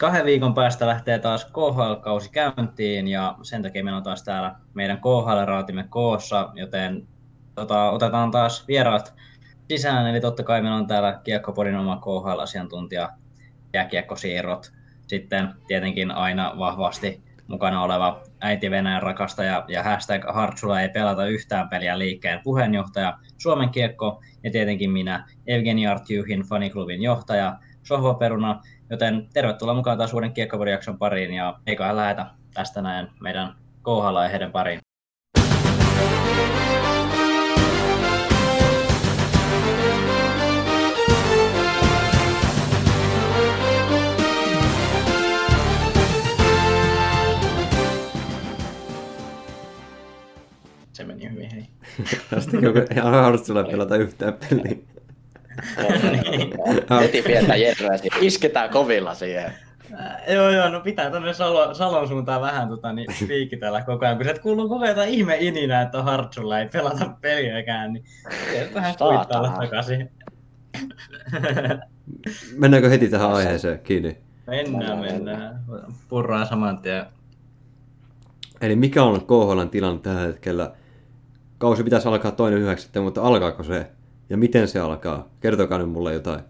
kahden 0.00 0.24
viikon 0.24 0.54
päästä 0.54 0.86
lähtee 0.86 1.18
taas 1.18 1.44
KHL-kausi 1.44 2.30
käyntiin 2.30 3.08
ja 3.08 3.36
sen 3.42 3.62
takia 3.62 3.84
meillä 3.84 3.96
on 3.96 4.02
taas 4.02 4.22
täällä 4.22 4.54
meidän 4.74 4.98
KHL-raatimme 4.98 5.84
koossa, 5.88 6.50
joten 6.54 7.08
tota, 7.54 7.90
otetaan 7.90 8.30
taas 8.30 8.68
vieraat 8.68 9.14
sisään. 9.68 10.06
Eli 10.06 10.20
totta 10.20 10.42
kai 10.42 10.62
meillä 10.62 10.76
on 10.76 10.86
täällä 10.86 11.20
Kiekkopodin 11.24 11.76
oma 11.76 11.96
KHL-asiantuntija 11.96 13.10
jääkiekkosiirrot. 13.72 14.72
Sitten 15.06 15.48
tietenkin 15.66 16.10
aina 16.10 16.54
vahvasti 16.58 17.22
mukana 17.46 17.82
oleva 17.82 18.22
äiti 18.40 18.70
Venäjän 18.70 19.02
rakastaja 19.02 19.64
ja 19.68 19.82
hashtag 19.82 20.22
Hartsula 20.28 20.80
ei 20.80 20.88
pelata 20.88 21.26
yhtään 21.26 21.68
peliä 21.68 21.98
liikkeen 21.98 22.40
puheenjohtaja, 22.44 23.18
Suomen 23.38 23.70
kiekko 23.70 24.22
ja 24.44 24.50
tietenkin 24.50 24.90
minä, 24.90 25.26
Evgeni 25.46 25.86
Artjuhin 25.86 26.40
faniklubin 26.40 27.02
johtaja, 27.02 27.56
Sohva 27.82 28.14
Peruna, 28.14 28.60
joten 28.90 29.28
tervetuloa 29.32 29.74
mukaan 29.74 29.98
taas 29.98 30.14
uuden 30.14 30.32
kiekkopodijakson 30.32 30.98
pariin 30.98 31.34
ja 31.34 31.58
eiköhän 31.66 31.96
lähetä 31.96 32.26
tästä 32.54 32.82
näin 32.82 33.08
meidän 33.20 33.54
KHL-aiheiden 33.84 34.52
pariin. 34.52 34.80
Se 50.92 51.04
meni 51.04 51.30
hyvin, 51.30 51.50
hei. 51.52 51.66
Tästä 52.30 52.56
ihan 52.96 53.12
harrastulla 53.12 53.64
pelata 53.64 53.96
yhtään 53.96 54.34
peliä. 54.34 54.89
Heti 57.00 57.22
pientä 57.22 57.56
jerryä, 57.56 57.90
isketään 58.20 58.70
kovilla 58.70 59.14
siihen. 59.14 59.52
Äh, 60.00 60.34
joo, 60.34 60.50
joo, 60.50 60.68
no 60.68 60.80
pitää 60.80 61.10
tänne 61.10 61.32
Salo, 61.32 61.74
Salon 61.74 62.08
suuntaan 62.08 62.40
vähän 62.40 62.68
tota, 62.68 62.92
niin, 62.92 63.06
piikitellä 63.28 63.82
koko 63.82 64.04
ajan, 64.04 64.16
kun 64.16 64.26
se 64.26 64.34
kuuluu 64.42 64.68
koko 64.68 64.84
ajan 64.84 65.08
ihme 65.08 65.36
ininä, 65.40 65.82
että 65.82 66.02
Hartsulla 66.02 66.58
ei 66.58 66.68
pelata 66.68 67.10
peliäkään, 67.20 67.92
niin 67.92 68.04
vähän 68.74 68.94
kuittailla 68.98 69.48
takaisin. 69.48 70.10
Mennäänkö 72.56 72.88
heti 72.88 73.08
tähän 73.08 73.32
aiheeseen 73.32 73.78
kiinni? 73.78 74.18
Mennään, 74.46 74.98
mennään. 74.98 75.60
Purraa 76.08 76.44
saman 76.44 76.78
tien. 76.78 77.06
Eli 78.60 78.76
mikä 78.76 79.02
on 79.02 79.20
KHLn 79.20 79.70
tilanne 79.70 80.00
tällä 80.00 80.20
hetkellä? 80.20 80.72
Kausi 81.58 81.84
pitäisi 81.84 82.08
alkaa 82.08 82.30
toinen 82.30 82.58
yhdeksättä, 82.58 83.00
mutta 83.00 83.22
alkaako 83.22 83.62
se? 83.62 83.90
Ja 84.30 84.36
miten 84.36 84.68
se 84.68 84.80
alkaa? 84.80 85.28
Kertokaa 85.40 85.78
nyt 85.78 85.90
mulle 85.90 86.12
jotain. 86.12 86.40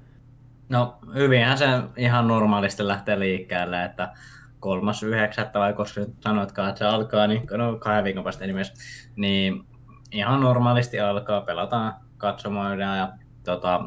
No 0.69 0.99
hyvinhän 1.15 1.59
se 1.59 1.67
ihan 1.97 2.29
normaalisti 2.29 2.87
lähtee 2.87 3.19
liikkeelle, 3.19 3.85
että 3.85 4.13
kolmas 4.61 5.03
yhdeksättä 5.03 5.59
vai 5.59 5.73
koska 5.73 6.01
sanoitkaan, 6.21 6.69
että 6.69 6.79
se 6.79 6.85
alkaa, 6.85 7.27
niin 7.27 7.43
no 7.57 7.77
kahden 7.79 8.05
viikon 8.05 8.25
päästä 8.25 8.47
nimessä, 8.47 8.75
niin 9.17 9.65
ihan 10.13 10.41
normaalisti 10.41 11.01
alkaa, 11.01 11.41
pelataan 11.41 11.95
katsomaan 12.19 12.81
ja 12.81 13.13
tota, 13.45 13.85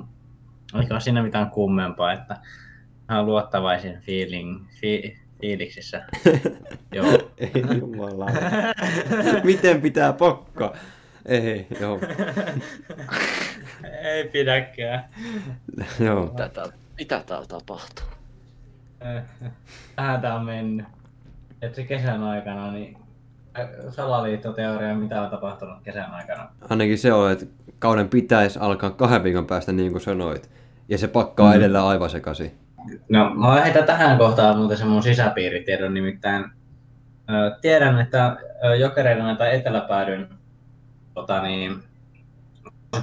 eikä 0.80 1.00
siinä 1.00 1.24
mitään 1.24 1.50
kummempaa, 1.50 2.14
että 2.14 2.38
ihan 3.10 3.26
luottavaisin 3.26 4.00
feeling, 4.02 4.66
fi, 4.82 5.18
fiiliksissä. 5.42 6.06
Joo. 6.92 7.32
Ei 7.38 7.52
jumala. 7.78 8.26
Miten 9.44 9.82
pitää 9.82 10.14
pokka? 10.14 10.74
Ei, 11.26 11.68
joo. 11.80 12.00
Ei 14.04 14.28
pidäkään. 14.28 15.06
joo. 16.00 16.26
Mitä, 16.26 16.50
täällä, 16.50 16.74
mitä 16.98 17.24
täällä 17.26 17.46
tapahtuu? 17.46 18.06
Tähän 19.96 20.22
tää 20.22 20.36
on 20.36 20.46
mennyt. 20.46 20.86
Et 21.62 21.76
se 21.76 21.84
kesän 21.84 22.24
aikana, 22.24 22.72
niin 22.72 22.98
salaliittoteoria, 23.90 24.96
mitä 24.96 25.22
on 25.22 25.30
tapahtunut 25.30 25.84
kesän 25.84 26.12
aikana? 26.12 26.50
Ainakin 26.70 26.98
se 26.98 27.14
on, 27.14 27.32
että 27.32 27.46
kauden 27.80 28.10
pitäisi 28.10 28.60
alkaa 28.60 28.90
kahden 28.90 29.24
viikon 29.24 29.48
päästä 29.48 29.72
niin 29.72 29.92
kuin 29.92 30.02
sanoit. 30.02 30.50
Ja 30.90 30.98
se 30.98 31.08
pakkaa 31.08 31.52
mm. 31.52 31.58
edelleen 31.58 31.84
aivan 31.84 32.10
sekaisin. 32.10 32.58
No, 33.10 33.36
mä 33.36 33.62
heitän 33.62 33.84
tähän 33.84 34.18
kohtaan 34.18 34.58
muuten 34.58 34.78
sen 34.78 34.88
mun 34.88 35.04
sisäpiiritiedon, 35.04 35.94
nimittäin 35.94 36.46
tiedän, 37.62 38.00
että 38.00 38.38
jokereiden 38.80 39.38
tai 39.38 39.56
eteläpäädyn 39.56 40.30
tota 41.14 41.42
niin, 41.42 41.84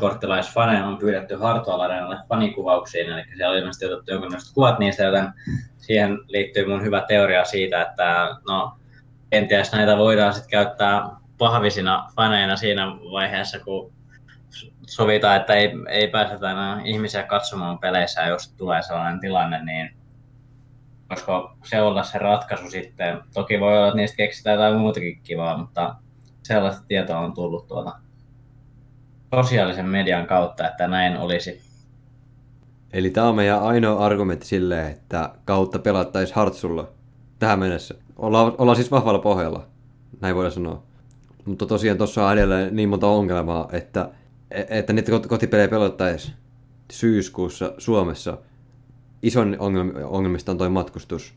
korttilaisfaneja 0.01 0.87
on 0.87 0.99
pyydetty 0.99 1.37
Hartwall 1.37 1.81
Areenalle 1.81 2.19
fanikuvauksiin, 2.29 3.11
eli 3.11 3.25
siellä 3.37 3.53
on 3.53 3.59
ilmeisesti 3.59 3.87
otettu 3.87 4.11
jonkinlaiset 4.11 4.55
kuvat 4.55 4.79
niistä, 4.79 5.03
joten 5.03 5.29
siihen 5.79 6.19
liittyy 6.29 6.69
mun 6.69 6.83
hyvä 6.83 7.05
teoria 7.09 7.45
siitä, 7.45 7.83
että 7.83 8.37
no, 8.49 8.73
kenties 9.31 9.73
näitä 9.73 9.97
voidaan 9.97 10.35
sitten 10.35 10.51
käyttää 10.51 11.03
pahvisina 11.39 12.09
faneina 12.17 12.57
siinä 12.57 12.87
vaiheessa, 12.87 13.59
kun 13.59 13.93
sovitaan, 14.87 15.37
että 15.37 15.55
ei, 15.55 15.71
ei 15.89 16.09
pääsetä 16.09 16.51
enää 16.51 16.81
ihmisiä 16.85 17.23
katsomaan 17.23 17.79
peleissä, 17.79 18.23
jos 18.23 18.53
tulee 18.53 18.83
sellainen 18.83 19.21
tilanne, 19.21 19.65
niin 19.65 19.95
koska 21.09 21.57
se 21.65 21.81
olla 21.83 22.03
se 22.03 22.19
ratkaisu 22.19 22.71
sitten. 22.71 23.21
Toki 23.35 23.61
voi 23.61 23.79
olla, 23.79 23.87
että 23.87 23.97
niistä 23.97 24.17
keksitään 24.17 24.55
jotain 24.55 24.77
muutakin 24.77 25.21
kivaa, 25.23 25.59
mutta 25.59 25.95
sellaista 26.43 26.83
tietoa 26.89 27.19
on 27.19 27.33
tullut 27.33 27.69
tuolta 27.69 27.93
sosiaalisen 29.35 29.87
median 29.89 30.27
kautta, 30.27 30.69
että 30.69 30.89
näin 30.89 31.17
olisi. 31.17 31.61
Eli 32.93 33.11
tämä 33.11 33.29
on 33.29 33.35
meidän 33.35 33.63
ainoa 33.63 34.05
argumentti 34.07 34.47
sille, 34.47 34.91
että 34.91 35.31
kautta 35.45 35.79
pelattaisiin 35.79 36.37
Hartsulla 36.37 36.89
tähän 37.39 37.59
mennessä. 37.59 37.95
Olla, 38.17 38.55
ollaan 38.59 38.77
siis 38.77 38.91
vahvalla 38.91 39.19
pohjalla, 39.19 39.67
näin 40.21 40.37
voidaan 40.37 40.53
sanoa. 40.53 40.83
Mutta 41.45 41.67
tosiaan 41.67 41.99
tuossa 41.99 42.27
on 42.27 42.33
edelleen 42.33 42.77
niin 42.77 42.89
monta 42.89 43.07
ongelmaa, 43.07 43.69
että, 43.73 44.11
että 44.51 44.93
niitä 44.93 45.13
kotipelejä 45.29 45.69
pelattaisiin 45.69 46.35
syyskuussa 46.93 47.73
Suomessa. 47.79 48.39
Ison 49.23 49.57
ongelmista 50.05 50.53
on 50.53 50.59
tuo 50.59 50.71
matkustus. 50.71 51.35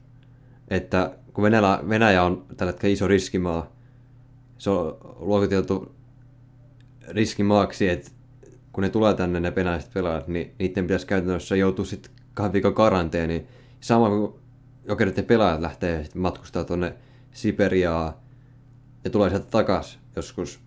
Että 0.67 1.11
kun 1.33 1.43
Venäjä, 1.43 1.79
Venäjä 1.89 2.23
on 2.23 2.45
tällä 2.57 2.71
hetkellä 2.71 2.93
iso 2.93 3.07
riskimaa, 3.07 3.71
se 4.63 4.69
on 4.69 4.97
luokiteltu 5.19 5.95
riskimaaksi, 7.07 7.89
että 7.89 8.11
kun 8.71 8.81
ne 8.81 8.89
tulee 8.89 9.13
tänne 9.13 9.39
ne 9.39 9.55
venäläiset 9.55 9.93
pelaajat, 9.93 10.27
niin 10.27 10.55
niiden 10.59 10.83
pitäisi 10.87 11.07
käytännössä 11.07 11.55
joutua 11.55 11.85
sitten 11.85 12.11
kahden 12.33 12.53
viikon 12.53 12.73
karanteeniin. 12.73 13.47
Sama 13.79 14.09
kuin 14.09 14.33
jokerit 14.87 15.27
pelaajat 15.27 15.61
lähtee 15.61 16.05
matkustaa 16.15 16.63
tuonne 16.63 16.95
Siperiaa 17.31 18.21
ja 19.03 19.09
tulee 19.09 19.29
sieltä 19.29 19.45
takas 19.45 19.99
joskus. 20.15 20.59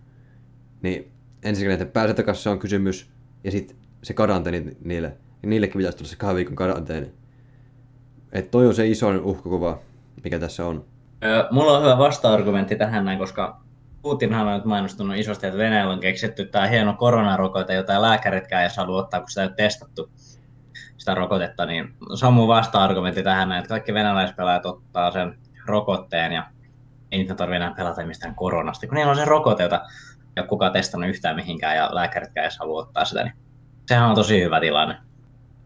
Niin 0.81 1.11
ensinnäkin, 1.43 1.81
että 1.81 1.93
pääsee 1.93 2.13
takaisin, 2.13 2.43
se 2.43 2.49
on 2.49 2.59
kysymys. 2.59 3.09
Ja 3.43 3.51
sitten 3.51 3.77
se 4.03 4.13
karanteeni 4.13 4.77
niille. 4.83 5.17
Ja 5.43 5.49
niillekin 5.49 5.77
pitäisi 5.77 5.97
tulla 5.97 6.09
se 6.09 6.15
kahden 6.15 6.35
viikon 6.35 6.55
karanteeni. 6.55 7.11
Että 8.31 8.51
toi 8.51 8.67
on 8.67 8.75
se 8.75 8.87
iso 8.87 9.09
uhkakuva, 9.23 9.79
mikä 10.23 10.39
tässä 10.39 10.65
on. 10.65 10.85
Mulla 11.51 11.77
on 11.77 11.83
hyvä 11.83 11.97
vasta-argumentti 11.97 12.75
tähän 12.75 13.05
näin, 13.05 13.19
koska 13.19 13.66
Putinhan 14.01 14.47
on 14.47 14.53
nyt 14.53 14.65
mainostanut 14.65 15.17
isosti, 15.17 15.47
että 15.47 15.57
Venäjällä 15.57 15.93
on 15.93 15.99
keksitty 15.99 16.45
tämä 16.45 16.67
hieno 16.67 16.93
koronarokote, 16.93 17.73
jota 17.73 18.01
lääkäritkään 18.01 18.63
ei 18.63 18.69
saa 18.69 18.87
ottaa, 18.87 19.19
kun 19.19 19.29
sitä 19.29 19.41
ei 19.41 19.47
ole 19.47 19.55
testattu 19.55 20.09
sitä 20.97 21.15
rokotetta, 21.15 21.65
niin 21.65 21.93
mun 22.31 22.47
vasta-argumentti 22.47 23.23
tähän, 23.23 23.51
että 23.51 23.69
kaikki 23.69 23.93
venäläispelaajat 23.93 24.65
ottaa 24.65 25.11
sen 25.11 25.37
rokotteen 25.65 26.31
ja 26.31 26.43
ei 27.11 27.19
niitä 27.19 27.35
tarvitse 27.35 27.55
enää 27.55 27.73
pelata 27.77 28.05
mistään 28.05 28.35
koronasta, 28.35 28.87
kun 28.87 28.95
niillä 28.95 29.11
on 29.11 29.17
se 29.17 29.25
rokote, 29.25 29.63
jota 29.63 29.81
ei 30.37 30.41
ole 30.41 30.47
kukaan 30.47 30.73
testannut 30.73 31.09
yhtään 31.09 31.35
mihinkään 31.35 31.75
ja 31.75 31.89
lääkäritkään 31.91 32.45
ei 32.45 32.51
saa 32.51 32.67
ottaa 32.67 33.05
sitä, 33.05 33.23
niin 33.23 33.33
sehän 33.85 34.09
on 34.09 34.15
tosi 34.15 34.43
hyvä 34.43 34.59
tilanne. 34.59 34.95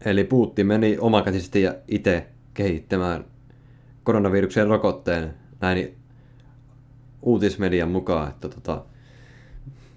Eli 0.04 0.24
Putin 0.24 0.66
meni 0.66 0.96
omakätisesti 1.00 1.62
ja 1.62 1.74
itse 1.88 2.26
kehittämään 2.54 3.24
koronaviruksen 4.04 4.66
rokotteen 4.66 5.34
näin 5.60 6.01
uutismedian 7.22 7.88
mukaan, 7.88 8.28
että 8.28 8.48
tota, 8.48 8.84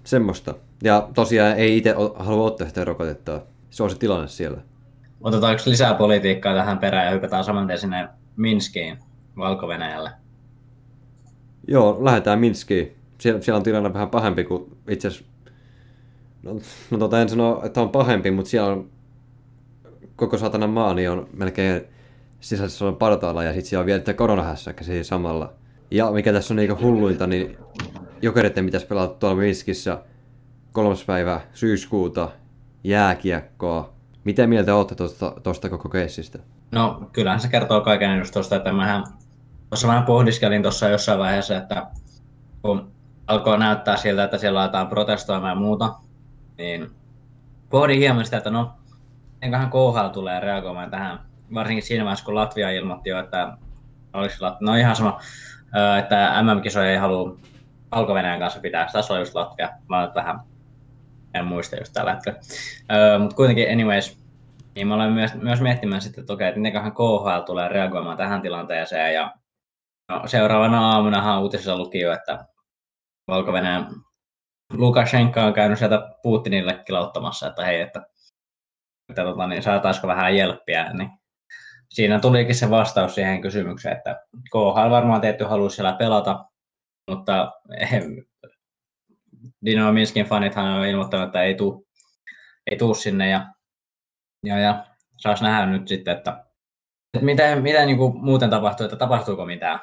semmoista. 0.04 0.54
Ja 0.82 1.08
tosiaan 1.14 1.56
ei 1.56 1.76
itse 1.76 1.94
halua 2.14 2.46
ottaa 2.46 2.68
sitä 2.68 2.84
rokotetta. 2.84 3.42
Se 3.70 3.82
on 3.82 3.90
se 3.90 3.98
tilanne 3.98 4.28
siellä. 4.28 4.60
Otetaanko 5.20 5.62
lisää 5.66 5.94
politiikkaa 5.94 6.54
tähän 6.54 6.78
perään 6.78 7.06
ja 7.06 7.12
hypätään 7.12 7.44
saman 7.44 7.66
tien 7.66 7.78
sinne 7.78 8.08
Minskiin, 8.36 8.98
valko 9.36 9.66
-Venäjälle? 9.66 10.10
Joo, 11.68 11.98
lähdetään 12.00 12.38
Minskiin. 12.38 12.96
Siellä, 13.18 13.40
siellä 13.40 13.56
on 13.56 13.62
tilanne 13.62 13.92
vähän 13.92 14.10
pahempi 14.10 14.44
kuin 14.44 14.76
itse 14.88 15.08
asiassa... 15.08 15.26
No, 16.42 16.60
no 16.90 16.98
tota 16.98 17.22
en 17.22 17.28
sano, 17.28 17.62
että 17.64 17.80
on 17.80 17.88
pahempi, 17.88 18.30
mutta 18.30 18.50
siellä 18.50 18.72
on 18.72 18.90
koko 20.16 20.38
satana 20.38 20.66
maa 20.66 20.94
niin 20.94 21.10
on 21.10 21.28
melkein 21.32 21.84
sisäisessä 22.40 22.92
partaalla 22.98 23.42
ja 23.42 23.52
sitten 23.52 23.68
siellä 23.68 23.80
on 23.80 23.86
vielä 23.86 24.14
koronahässäkkä 24.16 24.84
siinä 24.84 25.04
samalla. 25.04 25.52
Ja 25.90 26.10
mikä 26.10 26.32
tässä 26.32 26.54
on 26.54 26.56
niinku 26.56 26.78
hulluinta, 26.82 27.26
niin 27.26 27.58
jokereiden 28.22 28.64
pitäisi 28.64 28.86
pelata 28.86 29.14
tuolla 29.14 29.36
Minskissä 29.36 30.02
kolmas 30.72 31.04
päivä 31.04 31.40
syyskuuta 31.52 32.28
jääkiekkoa. 32.84 33.92
Miten 34.24 34.48
mieltä 34.48 34.74
olette 34.74 34.94
tuosta, 34.94 35.32
tuosta 35.42 35.68
koko 35.68 35.88
keissistä? 35.88 36.38
No 36.72 37.10
kyllähän 37.12 37.40
se 37.40 37.48
kertoo 37.48 37.80
kaiken 37.80 38.18
just 38.18 38.32
tuosta, 38.32 38.56
että 38.56 38.72
mähän 38.72 39.04
tuossa 39.70 39.88
vähän 39.88 40.04
pohdiskelin 40.04 40.62
tuossa 40.62 40.88
jossain 40.88 41.18
vaiheessa, 41.18 41.56
että 41.56 41.86
kun 42.62 42.92
alkoi 43.26 43.58
näyttää 43.58 43.96
siltä, 43.96 44.24
että 44.24 44.38
siellä 44.38 44.62
aletaan 44.62 44.88
protestoimaan 44.88 45.50
ja 45.50 45.60
muuta, 45.60 45.94
niin 46.58 46.90
pohdin 47.70 47.98
hieman 47.98 48.24
sitä, 48.24 48.36
että 48.36 48.50
no, 48.50 48.72
enköhän 49.42 49.70
KHL 49.70 50.08
tulee 50.12 50.40
reagoimaan 50.40 50.90
tähän, 50.90 51.18
varsinkin 51.54 51.82
siinä 51.82 52.04
vaiheessa, 52.04 52.24
kun 52.24 52.34
Latvia 52.34 52.70
ilmoitti 52.70 53.10
jo, 53.10 53.18
että 53.18 53.58
olisi 54.12 54.40
Lat- 54.40 54.56
no 54.60 54.74
ihan 54.74 54.96
sama, 54.96 55.20
että 55.98 56.42
MM-kisoja 56.42 56.90
ei 56.90 56.96
halua 56.96 57.36
alko 57.90 58.14
kanssa 58.38 58.60
pitää, 58.60 58.88
tässä 58.92 59.14
on 59.14 59.20
just 59.20 59.34
Latvia, 59.34 59.70
mä 59.88 59.98
olen 59.98 60.14
vähän, 60.14 60.40
en 61.34 61.46
muista 61.46 61.76
just 61.76 61.92
tällä 61.92 62.14
hetkellä. 62.14 62.38
Mutta 63.18 63.36
kuitenkin 63.36 63.72
anyways, 63.72 64.18
niin 64.74 64.86
mä 64.86 64.94
olen 64.94 65.12
myös, 65.12 65.34
myös 65.34 65.60
miettimään 65.60 66.00
sitten, 66.00 66.22
että 66.22 66.32
okei, 66.32 66.48
että 66.48 66.60
mitenköhän 66.60 66.92
KHL 66.92 67.40
tulee 67.46 67.68
reagoimaan 67.68 68.16
tähän 68.16 68.42
tilanteeseen. 68.42 69.14
Ja 69.14 69.34
no, 70.08 70.22
seuraavana 70.26 70.90
aamuna 70.90 71.40
uutisessa 71.40 71.78
luki 71.78 72.00
jo, 72.00 72.12
että 72.12 72.44
valko 73.28 73.52
Lukashenka 74.72 75.44
on 75.44 75.52
käynyt 75.52 75.78
sieltä 75.78 76.10
Putinille 76.22 76.82
kilauttamassa, 76.86 77.46
että 77.46 77.64
hei, 77.64 77.80
että, 77.80 78.02
että 79.08 79.22
tota, 79.22 79.46
niin 79.46 79.62
saataisiko 79.62 80.06
vähän 80.06 80.36
jelppiä. 80.36 80.92
Niin 80.92 81.10
siinä 81.90 82.20
tulikin 82.20 82.54
se 82.54 82.70
vastaus 82.70 83.14
siihen 83.14 83.40
kysymykseen, 83.40 83.96
että 83.96 84.26
KHL 84.52 84.90
varmaan 84.90 85.20
tietty 85.20 85.44
haluaisi 85.44 85.76
siellä 85.76 85.92
pelata, 85.92 86.44
mutta 87.10 87.52
Dino 89.64 89.92
Minskin 89.92 90.26
fanithan 90.26 90.66
on 90.66 90.86
ilmoittanut, 90.86 91.26
että 91.26 91.42
ei 91.42 91.54
tuu, 91.54 91.86
ei 92.70 92.78
tuu 92.78 92.94
sinne 92.94 93.28
ja 93.30 93.46
ja, 94.46 94.58
ja 94.58 94.86
saas 95.16 95.42
nähdä 95.42 95.66
nyt 95.66 95.88
sitten, 95.88 96.16
että, 96.16 96.44
että 97.14 97.24
mitä, 97.24 97.56
mitä 97.56 97.86
niin 97.86 97.98
kuin 97.98 98.24
muuten 98.24 98.50
tapahtuu, 98.50 98.84
että 98.84 98.96
tapahtuuko 98.96 99.46
mitään. 99.46 99.80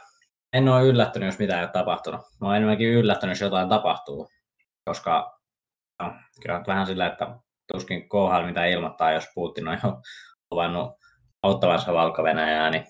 En 0.54 0.70
ole 0.70 0.84
yllättynyt, 0.84 1.28
jos 1.28 1.40
mitään 1.40 1.60
ei 1.60 1.66
ole 1.66 1.72
tapahtunut. 1.72 2.22
Mä 2.42 2.48
olen 2.48 2.58
enemmänkin 2.58 2.90
yllättynyt, 2.90 3.32
jos 3.32 3.42
jotain 3.42 3.70
tapahtuu, 3.70 4.30
koska 4.86 5.40
no, 6.02 6.14
kyllä 6.42 6.64
vähän 6.68 6.86
sillä, 6.86 7.08
että 7.08 7.40
tuskin 7.74 8.10
KHL 8.10 8.46
mitä 8.46 8.66
ilmoittaa, 8.66 9.12
jos 9.12 9.28
Putin 9.36 9.68
on 9.68 9.78
jo 9.84 10.02
luvannut 10.52 11.03
auttavansa 11.44 11.94
valko 11.94 12.24
niin 12.72 12.86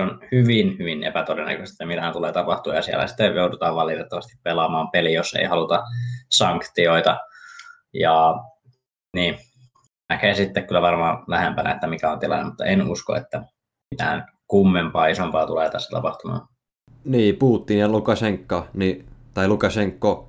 se 0.00 0.02
on 0.02 0.20
hyvin, 0.32 0.78
hyvin 0.78 1.04
epätodennäköistä, 1.04 1.74
että 1.74 1.86
mitään 1.86 2.12
tulee 2.12 2.32
tapahtua, 2.32 2.74
ja 2.74 2.82
siellä 2.82 3.06
sitten 3.06 3.34
joudutaan 3.34 3.76
valitettavasti 3.76 4.32
pelaamaan 4.42 4.90
peli, 4.90 5.12
jos 5.12 5.34
ei 5.34 5.44
haluta 5.44 5.82
sanktioita. 6.30 7.18
Ja 7.94 8.34
niin, 9.16 9.38
näkee 10.08 10.34
sitten 10.34 10.66
kyllä 10.66 10.82
varmaan 10.82 11.24
lähempänä, 11.26 11.72
että 11.72 11.86
mikä 11.86 12.10
on 12.12 12.18
tilanne, 12.18 12.44
mutta 12.44 12.64
en 12.64 12.90
usko, 12.90 13.16
että 13.16 13.42
mitään 13.90 14.26
kummempaa, 14.46 15.06
isompaa 15.06 15.46
tulee 15.46 15.70
tässä 15.70 15.90
tapahtumaan. 15.90 16.48
Niin, 17.04 17.36
Putin 17.36 17.78
ja 17.78 17.88
Lukashenko, 17.88 18.66
niin, 18.74 19.06
tai 19.34 19.48
Lukashenko 19.48 20.28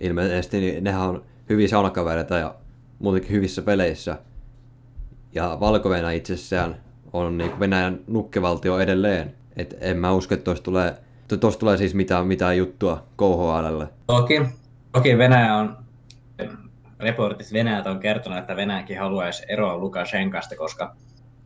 ilmeisesti, 0.00 0.60
niin 0.60 0.84
nehän 0.84 1.08
on 1.08 1.24
hyviä 1.48 1.68
saunakavereita 1.68 2.38
ja 2.38 2.54
muutenkin 2.98 3.30
hyvissä 3.30 3.62
peleissä. 3.62 4.18
Ja 5.34 5.56
valko 5.60 5.88
itsessään 6.14 6.76
on 7.12 7.38
niin 7.38 7.60
Venäjän 7.60 8.00
nukkevaltio 8.06 8.78
edelleen. 8.78 9.34
Et 9.56 9.76
en 9.80 9.96
mä 9.96 10.12
usko, 10.12 10.34
että 10.34 10.44
tuosta 10.44 10.64
tulee, 10.64 10.94
tuosta 11.40 11.60
tulee 11.60 11.76
siis 11.76 11.94
mitään, 11.94 12.26
mitään 12.26 12.58
juttua 12.58 13.02
KHLlle. 13.16 13.88
Toki, 14.06 14.42
toki 14.92 15.18
Venäjä 15.18 15.56
on 15.56 15.76
reportit 17.00 17.52
Venäjältä 17.52 17.90
on 17.90 18.00
kertonut, 18.00 18.38
että 18.38 18.56
Venäjäkin 18.56 18.98
haluaisi 18.98 19.42
eroa 19.48 19.78
Lukashenkasta, 19.78 20.56
koska 20.56 20.96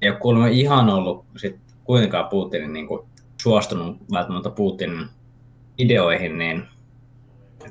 ei 0.02 0.10
ole 0.10 0.18
kuulemma 0.18 0.46
ihan 0.46 0.90
ollut 0.90 1.24
sit 1.36 1.56
kuitenkaan 1.84 2.28
Putinin 2.28 2.72
niin 2.72 2.86
kuin, 2.86 3.06
suostunut 3.42 3.96
välttämättä 4.12 4.50
Putinin 4.50 5.06
ideoihin, 5.78 6.38
niin 6.38 6.68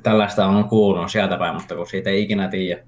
tällaista 0.02 0.46
on 0.46 0.68
kuulunut 0.68 1.10
sieltä 1.10 1.36
päin, 1.36 1.54
mutta 1.54 1.74
kun 1.74 1.86
siitä 1.86 2.10
ei 2.10 2.22
ikinä 2.22 2.48
tiedä. 2.48 2.82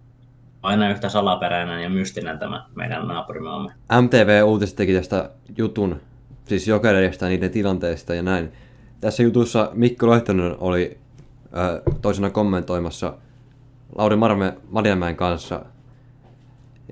Aina 0.63 0.91
yhtä 0.91 1.09
salaperäinen 1.09 1.83
ja 1.83 1.91
mystinen 1.91 2.39
tämä 2.39 2.67
meidän 2.75 3.09
naapurimaamme. 3.09 3.73
MTV 4.03 4.43
Uutiset 4.45 4.77
teki 4.77 4.95
tästä 4.95 5.31
jutun, 5.59 6.01
siis 6.45 6.69
jokereista 6.69 7.25
ja 7.25 7.29
niiden 7.29 7.51
tilanteesta 7.51 8.15
ja 8.15 8.23
näin. 8.23 8.53
Tässä 9.01 9.23
jutussa 9.23 9.71
Mikko 9.73 10.11
Lehtonen 10.11 10.57
oli 10.59 10.99
ö, 11.57 11.83
toisena 12.03 12.31
kommentoimassa– 12.31 13.15
Lauri 13.95 14.17
Marme 14.17 14.55
Madiamäen 14.71 15.17
kanssa. 15.17 15.65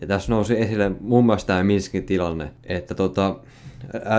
Ja 0.00 0.06
tässä 0.06 0.32
nousi 0.32 0.60
esille 0.60 0.92
muun 1.00 1.24
muassa 1.24 1.46
tämä 1.46 1.64
Minskin 1.64 2.06
tilanne, 2.06 2.50
että 2.64 2.94
tota, 2.94 3.36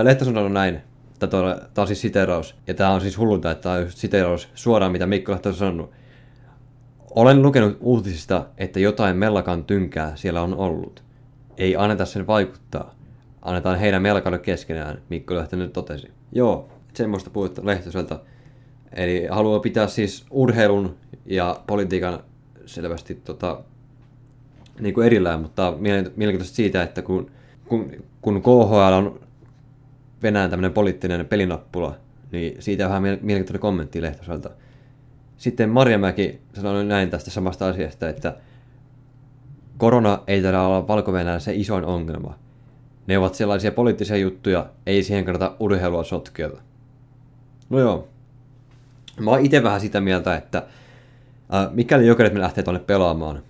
Lehto 0.02 0.24
sanoi 0.24 0.50
näin, 0.50 0.80
tämä 1.18 1.42
on 1.78 1.86
siis 1.86 2.00
siteraus, 2.00 2.54
ja 2.66 2.74
tämä 2.74 2.90
on 2.90 3.00
siis 3.00 3.18
hullunta, 3.18 3.50
että 3.50 3.62
tämä 3.62 3.74
on 3.74 3.90
siteraus 3.90 4.48
suoraan, 4.54 4.92
mitä 4.92 5.06
Mikko 5.06 5.32
Lehto 5.32 5.48
on 5.48 5.54
sanonut. 5.54 5.90
Olen 7.18 7.42
lukenut 7.42 7.76
uutisista, 7.80 8.46
että 8.58 8.80
jotain 8.80 9.16
mellakan 9.16 9.64
tynkää 9.64 10.16
siellä 10.16 10.42
on 10.42 10.54
ollut. 10.54 11.02
Ei 11.56 11.76
anneta 11.76 12.04
sen 12.04 12.26
vaikuttaa. 12.26 12.94
Annetaan 13.42 13.78
heidän 13.78 14.02
melkaille 14.02 14.38
keskenään, 14.38 15.02
Mikko 15.08 15.34
Lehtonen 15.34 15.70
totesi. 15.70 16.08
Joo, 16.32 16.68
semmoista 16.94 17.30
puhuttu 17.30 17.66
Lehtoselta. 17.66 18.20
Eli 18.92 19.26
haluaa 19.30 19.60
pitää 19.60 19.86
siis 19.86 20.26
urheilun 20.30 20.96
ja 21.26 21.60
politiikan 21.66 22.20
selvästi 22.66 23.14
tota, 23.14 23.60
niin 24.80 24.94
kuin 24.94 25.06
erillään, 25.06 25.40
mutta 25.40 25.74
mielenkiintoista 25.80 26.56
siitä, 26.56 26.82
että 26.82 27.02
kun, 27.02 27.30
kun, 27.68 27.90
kun 28.22 28.42
KHL 28.42 28.92
on 28.92 29.20
Venäjän 30.22 30.50
tämmöinen 30.50 30.72
poliittinen 30.72 31.26
pelinappula, 31.26 31.96
niin 32.32 32.62
siitä 32.62 32.84
vähän 32.84 33.02
mielenkiintoinen 33.02 33.60
kommentti 33.60 34.02
Lehtoselta. 34.02 34.50
Sitten 35.38 35.70
Marjamäki 35.70 36.40
sanoi 36.54 36.84
näin 36.84 37.10
tästä 37.10 37.30
samasta 37.30 37.68
asiasta, 37.68 38.08
että 38.08 38.36
korona 39.76 40.22
ei 40.26 40.42
tällä 40.42 40.66
olla 40.66 40.88
valko 40.88 41.12
se 41.38 41.54
isoin 41.54 41.84
ongelma. 41.84 42.38
Ne 43.06 43.18
ovat 43.18 43.34
sellaisia 43.34 43.72
poliittisia 43.72 44.16
juttuja, 44.16 44.66
ei 44.86 45.02
siihen 45.02 45.24
kannata 45.24 45.56
urheilua 45.60 46.04
sotkea. 46.04 46.50
No 47.70 47.78
joo. 47.78 48.08
Mä 49.20 49.30
oon 49.30 49.44
itse 49.44 49.62
vähän 49.62 49.80
sitä 49.80 50.00
mieltä, 50.00 50.36
että 50.36 50.58
äh, 51.54 51.72
mikäli 51.72 52.06
jokerit 52.06 52.32
me 52.32 52.40
lähtee 52.40 52.64
tuonne 52.64 52.80
pelaamaan, 52.80 53.42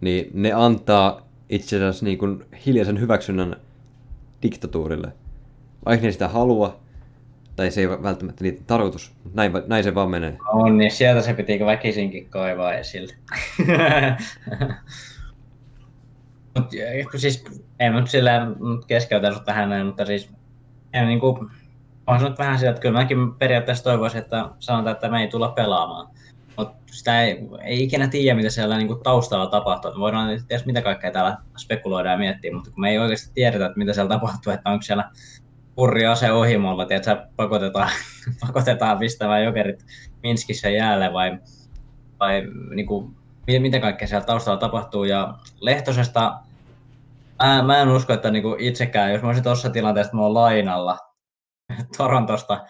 niin 0.00 0.30
ne 0.34 0.52
antaa 0.52 1.28
itse 1.48 1.76
asiassa 1.76 2.04
niin 2.04 2.18
kuin 2.18 2.44
hiljaisen 2.66 3.00
hyväksynnän 3.00 3.56
diktatuurille. 4.42 5.12
Vaikka 5.86 6.06
ne 6.06 6.12
sitä 6.12 6.28
halua, 6.28 6.80
tai 7.58 7.70
se 7.70 7.80
ei 7.80 7.88
välttämättä 7.88 8.44
niitä 8.44 8.62
tarkoitus, 8.66 9.12
näin, 9.34 9.52
näin 9.66 9.84
se 9.84 9.94
vaan 9.94 10.10
menee. 10.10 10.38
On, 10.52 10.78
niin 10.78 10.90
sieltä 10.90 11.22
se 11.22 11.34
piti 11.34 11.66
väkisinkin 11.66 12.30
kaivaa 12.30 12.74
esille. 12.74 13.14
Mut, 16.56 16.70
siis, 17.16 17.44
en 17.80 17.92
nyt 17.92 18.10
sillä 18.10 18.46
keskeytä 18.86 19.32
tähän, 19.44 19.86
mutta 19.86 20.06
siis 20.06 20.30
en 20.92 21.06
niin 21.06 21.20
kuin, 21.20 21.50
on 22.06 22.22
nyt 22.22 22.38
vähän 22.38 22.58
sillä, 22.58 22.70
että 22.70 22.82
kyllä 22.82 22.98
mäkin 22.98 23.34
periaatteessa 23.34 23.84
toivoisin, 23.84 24.20
että 24.20 24.48
sanotaan, 24.58 24.94
että 24.94 25.10
me 25.10 25.20
ei 25.20 25.28
tulla 25.28 25.48
pelaamaan 25.48 26.08
mutta 26.58 26.76
sitä 26.92 27.22
ei, 27.22 27.38
ei 27.64 27.82
ikinä 27.82 28.08
tiedä, 28.08 28.36
mitä 28.36 28.50
siellä 28.50 28.76
niin 28.76 28.88
kuin 28.88 29.02
taustalla 29.02 29.46
tapahtuu. 29.46 29.90
Me 29.90 29.98
voidaan 29.98 30.28
tietysti 30.28 30.66
mitä 30.66 30.82
kaikkea 30.82 31.10
täällä 31.10 31.36
spekuloida 31.56 32.10
ja 32.10 32.18
miettiä, 32.18 32.54
mutta 32.54 32.70
kun 32.70 32.80
me 32.80 32.90
ei 32.90 32.98
oikeasti 32.98 33.30
tiedetä, 33.34 33.66
että 33.66 33.78
mitä 33.78 33.92
siellä 33.92 34.08
tapahtuu, 34.08 34.52
että 34.52 34.70
onko 34.70 34.82
siellä 34.82 35.10
purri 35.78 36.06
ase 36.06 36.32
ohimolla, 36.32 36.86
että 36.90 37.28
pakotetaan, 37.36 37.90
pakotetaan 38.46 38.98
pistämään 38.98 39.44
jokerit 39.44 39.84
Minskissä 40.22 40.70
jäälle 40.70 41.12
vai, 41.12 41.38
vai 42.20 42.42
niin 42.74 42.86
kuin, 42.86 43.16
mitä 43.46 43.80
kaikkea 43.80 44.08
siellä 44.08 44.26
taustalla 44.26 44.60
tapahtuu. 44.60 45.04
Ja 45.04 45.34
Lehtosesta 45.60 46.32
mä, 47.42 47.62
mä 47.62 47.82
en 47.82 47.88
usko, 47.88 48.12
että 48.12 48.30
niin 48.30 48.42
kuin 48.42 48.60
itsekään, 48.60 49.12
jos 49.12 49.22
mä 49.22 49.28
olisin 49.28 49.44
tuossa 49.44 49.70
tilanteessa, 49.70 50.08
että 50.08 50.16
mä 50.16 50.22
oon 50.22 50.34
lainalla 50.34 50.98
Torontosta, 51.98 52.66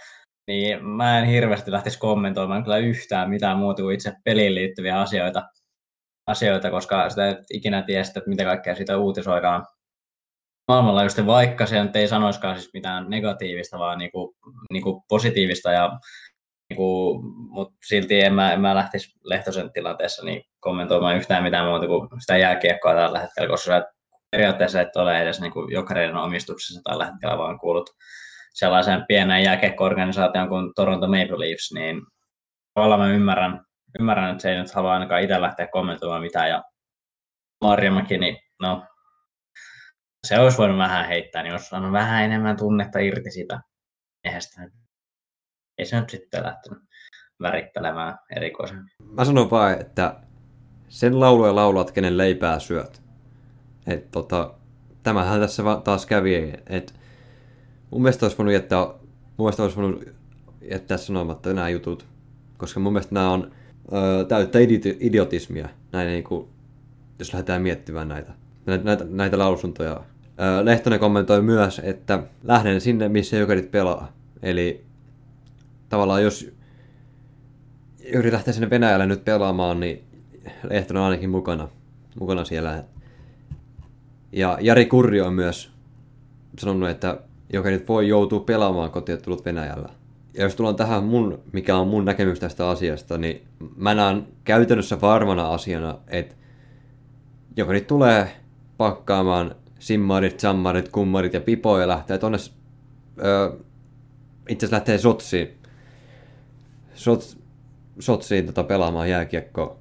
niin 0.47 0.85
mä 0.85 1.19
en 1.19 1.25
hirveästi 1.25 1.73
lähtisi 1.73 1.99
kommentoimaan 1.99 2.65
kyllä 2.65 2.79
yhtään 2.79 3.31
mitään 3.31 3.59
muuta 3.59 3.83
kuin 3.83 3.95
itse 3.95 4.13
peliin 4.25 4.55
liittyviä 4.55 5.01
asioita, 5.01 5.43
asioita 6.27 6.71
koska 6.71 7.11
sitä 7.11 7.29
ei 7.29 7.37
ikinä 7.53 7.83
tiedä 7.83 8.01
että 8.01 8.21
mitä 8.27 8.45
kaikkea 8.45 8.75
siitä 8.75 8.99
uutisoidaan 8.99 9.67
maailmanlaajuisesti, 10.69 11.27
vaikka 11.27 11.67
se 11.67 11.77
ei 11.95 12.09
sanoiskaan 12.09 12.59
siis 12.59 12.71
mitään 12.75 13.11
negatiivista, 13.11 13.79
vaan 13.79 13.99
niinku, 13.99 14.37
niinku 14.73 15.05
positiivista, 15.09 15.73
ja, 15.73 15.99
niinku, 16.71 17.21
mutta 17.49 17.77
silti 17.87 18.21
en 18.21 18.35
mä, 18.35 18.53
en 18.53 18.61
mä 18.61 18.75
lähtisi 18.75 19.19
Lehtosen 19.25 19.73
tilanteessa 19.73 20.25
niin 20.25 20.43
kommentoimaan 20.61 21.17
yhtään 21.17 21.43
mitään 21.43 21.67
muuta 21.67 21.87
kuin 21.87 22.21
sitä 22.21 22.37
jääkiekkoa 22.37 22.95
tällä 22.95 23.21
hetkellä, 23.21 23.49
koska 23.49 23.83
periaatteessa 24.31 24.81
et 24.81 24.97
ole 24.97 25.23
edes 25.23 25.41
niinku 25.41 25.69
jokainen 25.71 26.17
omistuksessa 26.17 26.81
tällä 26.85 27.07
hetkellä, 27.07 27.39
vaan 27.39 27.59
kuulut 27.59 27.91
sellaisen 28.55 29.05
pienen 29.09 29.43
jääkiekko-organisaation 29.43 30.49
kuin 30.49 30.73
Toronto 30.77 31.07
Maple 31.07 31.39
Leafs, 31.39 31.73
niin 31.75 32.03
tavallaan 32.75 33.01
mä 33.01 33.09
ymmärrän, 33.09 33.65
ymmärrän, 34.01 34.31
että 34.31 34.43
se 34.43 34.51
ei 34.51 34.59
nyt 34.59 34.75
halua 34.75 34.93
ainakaan 34.93 35.23
itse 35.23 35.41
lähteä 35.41 35.67
kommentoimaan 35.67 36.23
mitään, 36.23 36.49
ja 36.49 36.63
Marjamäki, 37.65 38.19
niin 38.19 38.37
no, 38.63 38.87
se 40.27 40.39
olisi 40.39 40.59
voinut 40.59 40.79
vähän 40.79 41.07
heittää, 41.07 41.43
niin 41.43 41.53
olisi 41.53 41.69
saanut 41.69 41.93
vähän 41.93 42.25
enemmän 42.25 42.57
tunnetta 42.57 42.99
irti 42.99 43.31
sitä 43.31 43.61
miehestä. 44.25 44.63
Ei 45.79 45.87
se 45.87 46.01
nyt 46.01 46.11
sitten 46.11 46.43
lähtenyt 46.43 46.83
värittelemään 47.43 48.19
erikoisen. 48.37 48.85
Mä 49.13 49.25
sanon 49.25 49.51
vaan, 49.51 49.81
että 49.81 50.21
sen 50.89 51.21
lauluja 51.21 51.55
laulat, 51.55 51.91
kenen 51.91 52.19
leipää 52.19 52.59
syöt. 52.59 53.03
Et 53.87 54.11
tota, 54.11 54.55
tämähän 55.03 55.41
tässä 55.41 55.63
taas 55.85 56.07
kävi, 56.07 56.53
että 56.67 56.93
mun 57.91 58.03
mielestä 58.03 58.27
olisi 58.27 58.39
voinut 58.39 58.55
jättää, 58.55 58.87
mun 58.87 58.99
mielestä 59.39 59.63
olisi 59.63 59.77
voinut 59.77 60.05
jättää 60.71 60.97
sanomatta 60.97 61.53
nämä 61.53 61.69
jutut, 61.69 62.07
koska 62.57 62.81
mun 62.81 62.93
mielestä 62.93 63.15
nämä 63.15 63.31
on 63.31 63.53
ö, 63.93 64.25
täyttä 64.25 64.59
idiotismia, 65.01 65.69
näin 65.93 66.09
niin 66.09 66.25
kuin, 66.25 66.49
jos 67.19 67.33
lähdetään 67.33 67.63
miettimään 67.63 68.09
näitä, 68.09 68.33
näitä, 68.77 69.05
näitä 69.11 69.39
lausuntoja. 69.39 70.01
Lehtonen 70.63 71.01
kommentoi 71.01 71.43
myös, 71.43 71.81
että 71.85 72.23
lähden 72.43 72.81
sinne, 72.81 73.09
missä 73.09 73.37
jokerit 73.37 73.71
pelaa. 73.71 74.13
Eli 74.43 74.85
tavallaan 75.89 76.23
jos 76.23 76.51
Jyri 78.13 78.33
lähtee 78.33 78.55
sinne 78.55 78.71
Venäjälle 78.71 79.07
nyt 79.07 79.25
pelaamaan, 79.25 79.81
niin 79.81 80.05
Lehtonen 80.71 81.01
on 81.01 81.07
ainakin 81.07 81.31
mukana, 81.31 81.69
mukana 82.21 82.45
siellä. 82.45 82.85
Ja 84.33 84.59
Jari 84.61 84.87
Kurri 84.87 85.21
on 85.21 85.33
myös 85.33 85.71
sanonut, 86.59 86.89
että 86.89 87.21
Jokerit 87.53 87.89
voi 87.89 88.09
joutua 88.09 88.41
pelaamaan 88.41 88.91
kotiottelut 88.91 89.45
Venäjällä. 89.45 89.89
Ja 90.35 90.43
jos 90.43 90.55
tullaan 90.55 90.77
tähän 90.77 91.05
mun, 91.05 91.39
mikä 91.53 91.77
on 91.77 91.89
mun 91.89 92.05
näkemys 92.05 92.41
tästä 92.41 92.69
asiasta, 92.69 93.19
niin 93.19 93.43
mä 93.77 93.95
näen 93.95 94.27
käytännössä 94.45 95.01
varmana 95.01 95.49
asiana, 95.49 95.99
että 96.09 96.35
Jokerit 97.57 97.87
tulee 97.87 98.31
pakkaamaan 98.79 99.55
simmarit, 99.79 100.41
sammarit, 100.41 100.89
kummarit 100.89 101.35
ja 101.35 101.41
pipoja 101.41 101.81
ja 101.81 101.89
lähtee 101.89 102.19
tonne, 102.19 102.39
itse 104.49 104.67
asiassa 104.67 104.77
lähtee 104.77 104.99
Sotsiin, 104.99 105.59
Sots, 106.95 107.39
Sotsiin 107.99 108.47
tota, 108.47 108.65
pelaamaan 108.65 109.11
jääkiekkoa. 109.11 109.77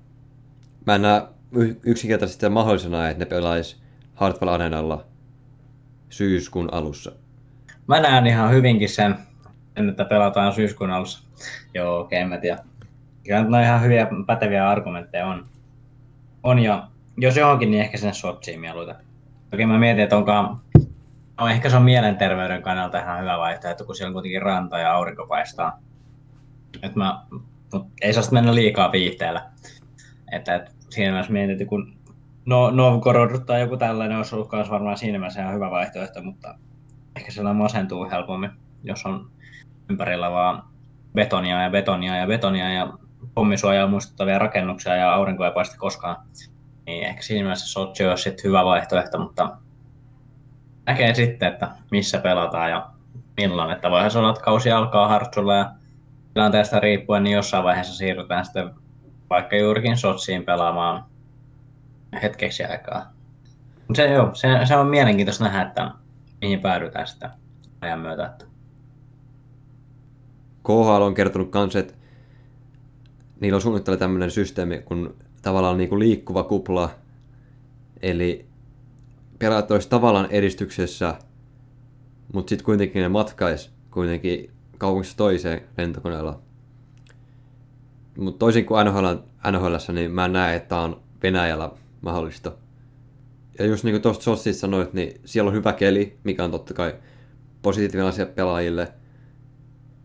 Mä 0.85 0.95
en 0.95 1.01
näe 1.01 1.21
yksinkertaisesti 1.83 2.49
mahdollisena, 2.49 3.09
että 3.09 3.23
ne 3.23 3.29
pelaisi 3.29 3.77
Hartwell 4.15 4.51
Arenalla 4.51 5.05
syyskuun 6.09 6.73
alussa. 6.73 7.11
Mä 7.87 7.99
näen 7.99 8.27
ihan 8.27 8.51
hyvinkin 8.51 8.89
sen, 8.89 9.15
että 9.89 10.05
pelataan 10.05 10.53
syyskuun 10.53 10.91
alussa. 10.91 11.23
Joo, 11.73 11.99
okei, 11.99 12.19
okay, 12.19 12.29
mä 12.29 12.37
tiedän. 12.37 12.59
Kyllä 13.23 13.57
on 13.57 13.63
ihan 13.63 13.81
hyviä, 13.81 14.07
päteviä 14.27 14.69
argumentteja 14.69 15.27
on. 15.27 15.45
On 16.43 16.59
jo, 16.59 16.83
jos 17.17 17.37
johonkin, 17.37 17.71
niin 17.71 17.81
ehkä 17.81 17.97
sen 17.97 18.13
Sotsiin 18.13 18.59
mieluita. 18.59 18.95
Toki 19.51 19.65
mä 19.65 19.79
mietin, 19.79 20.03
että 20.03 20.17
onko, 20.17 20.31
no 21.39 21.47
ehkä 21.47 21.69
se 21.69 21.77
on 21.77 21.83
mielenterveyden 21.83 22.61
kannalta 22.61 22.99
ihan 22.99 23.21
hyvä 23.21 23.37
vaihtoehto, 23.37 23.85
kun 23.85 23.95
siellä 23.95 24.09
on 24.09 24.13
kuitenkin 24.13 24.41
ranta 24.41 24.77
ja 24.77 24.93
aurinko 24.93 25.27
paistaa. 25.27 25.79
Et 26.83 26.95
mä, 26.95 27.21
mut 27.73 27.87
ei 28.01 28.13
saa 28.13 28.23
mennä 28.31 28.55
liikaa 28.55 28.91
viihteellä. 28.91 29.49
Että, 30.31 30.55
että 30.55 30.71
siinä 30.89 31.11
mielessä 31.11 31.33
mietin, 31.33 31.51
että 31.51 31.65
kun 31.65 31.97
no, 32.45 32.71
Novgorod 32.71 33.39
tai 33.45 33.61
joku 33.61 33.77
tällainen 33.77 34.17
olisi 34.17 34.35
ollut 34.35 34.51
myös 34.51 34.69
varmaan 34.69 34.97
siinä 34.97 35.19
mielessä 35.19 35.41
ihan 35.41 35.53
hyvä 35.53 35.71
vaihtoehto, 35.71 36.23
mutta 36.23 36.55
ehkä 37.15 37.31
siellä 37.31 37.53
masentuu 37.53 38.09
helpommin, 38.09 38.51
jos 38.83 39.05
on 39.05 39.31
ympärillä 39.89 40.31
vaan 40.31 40.63
betonia 41.13 41.61
ja 41.61 41.69
betonia 41.69 42.15
ja 42.15 42.27
betonia 42.27 42.73
ja 42.73 42.93
pommisuojaa 43.33 43.87
muistuttavia 43.87 44.39
rakennuksia 44.39 44.95
ja 44.95 45.13
aurinko 45.13 45.45
ei 45.45 45.51
paista 45.51 45.77
koskaan. 45.77 46.15
Niin 46.87 47.03
ehkä 47.03 47.21
siinä 47.21 47.43
mielessä 47.43 47.67
Sochi 47.67 48.05
olisi 48.05 48.23
sitten 48.23 48.43
hyvä 48.43 48.65
vaihtoehto, 48.65 49.19
mutta 49.19 49.57
näkee 50.85 51.13
sitten, 51.13 51.53
että 51.53 51.71
missä 51.91 52.17
pelataan 52.17 52.69
ja 52.69 52.89
milloin. 53.37 53.71
Että 53.71 53.91
voihan 53.91 54.11
se 54.11 54.19
olla, 54.19 54.29
että 54.29 54.43
kausi 54.43 54.71
alkaa 54.71 55.07
Hartsulla 55.07 55.55
ja 55.55 55.71
tilanteesta 56.33 56.79
riippuen, 56.79 57.23
niin 57.23 57.35
jossain 57.35 57.63
vaiheessa 57.63 57.95
siirrytään 57.95 58.45
sitten 58.45 58.69
vaikka 59.29 59.55
juurikin 59.55 59.97
Sotsiin 59.97 60.45
pelaamaan 60.45 61.05
hetkeksi 62.21 62.63
aikaa. 62.63 63.13
Se, 63.93 64.07
joo, 64.07 64.35
se, 64.35 64.47
se, 64.65 64.75
on 64.75 64.87
mielenkiintoista 64.87 65.43
nähdä, 65.43 65.61
että 65.61 65.91
mihin 66.41 66.61
päädytään 66.61 67.07
sitä 67.07 67.29
ajan 67.81 67.99
myötä. 67.99 68.33
KHL 70.63 71.01
on 71.01 71.13
kertonut 71.13 71.53
myös, 71.53 71.75
että 71.75 71.93
niillä 73.39 73.55
on 73.55 73.61
suunnitteilla 73.61 73.99
tämmöinen 73.99 74.31
systeemi, 74.31 74.79
kun 74.79 75.15
tavallaan 75.41 75.77
niin 75.77 75.89
kuin 75.89 75.99
liikkuva 75.99 76.43
kupla, 76.43 76.89
eli 78.01 78.45
pelaajat 79.39 79.71
olisi 79.71 79.89
tavallaan 79.89 80.31
edistyksessä, 80.31 81.15
mutta 82.33 82.49
sitten 82.49 82.65
kuitenkin 82.65 83.01
ne 83.01 83.09
matkais 83.09 83.71
kuitenkin 83.91 84.51
kaupungissa 84.77 85.17
toiseen 85.17 85.61
lentokoneella. 85.77 86.39
Mutta 88.17 88.39
toisin 88.39 88.65
kuin 88.65 88.85
NHL, 88.85 89.07
NHL, 89.51 89.75
niin 89.93 90.11
mä 90.11 90.27
näen, 90.27 90.55
että 90.55 90.77
on 90.79 91.01
Venäjällä 91.23 91.71
mahdollista. 92.01 92.51
Ja 93.59 93.65
just 93.65 93.83
niin 93.83 93.93
kuin 93.93 94.01
tuosta 94.01 94.23
Sossissa 94.23 94.61
sanoit, 94.61 94.93
niin 94.93 95.21
siellä 95.25 95.49
on 95.49 95.55
hyvä 95.55 95.73
keli, 95.73 96.17
mikä 96.23 96.43
on 96.43 96.51
totta 96.51 96.73
kai 96.73 96.95
positiivinen 97.61 98.05
asia 98.05 98.25
pelaajille. 98.25 98.93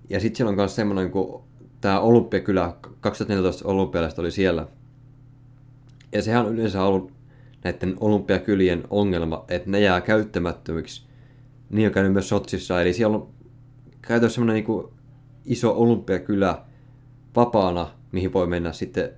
Ja 0.09 0.21
sitten 0.21 0.37
siellä 0.37 0.49
on 0.49 0.57
myös 0.57 0.77
semmoinen, 0.77 1.11
kun 1.11 1.43
tämä 1.81 2.01
Olympiakylä, 2.01 2.75
2014 3.01 3.69
olympialaista 3.69 4.23
oli 4.23 4.31
siellä. 4.31 4.67
Ja 6.13 6.23
sehän 6.23 6.47
on 6.47 6.55
yleensä 6.55 6.83
ollut 6.83 7.13
näiden 7.65 7.97
olympiakylien 8.01 8.85
ongelma, 8.91 9.45
että 9.49 9.71
ne 9.71 9.81
jää 9.81 10.01
käyttämättömiksi. 10.01 11.07
Niin 11.71 11.89
on 11.89 11.95
käynyt 11.95 12.13
myös 12.13 12.29
Sotsissa, 12.29 12.83
eli 12.83 12.93
siellä 12.93 13.17
on 13.17 13.29
käytössä 14.03 14.35
semmoinen 14.35 14.65
niin 14.65 14.85
iso 15.45 15.73
olympiakylä 15.77 16.63
vapaana, 17.37 17.91
mihin 18.13 18.33
voi 18.33 18.47
mennä 18.47 18.73
sitten. 18.73 19.11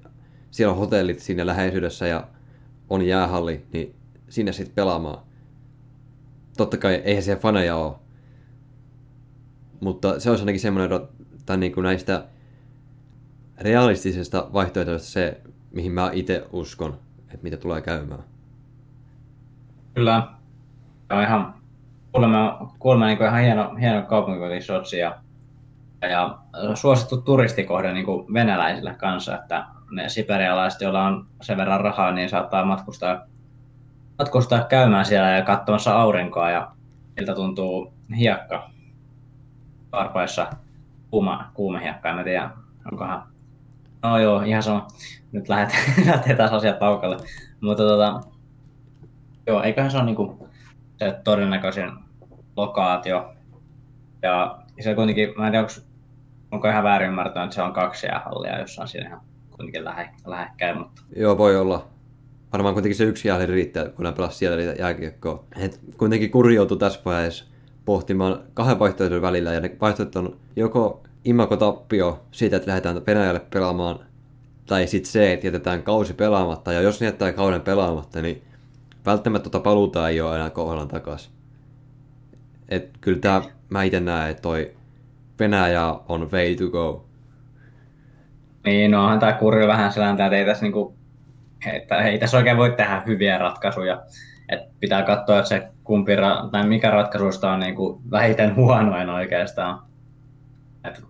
Siellä 0.50 0.72
on 0.72 0.78
hotellit 0.78 1.20
siinä 1.20 1.46
läheisyydessä 1.46 2.06
ja 2.06 2.28
on 2.90 3.06
jäähalli, 3.06 3.66
niin 3.72 3.94
sinne 4.28 4.52
sitten 4.52 4.74
pelaamaan. 4.74 5.18
Totta 6.56 6.76
kai 6.76 6.94
eihän 6.94 7.22
siellä 7.22 7.40
faneja 7.40 7.76
ole. 7.76 7.94
Mutta 9.80 10.20
se 10.20 10.30
olisi 10.30 10.42
ainakin 10.42 10.60
semmoinen, 10.60 11.00
tai 11.46 11.56
niin 11.56 11.72
näistä 11.82 12.26
realistisesta 13.58 14.50
vaihtoehtoista 14.52 15.08
se, 15.08 15.40
mihin 15.74 15.92
mä 15.92 16.10
itse 16.12 16.46
uskon, 16.52 16.98
että 17.20 17.42
mitä 17.42 17.56
tulee 17.56 17.80
käymään. 17.80 18.24
Kyllä. 19.94 20.28
Tämä 21.08 21.20
on 21.20 21.26
ihan 21.26 21.54
kuulemma, 22.12 22.74
kuulemma 22.78 23.06
niin 23.06 23.22
ihan 23.22 23.40
hieno, 23.40 23.74
hieno 23.74 24.02
kaupunki 24.02 24.62
Sotsi 24.62 24.98
ja, 24.98 25.18
ja 26.10 26.38
suosittu 26.74 27.16
turistikohde 27.16 27.92
niin 27.92 28.04
kuin 28.04 28.34
venäläisille 28.34 28.94
kanssa, 28.94 29.34
että 29.34 29.66
ne 29.90 30.08
siperialaiset, 30.08 30.80
joilla 30.80 31.02
on 31.02 31.26
sen 31.42 31.56
verran 31.56 31.80
rahaa, 31.80 32.12
niin 32.12 32.28
saattaa 32.28 32.64
matkustaa, 32.64 33.20
matkustaa 34.18 34.64
käymään 34.64 35.04
siellä 35.04 35.30
ja 35.30 35.42
katsomassa 35.42 36.00
aurinkoa 36.00 36.50
ja 36.50 36.70
miltä 37.16 37.34
tuntuu 37.34 37.92
hiekka 38.16 38.70
varpaissa 39.92 40.46
kuuma, 41.10 41.50
kuuma 41.54 41.78
hiekka, 41.78 42.10
en 42.10 42.24
tiedä, 42.24 42.50
onkohan 42.92 43.33
No 44.04 44.18
joo, 44.18 44.42
ihan 44.42 44.62
sama. 44.62 44.88
Nyt 45.32 45.48
lähdetään 45.48 46.36
taas 46.36 46.52
asiat 46.52 46.78
paukalle. 46.78 47.16
Mutta 47.60 47.82
tota, 47.82 48.20
joo, 49.46 49.62
eiköhän 49.62 49.90
se 49.90 49.96
ole 49.96 50.04
niinku 50.04 50.48
se 50.98 51.20
todennäköisin 51.24 51.90
lokaatio. 52.56 53.34
Ja 54.22 54.58
se 54.80 54.94
kuitenkin, 54.94 55.28
mä 55.36 55.46
en 55.46 55.52
tiedä, 55.52 55.62
onko, 55.62 55.80
onko 56.50 56.68
ihan 56.68 56.84
väärin 56.84 57.08
ymmärtänyt, 57.08 57.44
että 57.44 57.54
se 57.54 57.62
on 57.62 57.72
kaksi 57.72 58.06
jäähallia 58.06 58.58
jossain 58.58 58.88
siinä 58.88 59.06
ihan 59.06 59.20
kuitenkin 59.50 59.84
lähe, 59.84 60.08
lähekkäin. 60.26 60.78
Mutta... 60.78 61.02
Joo, 61.16 61.38
voi 61.38 61.56
olla. 61.56 61.86
Varmaan 62.52 62.74
kuitenkin 62.74 62.96
se 62.96 63.04
yksi 63.04 63.28
jäähalli 63.28 63.52
riittää, 63.52 63.88
kun 63.88 64.04
ne 64.04 64.12
pelasi 64.12 64.38
siellä 64.38 64.62
jääkiekkoa. 64.62 65.44
Et 65.56 65.80
kuitenkin 65.96 66.30
kuri 66.30 66.54
joutui 66.54 66.78
tässä 66.78 67.00
vaiheessa 67.04 67.44
pohtimaan 67.84 68.40
kahden 68.54 68.78
vaihtoehdon 68.78 69.22
välillä, 69.22 69.52
ja 69.52 69.60
ne 69.60 69.76
vaihtoehdot 69.80 70.16
on 70.16 70.36
joko 70.56 71.03
imakotappio 71.24 72.24
siitä, 72.30 72.56
että 72.56 72.68
lähdetään 72.68 73.06
Venäjälle 73.06 73.40
pelaamaan, 73.40 73.98
tai 74.66 74.86
sitten 74.86 75.12
se, 75.12 75.32
että 75.32 75.46
jätetään 75.46 75.82
kausi 75.82 76.14
pelaamatta, 76.14 76.72
ja 76.72 76.80
jos 76.80 77.02
jättää 77.02 77.32
kauden 77.32 77.60
pelaamatta, 77.60 78.22
niin 78.22 78.42
välttämättä 79.06 79.50
tota 79.50 79.62
paluuta 79.62 80.08
ei 80.08 80.20
ole 80.20 80.36
enää 80.36 80.50
kohdalan 80.50 80.88
takaisin. 80.88 81.32
Et 82.68 82.90
kyllä 83.00 83.18
tää, 83.18 83.42
mä 83.68 83.82
itse 83.82 84.00
näen, 84.00 84.30
että 84.30 84.42
toi 84.42 84.74
Venäjä 85.38 85.94
on 86.08 86.30
way 86.32 86.54
to 86.54 86.68
go. 86.68 87.04
Niin, 88.64 88.90
no 88.90 89.02
onhan 89.02 89.18
tää 89.18 89.32
kurri 89.32 89.66
vähän 89.66 89.92
sellainen, 89.92 90.26
että 90.26 90.36
ei 90.36 90.44
tässä, 90.44 90.62
niinku, 90.64 90.96
että 91.66 91.96
ei 91.96 92.18
tässä 92.18 92.36
oikein 92.36 92.56
voi 92.56 92.72
tehdä 92.76 93.02
hyviä 93.06 93.38
ratkaisuja. 93.38 94.02
Et 94.48 94.60
pitää 94.80 95.02
katsoa, 95.02 95.38
että 95.38 95.48
se 95.48 95.68
kumpi, 95.84 96.12
tai 96.52 96.66
mikä 96.66 96.90
ratkaisuista 96.90 97.52
on 97.52 97.60
niinku 97.60 98.02
vähiten 98.10 98.56
huonoin 98.56 99.10
oikeastaan. 99.10 99.82
Et, 100.84 101.02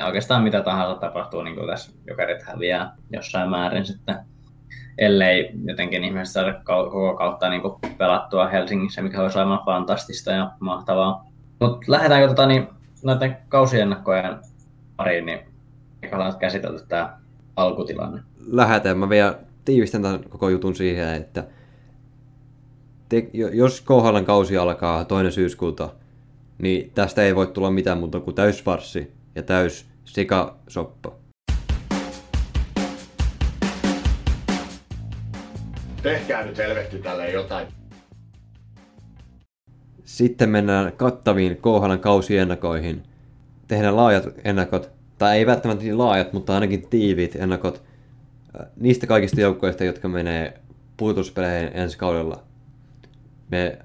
ja 0.00 0.06
oikeastaan 0.06 0.42
mitä 0.42 0.62
tahansa 0.62 1.00
tapahtuu, 1.00 1.42
niin 1.42 1.54
kuin 1.54 1.66
tässä 1.66 1.92
jokerit 2.06 2.42
häviää 2.42 2.96
jossain 3.12 3.50
määrin 3.50 3.84
sitten 3.86 4.16
ellei 4.98 5.50
jotenkin 5.64 6.04
ihmiset 6.04 6.32
saada 6.32 6.60
koko 6.64 7.16
kautta 7.16 7.48
niin 7.48 7.62
kuin 7.62 7.74
pelattua 7.98 8.48
Helsingissä, 8.48 9.02
mikä 9.02 9.22
olisi 9.22 9.38
aivan 9.38 9.64
fantastista 9.64 10.30
ja 10.30 10.50
mahtavaa. 10.60 11.26
Mutta 11.60 11.80
lähdetäänkö 11.86 12.28
tota, 12.28 12.46
niin, 12.46 12.68
noiden 13.04 13.36
kausiennakkojen 13.48 14.38
pariin, 14.96 15.26
niin 15.26 15.38
eikä 16.02 16.16
ollaan 16.16 16.38
käsitelty 16.38 16.86
tämä 16.88 17.18
alkutilanne. 17.56 18.22
Lähetään. 18.46 18.98
Mä 18.98 19.08
vielä 19.08 19.38
tiivistän 19.64 20.02
tämän 20.02 20.24
koko 20.28 20.48
jutun 20.48 20.76
siihen, 20.76 21.14
että 21.14 21.44
te, 23.08 23.30
jos 23.52 23.80
KHLn 23.80 24.24
kausi 24.24 24.58
alkaa 24.58 25.04
toinen 25.04 25.32
syyskuuta, 25.32 25.88
niin 26.58 26.90
tästä 26.94 27.22
ei 27.22 27.34
voi 27.34 27.46
tulla 27.46 27.70
mitään 27.70 27.98
muuta 27.98 28.20
kuin 28.20 28.34
täysvarssi 28.34 29.12
ja 29.34 29.42
täys 29.42 29.89
sikasoppa. 30.12 31.12
Tehkää 36.02 36.46
nyt 36.46 36.58
helvetti 36.58 36.98
tälle 36.98 37.30
jotain. 37.30 37.66
Sitten 40.04 40.50
mennään 40.50 40.92
kattaviin 40.92 41.56
KHLn 41.56 41.98
kausiennakoihin. 42.00 43.02
Tehdään 43.68 43.96
laajat 43.96 44.24
ennakot, 44.44 44.90
tai 45.18 45.38
ei 45.38 45.46
välttämättä 45.46 45.84
niin 45.84 45.98
laajat, 45.98 46.32
mutta 46.32 46.54
ainakin 46.54 46.88
tiiviit 46.90 47.36
ennakot 47.36 47.82
äh, 48.60 48.66
niistä 48.76 49.06
kaikista 49.06 49.40
joukkoista, 49.40 49.84
jotka 49.84 50.08
menee 50.08 50.60
puutuspeleihin 50.96 51.70
ensi 51.74 51.98
kaudella. 51.98 52.42
Me 53.50 53.78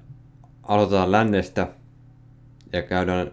aloitetaan 0.62 1.12
lännestä 1.12 1.68
ja 2.72 2.82
käydään 2.82 3.30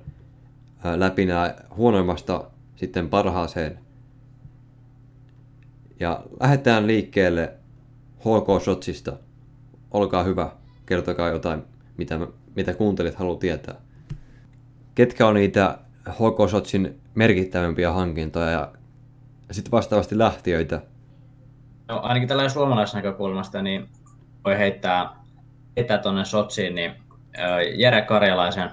äh, 0.86 0.94
läpi 0.96 1.26
nämä 1.26 1.56
huonoimmasta 1.76 2.53
sitten 2.84 3.10
parhaaseen. 3.10 3.80
Ja 6.00 6.24
lähdetään 6.40 6.88
liikkeelle 6.88 7.54
HK 8.20 8.64
Shotsista. 8.64 9.14
Olkaa 9.92 10.24
hyvä, 10.24 10.52
kertokaa 10.86 11.30
jotain, 11.30 11.64
mitä, 11.98 12.20
mitä 12.56 12.74
kuuntelit 12.74 13.16
haluaa 13.16 13.40
tietää. 13.40 13.76
Ketkä 14.96 15.28
on 15.28 15.34
niitä 15.34 15.78
HK 16.10 16.50
Shotsin 16.50 17.02
merkittävimpiä 17.16 17.92
hankintoja 17.92 18.50
ja 18.50 18.72
sitten 19.52 19.72
vastaavasti 19.72 20.18
lähtiöitä? 20.18 20.82
No, 21.88 22.00
ainakin 22.00 22.28
tällä 22.28 22.50
suomalaisnäkökulmasta 22.50 23.62
niin 23.62 23.90
voi 24.46 24.58
heittää, 24.58 25.10
heittää 25.78 25.98
tuonne 25.98 26.26
Sotsiin, 26.26 26.76
niin 26.76 26.92
Jere 27.76 28.02
Karjalaisen 28.02 28.70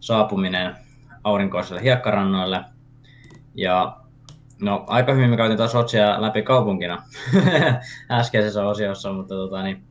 saapuminen 0.00 0.76
aurinkoiselle 1.24 1.82
hiekkarannoille. 1.82 2.75
Ja 3.56 3.96
no, 4.60 4.84
aika 4.86 5.12
hyvin 5.12 5.30
me 5.30 5.36
käytiin 5.36 5.58
taas 5.58 5.72
Sotsia 5.72 6.22
läpi 6.22 6.42
kaupunkina 6.42 7.02
äskeisessä 8.10 8.66
osiossa, 8.66 9.12
mutta 9.12 9.34
tota, 9.34 9.62
niin, 9.62 9.84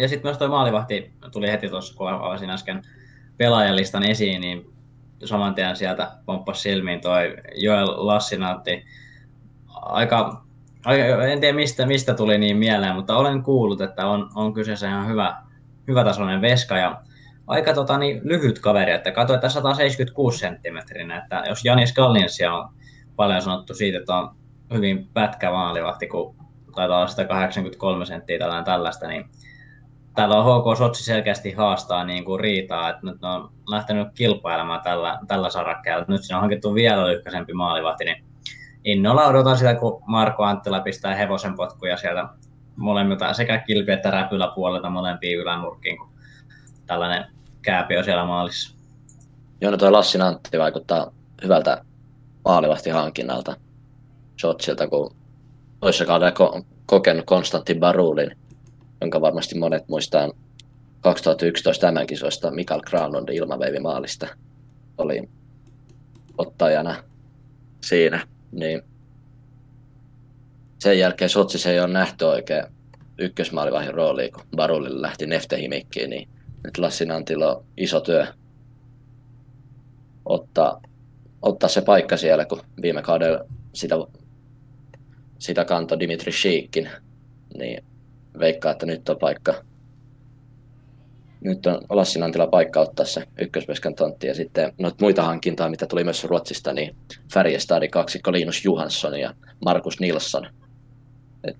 ja 0.00 0.08
sitten 0.08 0.28
myös 0.28 0.38
tuo 0.38 0.48
maalivahti 0.48 1.12
tuli 1.32 1.50
heti 1.50 1.68
tuossa, 1.68 1.96
kun 1.96 2.08
avasin 2.08 2.50
äsken 2.50 2.82
pelaajalistan 3.36 4.04
esiin, 4.04 4.40
niin 4.40 4.72
saman 5.24 5.54
tien 5.54 5.76
sieltä 5.76 6.10
pomppasi 6.26 6.60
silmiin 6.60 7.00
toi 7.00 7.36
Joel 7.54 8.06
Lassinantti. 8.06 8.84
Aika, 9.68 10.44
aika, 10.84 11.26
en 11.26 11.40
tiedä 11.40 11.56
mistä, 11.56 11.86
mistä 11.86 12.14
tuli 12.14 12.38
niin 12.38 12.56
mieleen, 12.56 12.94
mutta 12.94 13.16
olen 13.16 13.42
kuullut, 13.42 13.80
että 13.80 14.06
on, 14.06 14.30
on 14.34 14.54
kyseessä 14.54 14.88
ihan 14.88 15.08
hyvä, 15.08 15.36
hyvä 15.88 16.04
tasoinen 16.04 16.40
veska 16.40 16.76
ja 16.76 17.02
aika 17.52 17.74
tota, 17.74 17.98
niin, 17.98 18.20
lyhyt 18.24 18.58
kaveri, 18.58 18.92
että 18.92 19.10
katsoin, 19.10 19.34
että 19.34 19.48
176 19.48 20.38
senttimetrinä, 20.38 21.18
että 21.18 21.42
jos 21.48 21.64
Janis 21.64 21.92
Kallinsia 21.92 22.54
on 22.54 22.68
paljon 23.16 23.42
sanottu 23.42 23.74
siitä, 23.74 23.98
että 23.98 24.16
on 24.16 24.34
hyvin 24.74 25.08
pätkä 25.14 25.50
maalivahti, 25.50 26.06
kun 26.06 26.36
taitaa 26.74 26.96
olla 26.96 27.06
183 27.06 28.06
senttiä 28.06 28.38
tai 28.38 28.64
tällaista, 28.64 29.08
niin 29.08 29.24
täällä 30.14 30.36
on 30.36 30.60
HK 30.60 30.78
Sotsi 30.78 31.04
selkeästi 31.04 31.52
haastaa 31.52 32.04
niin 32.04 32.24
kuin 32.24 32.40
riitaa, 32.40 32.90
että 32.90 33.06
nyt 33.06 33.24
on 33.24 33.52
lähtenyt 33.68 34.08
kilpailemaan 34.14 34.80
tällä, 34.82 35.18
tällä 35.28 35.50
sarakkeella. 35.50 36.04
Nyt 36.08 36.22
siinä 36.22 36.36
on 36.36 36.40
hankittu 36.40 36.74
vielä 36.74 37.06
lyhkäisempi 37.06 37.52
maalivahti, 37.52 38.04
niin 38.04 38.24
innolla 38.84 39.26
odotan 39.26 39.56
sitä, 39.56 39.74
kun 39.74 40.02
Marko 40.06 40.44
Anttila 40.44 40.80
pistää 40.80 41.14
hevosen 41.14 41.54
potkuja 41.54 41.96
sieltä 41.96 42.28
molemmilta 42.76 43.32
sekä 43.32 43.58
kilpi- 43.58 43.92
että 43.92 44.10
räpyläpuolelta 44.10 44.90
molempiin 44.90 45.38
ylänurkkiin, 45.38 45.98
kun 45.98 46.08
tällainen 46.86 47.24
kääpi 47.62 47.94
siellä 48.04 48.24
maalissa. 48.24 48.74
Joo, 49.60 49.70
no 49.70 49.76
toi 49.76 49.90
Lassin 49.90 50.22
Antti 50.22 50.58
vaikuttaa 50.58 51.12
hyvältä 51.42 51.84
maalivahtihankinnalta 52.44 53.56
Shotsilta, 54.40 54.88
kun 54.88 55.16
toisessa 55.80 56.04
kaudella 56.04 56.30
ko- 56.30 56.64
kokenut 56.86 57.26
Konstantin 57.26 57.80
Barulin 57.80 58.36
jonka 59.02 59.20
varmasti 59.20 59.58
monet 59.58 59.88
muistaa 59.88 60.30
2011 61.00 61.92
MM-kisoista 61.92 62.50
Mikael 62.50 62.80
Granlundin 62.80 63.36
ilmaveivimaalista 63.36 64.28
oli 64.98 65.28
ottajana 66.38 66.94
siinä, 67.80 68.26
niin 68.52 68.82
sen 70.78 70.98
jälkeen 70.98 71.28
Sotsissa 71.28 71.70
ei 71.70 71.80
ole 71.80 71.92
nähty 71.92 72.24
oikein 72.24 72.64
ykkösmaalivahin 73.18 73.94
rooliin, 73.94 74.32
kun 74.32 74.42
Barulille 74.56 75.02
lähti 75.02 75.26
Neftehimikkiin, 75.26 76.10
niin 76.10 76.28
nyt 76.64 76.78
Lassin 76.78 77.10
Antilla 77.10 77.56
on 77.56 77.64
iso 77.76 78.00
työ 78.00 78.26
ottaa, 80.24 80.82
ottaa 81.42 81.68
se 81.68 81.80
paikka 81.80 82.16
siellä, 82.16 82.44
kun 82.44 82.60
viime 82.82 83.02
kaudella 83.02 83.44
sitä, 83.74 83.94
sitä 85.38 85.64
kantoi 85.64 86.00
Dimitri 86.00 86.32
Shiikin, 86.32 86.90
niin 87.58 87.84
veikkaa, 88.38 88.72
että 88.72 88.86
nyt 88.86 89.08
on 89.08 89.18
paikka. 89.20 89.54
Nyt 91.40 91.66
on 91.66 91.82
Lassin 91.90 92.22
Antila 92.22 92.46
paikka 92.46 92.80
ottaa 92.80 93.06
se 93.06 93.24
ykköspeskan 93.40 93.94
tontti 93.94 94.26
ja 94.26 94.34
sitten 94.34 94.72
noita 94.78 94.96
muita 95.00 95.22
hankintoja, 95.22 95.70
mitä 95.70 95.86
tuli 95.86 96.04
myös 96.04 96.24
Ruotsista, 96.24 96.72
niin 96.72 96.96
Färjestadin 97.34 97.90
kaksikko 97.90 98.32
Linus 98.32 98.64
Johansson 98.64 99.20
ja 99.20 99.34
Markus 99.64 100.00
Nilsson. 100.00 100.46
Et 101.44 101.56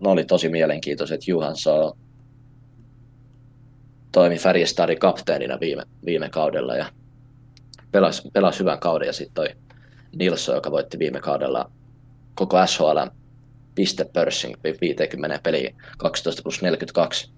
ne 0.00 0.08
oli 0.10 0.24
tosi 0.24 0.48
mielenkiintoiset. 0.48 1.28
Johansson 1.28 1.92
toimi 4.12 4.38
Färjestadin 4.38 4.98
kapteenina 4.98 5.60
viime, 5.60 5.82
viime 6.06 6.28
kaudella 6.28 6.76
ja 6.76 6.86
pelasi, 7.92 8.30
pelasi 8.32 8.60
hyvän 8.60 8.78
kauden 8.78 9.06
ja 9.06 9.12
sitten 9.12 9.34
toi 9.34 9.48
Nilsson, 10.16 10.54
joka 10.54 10.70
voitti 10.70 10.98
viime 10.98 11.20
kaudella 11.20 11.70
koko 12.34 12.66
SHL 12.66 12.98
pistepörssin 13.74 14.56
50 14.80 15.40
peli 15.42 15.74
12 15.98 16.42
plus 16.42 16.62
42, 16.62 17.30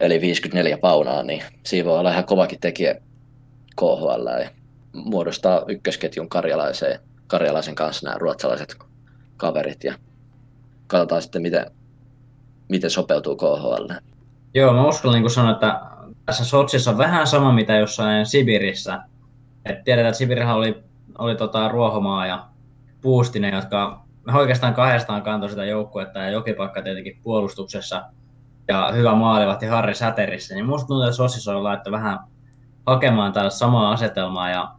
eli 0.00 0.20
54 0.20 0.78
paunaa, 0.78 1.22
niin 1.22 1.42
siinä 1.66 1.88
voi 1.88 1.98
olla 1.98 2.10
ihan 2.10 2.24
kovakin 2.24 2.60
tekijä 2.60 2.94
KHL 3.76 4.26
ja 4.42 4.50
muodostaa 4.92 5.64
ykkösketjun 5.68 6.28
karjalaiseen, 6.28 7.00
karjalaisen 7.26 7.74
kanssa 7.74 8.06
nämä 8.06 8.18
ruotsalaiset 8.18 8.76
kaverit 9.36 9.84
ja 9.84 9.94
katsotaan 10.86 11.22
sitten 11.22 11.42
miten, 11.42 11.66
miten 12.68 12.90
sopeutuu 12.90 13.36
KHL. 13.36 13.94
Joo, 14.54 14.72
mä 14.72 14.88
uskallan 14.88 15.22
niin 15.22 15.30
sanoa, 15.30 15.52
että 15.52 15.80
tässä 16.26 16.44
Sotsissa 16.44 16.90
on 16.90 16.98
vähän 16.98 17.26
sama 17.26 17.52
mitä 17.52 17.76
jossain 17.76 18.26
Sibirissä. 18.26 19.02
Et 19.64 19.84
tiedetään, 19.84 20.08
että 20.08 20.18
Sibirihän 20.18 20.56
oli, 20.56 20.82
oli 21.18 21.36
tota 21.36 21.68
Ruohomaa 21.68 22.26
ja 22.26 22.46
Puustinen, 23.00 23.54
jotka 23.54 24.04
oikeastaan 24.34 24.74
kahdestaan 24.74 25.22
kantoi 25.22 25.50
sitä 25.50 25.64
joukkuetta 25.64 26.18
ja 26.18 26.30
Jokipakka 26.30 26.82
tietenkin 26.82 27.18
puolustuksessa 27.22 28.02
ja 28.68 28.92
hyvä 28.94 29.14
maalivahti 29.14 29.66
Harri 29.66 29.94
Säterissä, 29.94 30.54
niin 30.54 30.66
musta 30.66 30.86
tuntuu, 30.86 31.02
että 31.02 31.16
Sossissa 31.16 31.56
on 31.56 31.64
laittu 31.64 31.90
vähän 31.90 32.18
hakemaan 32.86 33.32
tällaista 33.32 33.58
samaa 33.58 33.92
asetelmaa 33.92 34.50
ja 34.50 34.72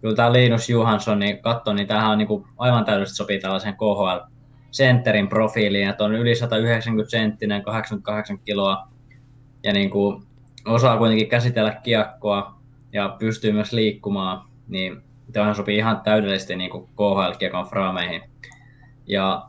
kyllä 0.00 0.16
tämä 0.16 0.32
Linus 0.32 0.70
Johansson, 0.70 1.18
niin 1.18 1.42
katso, 1.42 1.72
niin 1.72 1.86
tämähän 1.86 2.10
on 2.10 2.18
niin 2.18 2.28
kuin 2.28 2.44
aivan 2.58 2.84
täydellisesti 2.84 3.16
sopii 3.16 3.40
tällaisen 3.40 3.74
KHL 3.74 4.30
sentterin 4.70 5.28
profiiliin, 5.28 5.88
että 5.88 6.04
on 6.04 6.14
yli 6.14 6.34
190 6.34 7.10
senttinen, 7.10 7.62
88 7.62 8.38
kiloa 8.38 8.88
ja 9.62 9.72
niin 9.72 9.90
kuin 9.90 10.22
osaa 10.66 10.98
kuitenkin 10.98 11.28
käsitellä 11.28 11.70
kiekkoa 11.82 12.58
ja 12.92 13.16
pystyy 13.18 13.52
myös 13.52 13.72
liikkumaan, 13.72 14.48
niin 14.68 15.02
tämä 15.32 15.54
sopii 15.54 15.76
ihan 15.76 16.00
täydellisesti 16.00 16.56
niin 16.56 16.70
kuin 16.70 16.86
KHL-kiekon 16.86 17.66
fraameihin. 17.66 18.22
Ja 19.06 19.42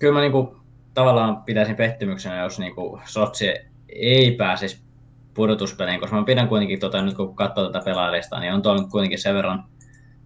kyllä 0.00 0.14
mä 0.14 0.20
niinku, 0.20 0.56
tavallaan 0.94 1.36
pitäisin 1.36 1.76
pettymyksenä, 1.76 2.42
jos 2.42 2.58
niinku 2.58 3.00
Sotsi 3.04 3.54
ei 3.88 4.30
pääsisi 4.30 4.82
pudotuspeliin, 5.34 6.00
koska 6.00 6.16
mä 6.16 6.24
pidän 6.24 6.48
kuitenkin, 6.48 6.80
tota, 6.80 7.02
nyt 7.02 7.14
kun 7.14 7.36
katsoo 7.36 7.66
tätä 7.66 7.84
pelaajista, 7.84 8.40
niin 8.40 8.54
on 8.54 8.62
tuolla 8.62 8.88
kuitenkin 8.90 9.18
sen 9.18 9.34
verran, 9.34 9.64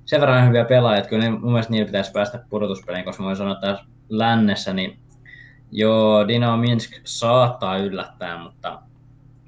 sen 0.04 0.20
verran 0.20 0.48
hyviä 0.48 0.64
pelaajia, 0.64 0.98
että 0.98 1.10
kyllä 1.10 1.24
ne, 1.24 1.30
mun 1.30 1.52
mielestä 1.52 1.72
niillä 1.72 1.86
pitäisi 1.86 2.12
päästä 2.12 2.44
pudotuspeliin, 2.50 3.04
koska 3.04 3.22
mä 3.22 3.26
voin 3.26 3.36
sanoa, 3.36 3.54
että 3.54 3.78
lännessä, 4.08 4.72
niin 4.72 4.98
joo, 5.70 6.28
Dino 6.28 6.56
Minsk 6.56 6.92
saattaa 7.04 7.78
yllättää, 7.78 8.42
mutta 8.42 8.82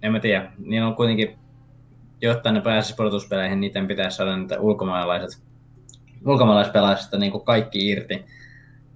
en 0.03 0.13
mä 0.13 0.21
tiedä, 0.21 0.53
niin 0.59 0.83
on 0.83 0.97
kuitenkin, 0.97 1.39
jotta 2.23 2.53
ne 2.53 2.61
pääsisi 2.61 2.95
pudotuspeleihin, 2.97 3.61
niiden 3.61 3.89
pitäisi 3.89 4.17
saada 4.17 4.37
niitä 4.37 4.61
ulkomaalaiset, 4.61 5.43
ulkomaalaispelaajista 6.27 7.19
niin 7.19 7.33
kuin 7.33 7.45
kaikki 7.45 7.89
irti 7.89 8.25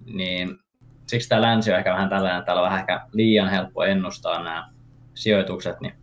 niin 0.06 0.58
siksi 1.06 1.28
tämä 1.28 1.42
länsi 1.42 1.72
on 1.72 1.78
ehkä 1.78 1.92
vähän 1.92 2.08
tällainen, 2.08 2.38
että 2.38 2.46
täällä 2.46 2.62
on 2.62 2.66
vähän 2.66 2.80
ehkä 2.80 3.06
liian 3.12 3.48
helppo 3.48 3.84
ennustaa 3.84 4.42
nämä 4.42 4.70
sijoitukset, 5.14 5.80
niin 5.80 5.94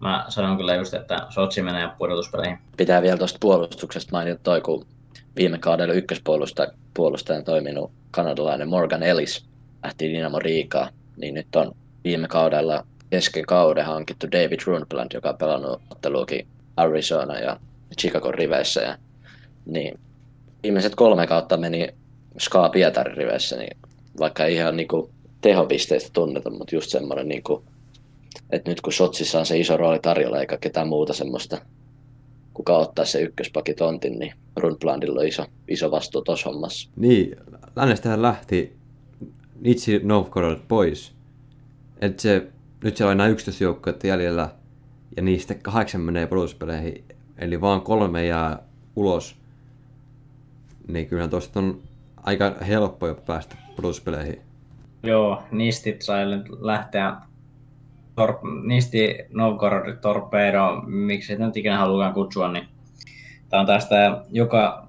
mä 0.00 0.24
sanon 0.28 0.56
kyllä 0.56 0.74
just, 0.74 0.94
että 0.94 1.26
Sotsi 1.28 1.62
menee 1.62 1.88
pudotuspeleihin. 1.98 2.58
Pitää 2.76 3.02
vielä 3.02 3.16
tuosta 3.16 3.38
puolustuksesta 3.40 4.12
mainita 4.12 4.40
toi, 4.42 4.60
kun 4.60 4.86
viime 5.36 5.58
kaudella 5.58 5.94
ykköspuolustajan 5.94 7.44
toiminut 7.44 7.92
kanadalainen 8.10 8.68
Morgan 8.68 9.02
Ellis 9.02 9.46
lähti 9.84 10.10
Dynamo 10.10 10.38
Riikaa, 10.38 10.88
niin 11.16 11.34
nyt 11.34 11.56
on 11.56 11.72
viime 12.04 12.28
kaudella 12.28 12.86
kesken 13.12 13.46
kauden 13.46 13.84
hankittu 13.84 14.26
David 14.32 14.60
Rundblad, 14.66 15.06
joka 15.14 15.28
on 15.28 15.36
pelannut 15.36 15.80
otteluakin 15.90 16.46
Arizona 16.76 17.38
ja 17.38 17.60
Chicago 18.00 18.32
riveissä. 18.32 18.80
Ja, 18.80 18.98
niin 19.66 19.98
viimeiset 20.62 20.94
kolme 20.94 21.26
kautta 21.26 21.56
meni 21.56 21.88
Ska 22.38 22.68
Pietarin 22.68 23.16
riveissä, 23.16 23.56
niin 23.56 23.76
vaikka 24.18 24.44
ei 24.44 24.54
ihan 24.54 24.76
niinku 24.76 25.10
tehopisteistä 25.40 26.10
tunneta, 26.12 26.50
mutta 26.50 26.74
just 26.74 26.90
semmoinen, 26.90 27.28
niinku, 27.28 27.64
että 28.50 28.70
nyt 28.70 28.80
kun 28.80 28.92
Sotsissa 28.92 29.38
on 29.38 29.46
se 29.46 29.58
iso 29.58 29.76
rooli 29.76 29.98
tarjolla 29.98 30.40
eikä 30.40 30.58
ketään 30.58 30.88
muuta 30.88 31.12
semmoista, 31.12 31.58
kuka 32.54 32.76
ottaa 32.76 33.04
se 33.04 33.20
ykköspakitontin, 33.20 34.18
niin 34.18 34.32
Rundblandilla 34.56 35.20
on 35.20 35.26
iso, 35.26 35.46
iso 35.68 35.90
vastuu 35.90 36.22
tuossa 36.22 36.50
hommassa. 36.50 36.90
Niin, 36.96 37.36
lännestähän 37.76 38.22
lähti 38.22 38.76
Nitsi 39.60 40.00
Novgorod 40.02 40.58
pois. 40.68 41.12
Et 42.00 42.20
se, 42.20 42.51
nyt 42.82 42.96
siellä 42.96 43.10
on 43.10 43.16
enää 43.16 43.26
11 43.26 43.64
joukkuetta 43.64 44.06
jäljellä 44.06 44.48
ja 45.16 45.22
niistä 45.22 45.54
kahdeksan 45.54 46.00
menee 46.00 46.26
pudotuspeleihin, 46.26 47.04
eli 47.38 47.60
vaan 47.60 47.80
kolme 47.80 48.26
jää 48.26 48.58
ulos. 48.96 49.36
Niin 50.88 51.06
kyllähän 51.06 51.30
tuosta 51.30 51.60
on 51.60 51.82
aika 52.22 52.54
helppo 52.68 53.06
jo 53.06 53.14
päästä 53.14 53.56
pudotuspeleihin. 53.76 54.40
Joo, 55.02 55.42
Nistit 55.50 56.02
sai 56.02 56.24
lähteä 56.60 57.16
Tor- 58.20 58.66
Nisti 58.66 59.18
Novgorod 59.30 59.96
Torpedo, 59.96 60.82
miksi 60.86 61.26
sitä 61.26 61.46
nyt 61.46 61.56
ikinä 61.56 61.78
halutaan 61.78 62.14
kutsua, 62.14 62.52
niin 62.52 62.68
tämä 63.48 63.60
on 63.60 63.66
tästä 63.66 64.24
joka 64.30 64.86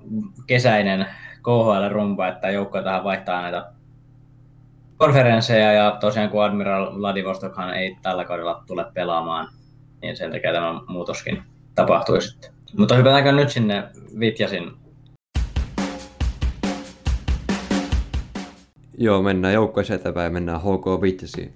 kesäinen 0.48 1.06
KHL-rumpa, 1.42 2.28
että 2.28 2.50
joukkoja 2.50 2.84
tähän 2.84 3.04
vaihtaa 3.04 3.42
näitä 3.42 3.73
konferensseja 4.98 5.74
ja 5.74 5.98
tosiaan 6.00 6.30
kun 6.30 6.44
Admiral 6.44 7.00
Vladivostokhan 7.00 7.74
ei 7.74 7.98
tällä 8.02 8.26
kaudella 8.26 8.64
tule 8.68 8.86
pelaamaan, 8.94 9.48
niin 10.02 10.18
sen 10.18 10.32
takia 10.32 10.54
tämä 10.54 10.82
muutoskin 10.88 11.44
tapahtui 11.76 12.22
sitten. 12.22 12.54
Mutta 12.78 12.96
hypätäänkö 12.96 13.32
nyt 13.32 13.50
sinne 13.50 13.84
Vitjasin 14.20 14.72
Joo, 18.98 19.22
mennään 19.22 19.54
joukkoissa 19.54 19.94
eteenpäin 19.94 20.26
ja 20.26 20.32
mennään 20.32 20.62
HK 20.62 21.02
Vitjasiin. 21.02 21.54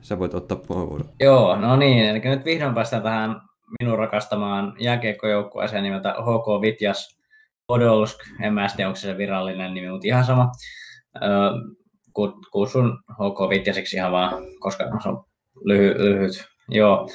Sä 0.00 0.18
voit 0.18 0.34
ottaa 0.34 0.58
puheenvuoron. 0.66 1.08
Joo, 1.20 1.56
no 1.56 1.76
niin, 1.76 2.04
eli 2.04 2.18
nyt 2.18 2.44
vihdoin 2.44 2.74
päästään 2.74 3.02
tähän 3.02 3.40
minun 3.80 3.98
rakastamaan 3.98 4.74
jääkiekkojoukkueeseen 4.78 5.82
nimeltä 5.82 6.10
HK 6.10 6.62
Vitjas 6.62 7.18
Podolsk. 7.66 8.18
En 8.40 8.54
mä 8.54 8.66
tiedä, 8.76 8.88
onko 8.88 8.96
se 8.96 9.16
virallinen 9.16 9.74
nimi, 9.74 9.90
mutta 9.90 10.06
ihan 10.06 10.24
sama. 10.24 10.52
Öö, 11.22 11.28
kutsun 12.52 12.98
HK 13.12 13.50
Vitjasiksi 13.50 13.96
ihan 13.96 14.12
vaan, 14.12 14.32
koska 14.60 14.84
se 15.02 15.08
on 15.08 15.24
lyhy- 15.64 15.98
lyhyt. 15.98 16.44
Joo. 16.68 17.08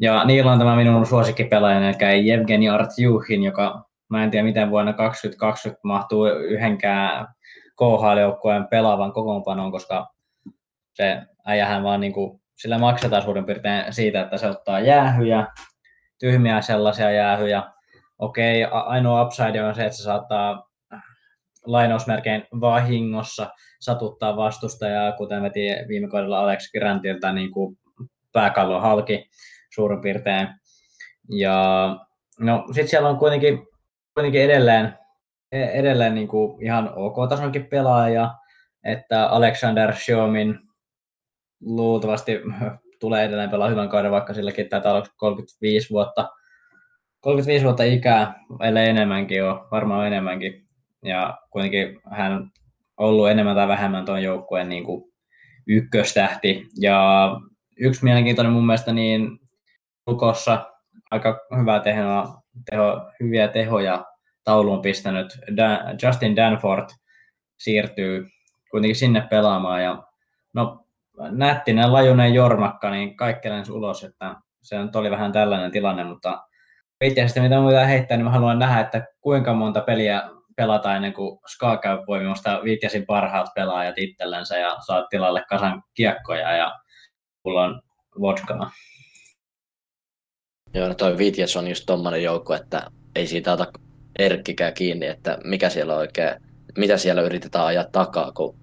Ja 0.00 0.24
niillä 0.24 0.52
on 0.52 0.58
tämä 0.58 0.76
minun 0.76 1.06
suosikkipelaaja, 1.06 1.88
eli 2.10 2.30
Evgeni 2.30 2.68
Artjuhin, 2.68 3.42
joka 3.42 3.84
mä 4.08 4.24
en 4.24 4.30
tiedä 4.30 4.44
miten 4.44 4.70
vuonna 4.70 4.92
2020 4.92 5.80
mahtuu 5.82 6.26
yhdenkään 6.26 7.26
KHL-joukkueen 7.76 8.68
pelaavan 8.70 9.12
kokoonpanoon, 9.12 9.72
koska 9.72 10.06
se 10.94 11.22
äijähän 11.46 11.82
vaan 11.82 12.00
niin 12.00 12.12
kuin, 12.12 12.40
sillä 12.54 12.78
maksetaan 12.78 13.22
suurin 13.22 13.44
piirtein 13.44 13.92
siitä, 13.92 14.20
että 14.20 14.38
se 14.38 14.48
ottaa 14.48 14.80
jäähyjä, 14.80 15.46
tyhmiä 16.18 16.60
sellaisia 16.60 17.10
jäähyjä. 17.10 17.62
Okei, 18.18 18.64
ainoa 18.64 19.22
upside 19.22 19.62
on 19.62 19.74
se, 19.74 19.84
että 19.84 19.96
se 19.96 20.02
saattaa 20.02 20.68
lainausmerkein 21.66 22.46
vahingossa 22.60 23.50
satuttaa 23.86 24.36
vastustajaa, 24.36 25.12
kuten 25.12 25.42
veti 25.42 25.60
viime 25.88 26.08
kaudella 26.08 26.40
Alex 26.40 26.72
Grantilta 26.72 27.32
niin 27.32 27.50
kuin 27.50 27.78
pääkallon 28.32 28.82
halki 28.82 29.30
suurin 29.74 30.00
piirtein. 30.00 30.48
Ja 31.28 31.88
no 32.40 32.64
sitten 32.66 32.88
siellä 32.88 33.08
on 33.08 33.18
kuitenkin, 33.18 33.66
kuitenkin 34.14 34.42
edelleen, 34.42 34.98
edelleen 35.52 36.14
niin 36.14 36.28
kuin 36.28 36.62
ihan 36.62 36.92
ok-tasonkin 36.96 37.66
pelaaja, 37.66 38.34
että 38.84 39.26
Alexander 39.26 39.96
Shomin 39.96 40.58
luultavasti 41.60 42.40
tulee 43.00 43.24
edelleen 43.24 43.50
pelaa 43.50 43.68
hyvän 43.68 43.88
kauden, 43.88 44.10
vaikka 44.10 44.34
silläkin 44.34 44.68
taitaa 44.68 44.92
olla 44.92 45.06
35 45.16 45.90
vuotta, 45.90 46.28
35 47.20 47.64
vuotta 47.64 47.82
ikää, 47.82 48.34
ellei 48.60 48.88
enemmänkin 48.88 49.44
ole, 49.44 49.60
varmaan 49.70 50.06
enemmänkin. 50.06 50.66
Ja 51.02 51.38
kuitenkin 51.50 52.00
hän 52.10 52.50
ollut 52.96 53.28
enemmän 53.28 53.56
tai 53.56 53.68
vähemmän 53.68 54.04
tuon 54.04 54.22
joukkueen 54.22 54.68
niin 54.68 54.84
kuin 54.84 55.12
ykköstähti. 55.66 56.66
Ja 56.80 57.30
yksi 57.76 58.04
mielenkiintoinen 58.04 58.52
mun 58.52 58.66
mielestä 58.66 58.92
niin 58.92 59.40
Lukossa 60.06 60.72
aika 61.10 61.40
hyvää 61.58 61.80
tehoa, 61.80 62.42
teho, 62.70 63.00
hyviä 63.20 63.48
tehoja 63.48 64.04
tauluun 64.44 64.82
pistänyt 64.82 65.26
Dan, 65.56 65.78
Justin 66.02 66.36
Danford 66.36 66.88
siirtyy 67.58 68.26
kuitenkin 68.70 68.96
sinne 68.96 69.26
pelaamaan. 69.30 69.82
Ja 69.84 70.02
no, 70.54 70.86
nättinen, 71.30 71.92
lajunen 71.92 72.34
jormakka, 72.34 72.90
niin 72.90 73.16
kaikki 73.16 73.50
lensi 73.50 73.72
ulos, 73.72 74.04
että 74.04 74.36
se 74.62 74.78
nyt 74.78 74.96
oli 74.96 75.10
vähän 75.10 75.32
tällainen 75.32 75.70
tilanne, 75.70 76.04
mutta 76.04 76.42
itse 77.00 77.40
mitä 77.40 77.60
muuta 77.60 77.86
heittää, 77.86 78.16
niin 78.16 78.24
mä 78.24 78.30
haluan 78.30 78.58
nähdä, 78.58 78.80
että 78.80 79.06
kuinka 79.20 79.54
monta 79.54 79.80
peliä 79.80 80.22
pelataan 80.56 80.96
ennen 80.96 81.12
kuin 81.12 81.38
Ska 81.46 81.76
käy 81.76 81.98
poimimasta 82.06 82.60
Vitjasin 82.64 83.06
parhaat 83.06 83.48
pelaajat 83.54 83.98
itsellensä 83.98 84.58
ja 84.58 84.76
saa 84.86 85.06
tilalle 85.10 85.44
kasan 85.48 85.82
kiekkoja 85.94 86.56
ja 86.56 86.72
mulla 87.44 87.64
on 87.64 87.82
vodkaa. 88.20 88.70
Joo, 90.74 90.88
no 90.88 90.94
toi 90.94 91.18
Vitjas 91.18 91.56
on 91.56 91.68
just 91.68 91.84
tommonen 91.86 92.22
joukko, 92.22 92.54
että 92.54 92.90
ei 93.14 93.26
siitä 93.26 93.52
ota 93.52 93.66
erkkikään 94.18 94.74
kiinni, 94.74 95.06
että 95.06 95.38
mikä 95.44 95.70
siellä 95.70 95.92
on 95.92 95.98
oikein, 95.98 96.40
mitä 96.78 96.96
siellä 96.96 97.22
yritetään 97.22 97.66
ajaa 97.66 97.84
takaa, 97.92 98.32
kun 98.32 98.58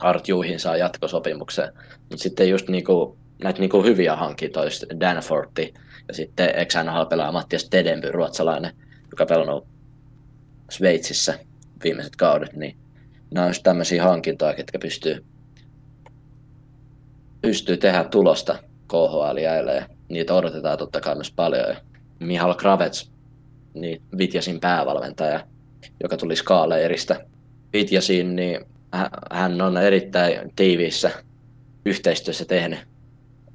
Art 0.00 0.28
Juhin 0.28 0.60
saa 0.60 0.76
jatkosopimuksen. 0.76 1.72
Mutta 1.98 2.22
sitten 2.22 2.48
just 2.50 2.68
niinku, 2.68 3.18
näitä 3.44 3.60
niinku 3.60 3.82
hyviä 3.82 4.16
hankintoja, 4.16 4.70
Danforti 5.00 5.74
ja 6.08 6.14
sitten 6.14 6.58
ex 6.58 6.74
pelaaja 7.10 7.32
Mattias 7.32 7.68
Tedenby, 7.70 8.12
ruotsalainen, 8.12 8.72
joka 9.10 9.26
pelannut 9.26 9.66
Sveitsissä 10.70 11.38
viimeiset 11.84 12.16
kaudet, 12.16 12.56
niin 12.56 12.76
nämä 13.34 13.46
on 13.46 13.52
tämmöisiä 13.62 14.04
hankintoja, 14.04 14.54
ketkä 14.54 14.78
pystyy, 14.78 15.24
pystyy 17.42 17.76
tehdä 17.76 18.04
tulosta 18.04 18.58
KHL 18.88 19.36
ja 19.36 19.86
niitä 20.08 20.34
odotetaan 20.34 20.78
totta 20.78 21.00
kai 21.00 21.14
myös 21.14 21.32
paljon. 21.32 21.68
Ja 21.68 21.76
Mihal 22.20 22.54
Kravets, 22.54 23.12
niin 23.74 24.02
Vitjasin 24.18 24.60
päävalmentaja, 24.60 25.46
joka 26.02 26.16
tuli 26.16 26.36
Skaaleeristä 26.36 27.26
Vitjasiin, 27.72 28.36
niin 28.36 28.60
hän 29.30 29.60
on 29.60 29.76
erittäin 29.76 30.52
tiiviissä 30.56 31.10
yhteistyössä 31.84 32.44
tehnyt 32.44 32.78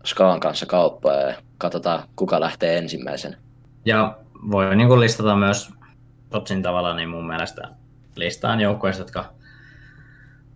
Skaan 0.05 0.39
kanssa 0.39 0.65
kauppaa 0.65 1.21
ja 1.21 1.33
katsotaan 1.57 2.03
kuka 2.15 2.39
lähtee 2.39 2.77
ensimmäisen. 2.77 3.37
Ja 3.85 4.17
voi 4.51 4.75
niin 4.75 4.87
kuin 4.87 4.99
listata 4.99 5.35
myös 5.35 5.69
Totsin 6.35 6.63
tavalla, 6.63 6.93
niin 6.93 7.09
mun 7.09 7.27
mielestä 7.27 7.61
listaan 8.15 8.61
joukkueista, 8.61 9.01
jotka 9.01 9.33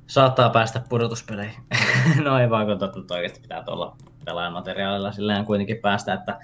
saattaa 0.08 0.50
päästä 0.50 0.82
pudotuspeleihin. 0.90 1.64
no 2.24 2.40
ei 2.40 2.50
vaan, 2.50 2.66
kun 2.66 2.80
totta 2.80 3.14
oikeasti 3.14 3.42
pitää 3.42 3.64
tuolla 3.64 3.96
pelaajamateriaalilla 4.26 5.12
silleen 5.12 5.46
kuitenkin 5.46 5.78
päästä, 5.78 6.14
että 6.14 6.40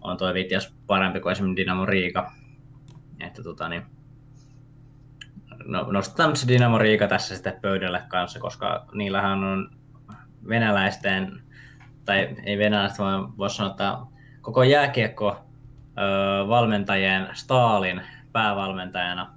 on 0.00 0.16
tuo 0.16 0.34
Vitjas 0.34 0.74
parempi 0.86 1.20
kuin 1.20 1.32
esimerkiksi 1.32 1.62
Dynamo 1.62 1.86
Riika. 1.86 2.32
Että 3.20 3.42
tota, 3.42 3.68
niin, 3.68 3.82
no, 5.64 5.92
nostetaan 5.92 6.36
se 6.36 6.48
Dynamo 6.48 6.78
Riika 6.78 7.08
tässä 7.08 7.34
sitten 7.34 7.60
pöydälle 7.62 8.02
kanssa, 8.08 8.40
koska 8.40 8.86
niillähän 8.92 9.44
on 9.44 9.70
venäläisten, 10.48 11.42
tai 12.04 12.36
ei 12.44 12.58
venäläistä, 12.58 13.02
vaan 13.02 13.38
voisi 13.38 13.56
sanoa, 13.56 13.70
että 13.70 13.98
koko 14.40 14.62
jääkiekko 14.62 15.44
valmentajien 16.48 17.28
Stalin 17.32 18.02
päävalmentajana. 18.32 19.34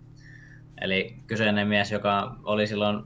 Eli 0.82 1.16
kyseinen 1.28 1.68
mies, 1.68 1.92
joka 1.92 2.36
oli 2.44 2.68
silloin 2.68 3.04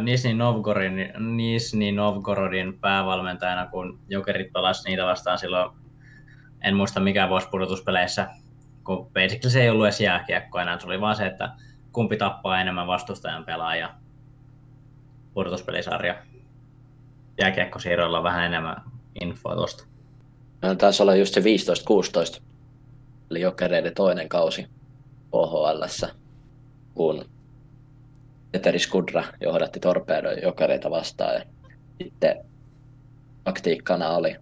Nisni 0.00 0.34
Novgorodin, 0.34 1.12
Nisni 1.36 1.92
Novgorodin 1.92 2.78
päävalmentajana, 2.80 3.66
kun 3.66 4.00
Jokerit 4.08 4.52
pelasi 4.52 4.88
niitä 4.88 5.06
vastaan 5.06 5.38
silloin, 5.38 5.70
en 6.64 6.76
muista 6.76 7.00
mikä 7.00 7.28
vuosi 7.28 7.48
pudotuspeleissä, 7.50 8.28
kun 8.84 9.10
basically 9.12 9.50
se 9.50 9.62
ei 9.62 9.70
ollut 9.70 9.86
edes 9.86 10.00
jääkiekko 10.00 10.58
enää, 10.58 10.78
se 10.78 10.86
oli 10.86 11.00
vaan 11.00 11.16
se, 11.16 11.26
että 11.26 11.50
kumpi 11.92 12.16
tappaa 12.16 12.60
enemmän 12.60 12.86
vastustajan 12.86 13.44
pelaajia. 13.44 13.90
pudotuspelisarja. 15.34 16.14
Jääkiekkosiirroilla 17.40 18.18
on 18.18 18.24
vähän 18.24 18.44
enemmän 18.44 18.82
infoa 19.20 19.54
tuosta. 19.54 19.84
Taisi 20.78 21.02
olla 21.02 21.14
just 21.14 21.34
se 21.34 21.40
15-16, 22.38 22.42
eli 23.30 23.40
jokereiden 23.40 23.94
toinen 23.94 24.28
kausi 24.28 24.66
OHL, 25.32 25.82
kun 26.94 27.24
Peteri 28.52 28.78
Skudra 28.78 29.24
johdatti 29.40 29.80
torpeedon 29.80 30.42
jokereita 30.42 30.90
vastaan. 30.90 31.34
Ja 31.34 31.42
sitten 32.02 32.44
taktiikkana 33.44 34.08
oli 34.08 34.36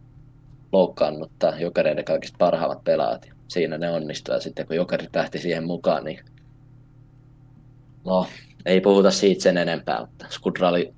loukkaannuttaa 0.73 1.59
jokereiden 1.59 2.05
kaikista 2.05 2.37
parhaimmat 2.39 2.85
pelaat. 2.85 3.31
Siinä 3.49 3.79
ne 3.79 3.91
onnistuivat. 3.91 4.43
Sitten 4.43 4.67
kun 4.67 4.77
jokerit 4.77 5.17
lähti 5.17 5.39
siihen 5.39 5.65
mukaan, 5.65 6.05
niin 6.05 6.21
no, 8.05 8.27
ei 8.67 8.81
puhuta 8.81 9.11
siitä 9.11 9.43
sen 9.43 9.57
enempää, 9.57 10.01
mutta 10.01 10.27
Skudra 10.31 10.69
oli 10.69 10.95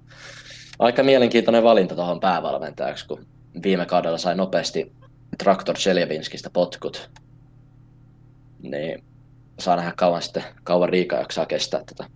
aika 0.79 1.03
mielenkiintoinen 1.03 1.62
valinta 1.62 1.94
tuohon 1.94 2.20
päävalmentajaksi, 2.20 3.07
kun 3.07 3.26
viime 3.62 3.87
kaudella 3.87 4.18
sai 4.18 4.37
nopeasti 4.37 4.92
Traktor 5.38 5.76
Seljevinskistä 5.76 6.50
potkut. 6.50 7.11
Niin 8.62 9.05
saa 9.61 9.77
nähdä 9.77 9.92
kauan 9.96 10.23
sitten, 10.23 10.44
kauan 10.64 10.88
Riika 10.88 11.16
jaksaa 11.16 11.46
kestää 11.46 11.81
tätä. 11.85 12.11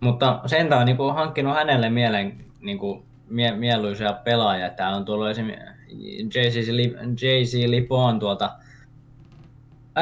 Mutta 0.00 0.40
sentään 0.46 0.80
on 0.80 0.86
niin 0.86 0.96
kuin, 0.96 1.14
hankkinut 1.14 1.54
hänelle 1.54 1.90
mielen 1.90 2.44
niin 2.60 2.78
kuin, 2.78 3.04
mie- 3.28 3.56
mieluisia 3.56 4.12
pelaajia. 4.12 4.70
Täällä 4.70 4.96
on 4.96 5.04
tullut 5.04 5.28
esimerkiksi 5.28 7.26
JC 7.26 7.70
Lipon 7.70 8.18
tuolta 8.18 8.50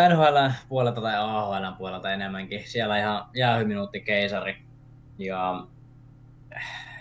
NHL 0.08 0.36
puolelta 0.68 1.00
tai 1.00 1.14
AHL 1.16 1.76
puolelta 1.78 2.12
enemmänkin. 2.12 2.62
Siellä 2.64 2.98
ihan 2.98 3.24
jäähyminuutti 3.34 4.00
keisari. 4.00 4.56
Ja 5.18 5.66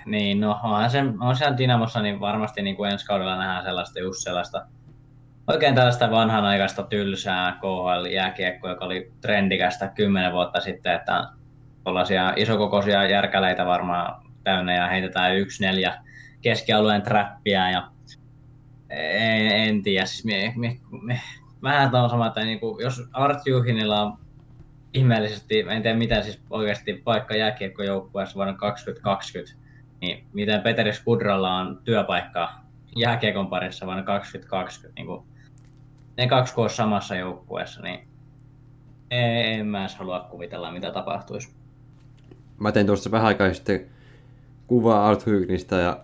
niin, 0.06 0.40
no 0.40 0.60
onhan 0.64 0.90
se, 0.90 1.04
on 1.20 1.36
siellä 1.36 1.58
Dynamossa, 1.58 2.02
niin 2.02 2.20
varmasti 2.20 2.62
niin 2.62 2.76
kuin 2.76 2.92
ensi 2.92 3.06
kaudella 3.06 3.38
nähdään 3.38 3.64
sellaista 3.64 4.00
just 4.00 4.20
sellaista 4.24 4.66
oikein 5.48 5.76
tällaista 5.76 6.12
vanhanaikaista 6.12 6.84
tylsää 6.84 7.52
KHL-jääkiekkoa, 7.52 8.70
joka 8.70 8.86
oli 8.86 9.12
trendikästä 9.22 9.88
kymmenen 9.88 10.32
vuotta 10.32 10.60
sitten, 10.60 10.94
että 10.94 11.28
tuollaisia 11.84 12.34
isokokoisia 12.36 13.10
järkäleitä 13.10 13.66
varmaan 13.66 14.24
täynnä 14.44 14.76
ja 14.76 14.88
heitetään 14.88 15.36
yksi 15.36 15.66
neljä 15.66 16.04
keskialueen 16.42 17.02
trappia 17.02 17.70
ja 17.70 17.88
en, 18.90 19.52
en 19.52 19.84
tiedä, 19.84 20.06
siis 20.06 20.26
me, 20.26 20.54
me, 20.56 20.78
me, 21.02 21.22
vähän 21.64 21.96
on 21.96 22.10
sama, 22.10 22.28
että 22.28 22.44
niin 22.44 22.60
kuin, 22.60 22.84
jos 22.84 23.02
Art 23.14 23.46
Juhinilla 23.46 24.02
on 24.02 24.18
ihmeellisesti, 24.94 25.60
en 25.60 25.82
tiedä 25.82 25.98
mitä 25.98 26.22
siis 26.22 26.42
oikeasti 26.50 26.94
paikka 26.94 27.36
jääkiekkojoukkueessa 27.36 28.36
vuonna 28.36 28.54
2020, 28.54 29.56
niin 30.02 30.26
miten 30.34 30.62
Peteri 30.62 30.94
Skudralla 30.94 31.58
on 31.58 31.82
työpaikka 31.84 32.54
jääkiekon 32.96 33.48
parissa 33.48 33.86
vuonna 33.86 34.04
2020, 34.04 35.02
niin 35.02 35.08
kuin, 35.08 35.33
ne 36.18 36.28
kaksi 36.28 36.54
kun 36.54 36.70
samassa 36.70 37.16
joukkueessa, 37.16 37.82
niin 37.82 38.00
en, 39.10 39.66
mä 39.66 39.80
edes 39.80 39.96
halua 39.96 40.20
kuvitella, 40.20 40.72
mitä 40.72 40.92
tapahtuisi. 40.92 41.50
Mä 42.60 42.72
tein 42.72 42.86
tuossa 42.86 43.12
vähän 43.12 43.28
aikaa 43.28 43.54
sitten 43.54 43.86
kuvaa 44.68 45.08
Art 45.08 45.26
Hygnistä 45.26 45.76
ja 45.76 46.00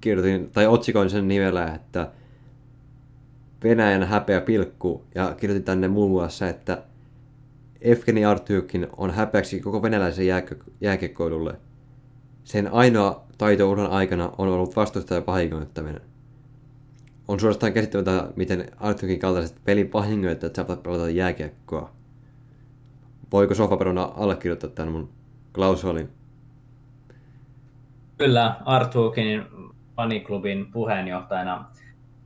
kirjoitin, 0.00 0.50
tai 0.50 0.66
otsikoin 0.66 1.10
sen 1.10 1.28
nimellä, 1.28 1.74
että 1.74 2.10
Venäjän 3.62 4.04
häpeä 4.04 4.40
pilkku, 4.40 5.04
ja 5.14 5.34
kirjoitin 5.34 5.64
tänne 5.64 5.88
muun 5.88 6.10
muassa, 6.10 6.48
että 6.48 6.82
Evgeni 7.80 8.24
Artyukin 8.24 8.86
on 8.96 9.10
häpeäksi 9.10 9.60
koko 9.60 9.82
venäläisen 9.82 10.26
jääkiekkoilulle. 10.80 11.54
Sen 12.44 12.72
ainoa 12.72 13.24
taito 13.38 13.70
uran 13.70 13.90
aikana 13.90 14.32
on 14.38 14.48
ollut 14.48 14.76
vastustajan 14.76 15.26
vahingoittaminen. 15.26 16.07
On 17.28 17.40
suorastaan 17.40 17.72
käsittämätöntä, 17.72 18.32
miten 18.36 18.70
Artyukin 18.76 19.18
kaltaiset 19.18 19.64
pelin 19.64 19.92
vahingoittajat 19.92 20.54
saavat 20.54 20.82
pelata 20.82 21.10
jääkiekkoa. 21.10 21.90
Voiko 23.32 23.54
Sofaperona 23.54 24.12
allekirjoittaa 24.16 24.70
tämän 24.70 24.92
mun 24.92 25.10
klausuolin? 25.52 26.08
Kyllä, 28.18 28.56
Artuukin 28.64 29.44
faniklubin 29.96 30.72
puheenjohtajana 30.72 31.64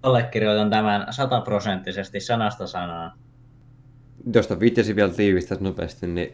allekirjoitan 0.02 0.70
tämän 0.70 1.12
sataprosenttisesti 1.12 2.20
sanasta 2.20 2.66
sanaan. 2.66 3.12
Jos 4.34 4.60
viittasi 4.60 4.96
vielä 4.96 5.12
tiivistää 5.12 5.58
nopeasti, 5.60 6.06
niin 6.06 6.32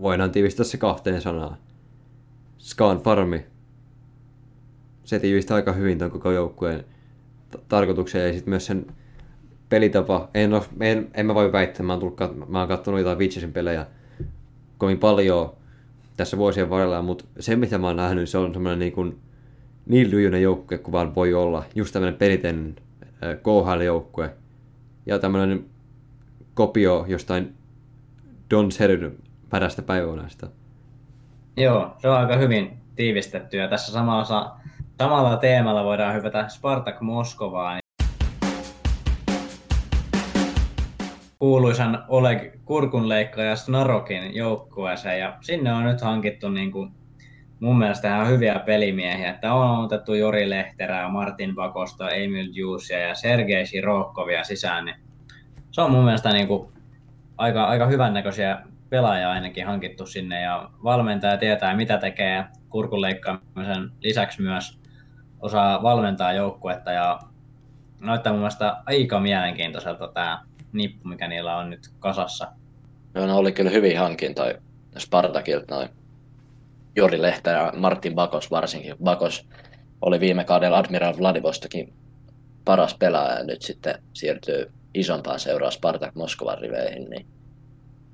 voidaan 0.00 0.30
tiivistää 0.30 0.64
se 0.64 0.78
kahteen 0.78 1.20
sanaan. 1.20 1.56
Scan 2.58 2.98
Farmi. 2.98 3.46
Se 5.04 5.18
tiivistää 5.18 5.54
aika 5.54 5.72
hyvin 5.72 5.98
tuon 5.98 6.10
koko 6.10 6.30
joukkueen 6.30 6.84
t- 7.50 7.68
tarkoituksen 7.68 8.26
ja 8.26 8.32
sitten 8.32 8.50
myös 8.50 8.66
sen 8.66 8.86
pelitapa. 9.68 10.28
En, 10.34 10.54
ole, 10.54 10.62
en, 10.80 11.10
en 11.14 11.26
mä 11.26 11.34
voi 11.34 11.52
väittää, 11.52 11.86
mä 11.86 11.92
oon, 11.92 12.00
tullut, 12.00 12.48
mä 12.48 12.58
oon 12.58 12.68
katsonut 12.68 13.00
jotain 13.00 13.18
Witchesin 13.18 13.52
pelejä 13.52 13.86
kovin 14.78 14.98
paljon 14.98 15.52
tässä 16.16 16.36
vuosien 16.36 16.70
varrella, 16.70 17.02
mutta 17.02 17.24
se 17.40 17.56
mitä 17.56 17.78
mä 17.78 17.86
oon 17.86 17.96
nähnyt, 17.96 18.28
se 18.28 18.38
on 18.38 18.52
semmoinen 18.52 18.78
niin, 18.78 18.92
kuin, 18.92 19.18
niin 19.86 20.10
lyijyinen 20.10 20.42
joukkue 20.42 20.78
kuin 20.78 20.92
vaan 20.92 21.14
voi 21.14 21.34
olla. 21.34 21.64
Just 21.74 21.92
tämmöinen 21.92 22.18
perinteinen 22.18 22.76
KHL-joukkue. 23.20 24.30
Ja 25.06 25.18
tämmöinen 25.18 25.64
kopio 26.54 27.04
jostain 27.08 27.54
Don 28.50 28.72
Seryn 28.72 29.16
pärästä 29.50 29.82
päiväunasta. 29.82 30.48
Joo, 31.56 31.96
se 31.98 32.08
on 32.08 32.16
aika 32.16 32.36
hyvin 32.36 32.78
tiivistetty 32.96 33.56
ja 33.56 33.68
tässä 33.68 33.92
samalla, 33.92 34.56
samalla 35.00 35.36
teemalla 35.36 35.84
voidaan 35.84 36.14
hypätä 36.14 36.48
Spartak 36.48 37.00
Moskovaan. 37.00 37.80
kuuluisan 41.38 42.04
Oleg 42.08 42.54
Kurkunleikkaaja 42.64 43.56
Snarokin 43.56 44.34
joukkueeseen 44.34 45.20
ja 45.20 45.36
sinne 45.40 45.72
on 45.72 45.84
nyt 45.84 46.00
hankittu 46.00 46.48
niin 46.48 46.72
kuin, 46.72 46.92
mun 47.60 47.78
mielestä 47.78 48.08
ihan 48.08 48.28
hyviä 48.28 48.58
pelimiehiä, 48.58 49.30
että 49.30 49.54
on 49.54 49.84
otettu 49.84 50.14
Jori 50.14 50.50
Lehterää, 50.50 51.08
Martin 51.08 51.54
Bakosta, 51.54 52.10
Emil 52.10 52.48
Juusia 52.52 52.98
ja 52.98 53.14
Sergei 53.14 53.66
Sirokovia 53.66 54.44
sisään, 54.44 54.84
niin 54.84 54.96
se 55.70 55.80
on 55.80 55.90
mun 55.90 56.04
mielestä 56.04 56.32
niin 56.32 56.48
kuin, 56.48 56.72
aika, 57.38 57.64
aika 57.64 57.86
hyvännäköisiä 57.86 58.58
pelaajia 58.90 59.30
ainakin 59.30 59.66
hankittu 59.66 60.06
sinne 60.06 60.40
ja 60.42 60.70
valmentaja 60.84 61.36
tietää 61.36 61.76
mitä 61.76 61.98
tekee 61.98 62.44
kurkunleikkaamisen 62.68 63.90
lisäksi 64.00 64.42
myös 64.42 64.79
osaa 65.40 65.82
valmentaa 65.82 66.32
joukkuetta 66.32 66.92
ja 66.92 67.18
näyttää 68.00 68.32
mun 68.32 68.40
mielestä 68.40 68.76
aika 68.86 69.20
mielenkiintoiselta 69.20 70.08
tämä 70.14 70.44
nippu, 70.72 71.08
mikä 71.08 71.28
niillä 71.28 71.56
on 71.56 71.70
nyt 71.70 71.88
kasassa. 71.98 72.48
Joo, 73.14 73.26
ne 73.26 73.32
oli 73.32 73.52
kyllä 73.52 73.70
hyvin 73.70 73.98
hankintoja 73.98 74.54
Spartakilta 74.98 75.74
noin. 75.74 75.88
Jori 76.96 77.22
Lehtä 77.22 77.50
ja 77.50 77.72
Martin 77.76 78.14
Bakos 78.14 78.50
varsinkin. 78.50 78.96
Bakos 79.04 79.48
oli 80.00 80.20
viime 80.20 80.44
kaudella 80.44 80.78
Admiral 80.78 81.14
Vladivostokin 81.18 81.92
paras 82.64 82.94
pelaaja 82.94 83.38
ja 83.38 83.44
nyt 83.44 83.62
sitten 83.62 84.02
siirtyy 84.12 84.72
isompaan 84.94 85.40
seuraa 85.40 85.70
Spartak 85.70 86.14
Moskovan 86.14 86.58
riveihin, 86.58 87.10
niin 87.10 87.26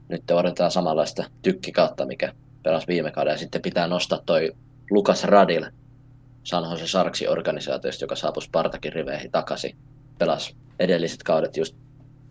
nyt 0.09 0.31
odotetaan 0.31 0.71
samanlaista 0.71 1.25
tykkikautta, 1.43 2.07
mikä 2.07 2.33
pelasi 2.63 2.87
viime 2.87 3.11
kaudella. 3.11 3.35
Ja 3.35 3.39
sitten 3.39 3.63
pitää 3.63 3.87
nostaa 3.87 4.21
toi 4.27 4.53
Lukas 4.91 5.25
Radil 5.25 5.67
San 6.47 6.71
Jose 6.71 6.87
Sarksi 6.87 7.29
organisaatiosta, 7.29 8.05
joka 8.05 8.17
saapui 8.17 8.43
Spartakin 8.43 8.93
riveihin 8.93 9.31
takaisin. 9.31 9.77
Pelasi 10.19 10.57
edelliset 10.79 11.23
kaudet 11.23 11.57
just 11.57 11.77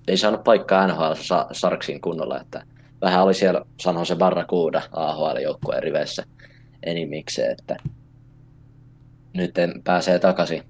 ei 0.07 0.17
saanut 0.17 0.43
paikkaa 0.43 0.87
NHL 0.87 1.11
Sarksin 1.51 2.01
kunnolla, 2.01 2.41
että 2.41 2.63
vähän 3.01 3.23
oli 3.23 3.33
siellä 3.33 3.61
San 3.81 4.05
se 4.05 4.15
Barracuda 4.15 4.81
AHL-joukkueen 4.91 5.83
riveissä 5.83 6.23
enimikseen, 6.83 7.51
että 7.51 7.77
nyt 9.33 9.55
pääsee 9.83 10.19
takaisin 10.19 10.63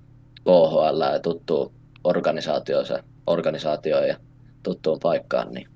KHL 0.44 1.14
ja 1.14 1.20
tuttuun 1.20 1.74
organisaatioon, 2.04 2.86
organisaatioon 3.28 4.08
ja 4.08 4.18
tuttuun 4.64 5.00
paikkaan, 5.00 5.54
niin 5.54 5.68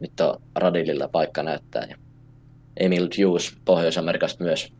nyt 0.00 0.20
on 0.20 0.42
Radililla 0.54 1.08
paikka 1.08 1.42
näyttää. 1.42 1.86
Ja 1.90 1.96
Emil 2.76 3.08
Hughes 3.18 3.56
Pohjois-Amerikasta 3.64 4.44
myös 4.44 4.72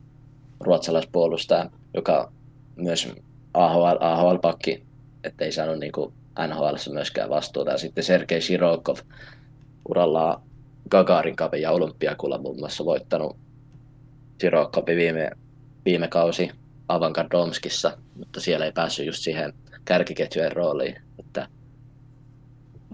ruotsalaispuolustaja, 0.60 1.70
joka 1.94 2.32
myös 2.76 3.08
AHL, 3.54 3.96
AHL-pakki, 4.00 4.82
ettei 5.24 5.52
saanut 5.52 5.78
niinku 5.78 6.12
NHL 6.48 6.92
myöskään 6.92 7.30
vastuuta. 7.30 7.70
Ja 7.70 7.78
sitten 7.78 8.04
Sergei 8.04 8.40
Shirokov 8.40 8.96
urallaan 9.88 10.42
Gagarin 10.90 11.36
Cupin 11.36 11.62
ja 11.62 11.70
Olympiakulla 11.70 12.38
muun 12.38 12.58
muassa 12.58 12.84
voittanut 12.84 13.36
Shirokov 14.40 14.86
viime, 14.86 15.30
viime 15.84 16.08
kausi 16.08 16.50
Avangardomskissa, 16.88 17.98
mutta 18.16 18.40
siellä 18.40 18.66
ei 18.66 18.72
päässyt 18.72 19.06
just 19.06 19.22
siihen 19.22 19.52
kärkiketjujen 19.84 20.52
rooliin, 20.52 20.96
että 21.18 21.48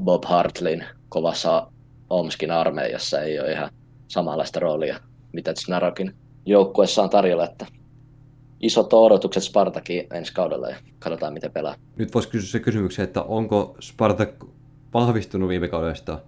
Bob 0.04 0.24
Hartlin 0.24 0.85
kovassa 1.09 1.70
Omskin 2.11 2.50
armeijassa 2.50 3.20
ei 3.20 3.40
ole 3.40 3.52
ihan 3.52 3.70
samanlaista 4.09 4.61
roolia, 4.61 5.00
mitä 5.33 5.52
Snarokin 5.59 6.14
joukkueessa 6.46 7.02
on 7.02 7.11
tarjolla, 7.11 7.44
että 7.44 7.66
isot 8.64 8.92
odotukset 8.92 9.42
Spartakin 9.42 10.07
ensi 10.12 10.35
kaudella 10.35 10.68
ja 10.68 10.77
katsotaan 10.98 11.33
miten 11.33 11.53
pelaa. 11.53 11.74
Nyt 11.96 12.14
voisi 12.14 12.29
kysyä 12.29 12.50
se 12.50 12.61
kysymyksen, 12.61 13.05
että 13.05 13.22
onko 13.22 13.77
Spartak 13.81 14.44
vahvistunut 14.94 15.48
viime 15.48 15.68
kaudesta 15.68 16.18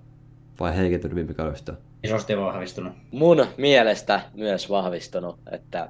vai 0.61 0.77
heikentynyt 0.77 1.15
viime 1.15 1.35
kaudesta? 1.35 1.75
Isosti 2.05 2.37
vahvistunut. 2.37 2.93
Mun 3.13 3.47
mielestä 3.57 4.21
myös 4.35 4.71
vahvistunut, 4.71 5.39
että 5.53 5.89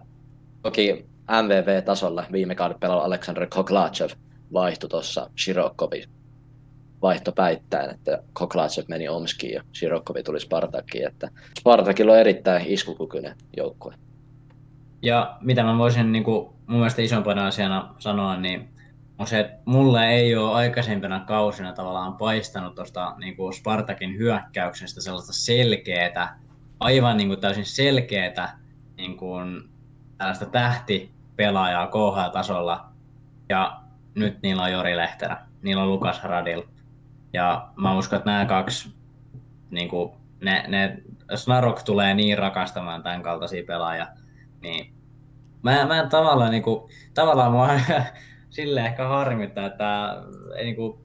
toki 0.62 1.06
MVV-tasolla 1.42 2.24
viime 2.32 2.54
kauden 2.54 2.80
pelannut 2.80 3.04
Aleksandr 3.04 3.46
Koklachev 3.46 4.10
vaihtui 4.52 4.88
tuossa 4.88 5.30
Shirokovin 5.38 6.04
vaihto 7.02 7.32
päittäin, 7.32 7.90
että 7.90 8.22
Koklachev 8.32 8.84
meni 8.88 9.08
Omskiin 9.08 9.52
ja 9.52 9.62
Shirokovi 9.78 10.22
tuli 10.22 10.40
Spartakiin, 10.40 11.06
että 11.06 11.28
Spartakilla 11.58 12.12
on 12.12 12.18
erittäin 12.18 12.66
iskukykyinen 12.66 13.34
joukkue. 13.56 13.94
Ja 15.02 15.36
mitä 15.40 15.62
mä 15.62 15.78
voisin 15.78 16.12
niin 16.12 16.24
kuin, 16.24 16.52
mun 16.66 16.78
mielestä 16.78 17.02
isompana 17.02 17.46
asiana 17.46 17.94
sanoa, 17.98 18.36
niin 18.36 18.68
on 19.18 19.26
se, 19.26 19.40
että 19.40 19.62
mulle 19.64 20.08
ei 20.08 20.36
ole 20.36 20.54
aikaisempina 20.54 21.20
kausina 21.20 21.72
tavallaan 21.72 22.16
paistanut 22.16 22.74
tuosta 22.74 23.14
niin 23.18 23.36
kuin 23.36 23.54
Spartakin 23.54 24.18
hyökkäyksestä 24.18 25.00
sellaista 25.00 25.32
selkeää, 25.32 26.38
aivan 26.80 27.16
niin 27.16 27.28
kuin 27.28 27.40
täysin 27.40 27.66
selkeää 27.66 28.58
niin 28.96 29.16
kuin, 29.16 29.68
tällaista 30.18 30.46
tähtipelaajaa 30.46 31.86
KH-tasolla. 31.86 32.88
Ja 33.48 33.80
nyt 34.14 34.42
niillä 34.42 34.62
on 34.62 34.72
Jori 34.72 34.96
Lehterä, 34.96 35.36
niillä 35.62 35.82
on 35.82 35.90
Lukas 35.90 36.24
Radil. 36.24 36.62
Ja 37.32 37.68
mä 37.76 37.98
uskon, 37.98 38.16
että 38.16 38.30
nämä 38.30 38.44
kaksi, 38.44 38.94
niin 39.70 39.88
kuin, 39.88 40.12
ne, 40.40 40.64
ne 40.68 41.02
Snarok 41.34 41.82
tulee 41.82 42.14
niin 42.14 42.38
rakastamaan 42.38 43.02
tämän 43.02 43.22
kaltaisia 43.22 43.64
pelaajia, 43.66 44.06
niin 44.62 44.94
mä, 45.62 45.86
mä 45.86 46.06
tavallaan, 46.10 46.50
niin 46.50 46.62
kuin, 46.62 46.90
tavallaan 47.14 47.52
mua 47.52 47.68
sille 48.50 48.80
ehkä 48.80 49.08
harmittaa, 49.08 49.66
että 49.66 50.16
niin 50.62 50.76
kuin, 50.76 50.98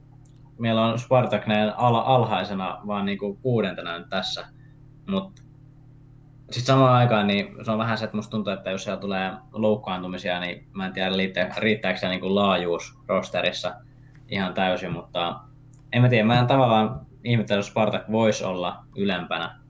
meillä 0.58 0.86
on 0.86 0.98
Spartak 0.98 1.46
näin 1.46 1.72
al, 1.76 1.94
alhaisena 1.94 2.80
vaan 2.86 3.04
niin 3.04 3.18
kuin 3.18 3.36
kuudentena 3.36 3.98
nyt 3.98 4.08
tässä, 4.08 4.46
mutta 5.10 5.42
sitten 6.50 6.74
samaan 6.74 6.94
aikaan 6.94 7.26
niin 7.26 7.64
se 7.64 7.70
on 7.70 7.78
vähän 7.78 7.98
se, 7.98 8.04
että 8.04 8.16
musta 8.16 8.30
tuntuu, 8.30 8.52
että 8.52 8.70
jos 8.70 8.84
siellä 8.84 9.00
tulee 9.00 9.32
loukkaantumisia, 9.52 10.40
niin 10.40 10.66
mä 10.72 10.86
en 10.86 10.92
tiedä 10.92 11.16
riittää, 11.16 11.54
riittääkö 11.58 11.98
se 11.98 12.08
niin 12.08 12.34
laajuus 12.34 12.98
rosterissa 13.08 13.74
ihan 14.28 14.54
täysin, 14.54 14.92
mutta 14.92 15.40
en 15.92 16.02
mä 16.02 16.08
tiedä, 16.08 16.24
mä 16.24 16.38
en 16.38 16.46
tavallaan 16.46 17.06
ihmettele, 17.24 17.58
jos 17.58 17.66
Spartak 17.66 18.02
voisi 18.10 18.44
olla 18.44 18.84
ylempänä. 18.96 19.60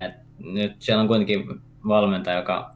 Et 0.00 0.14
nyt 0.38 0.76
siellä 0.78 1.00
on 1.02 1.08
kuitenkin 1.08 1.60
valmentaja, 1.88 2.36
joka 2.36 2.71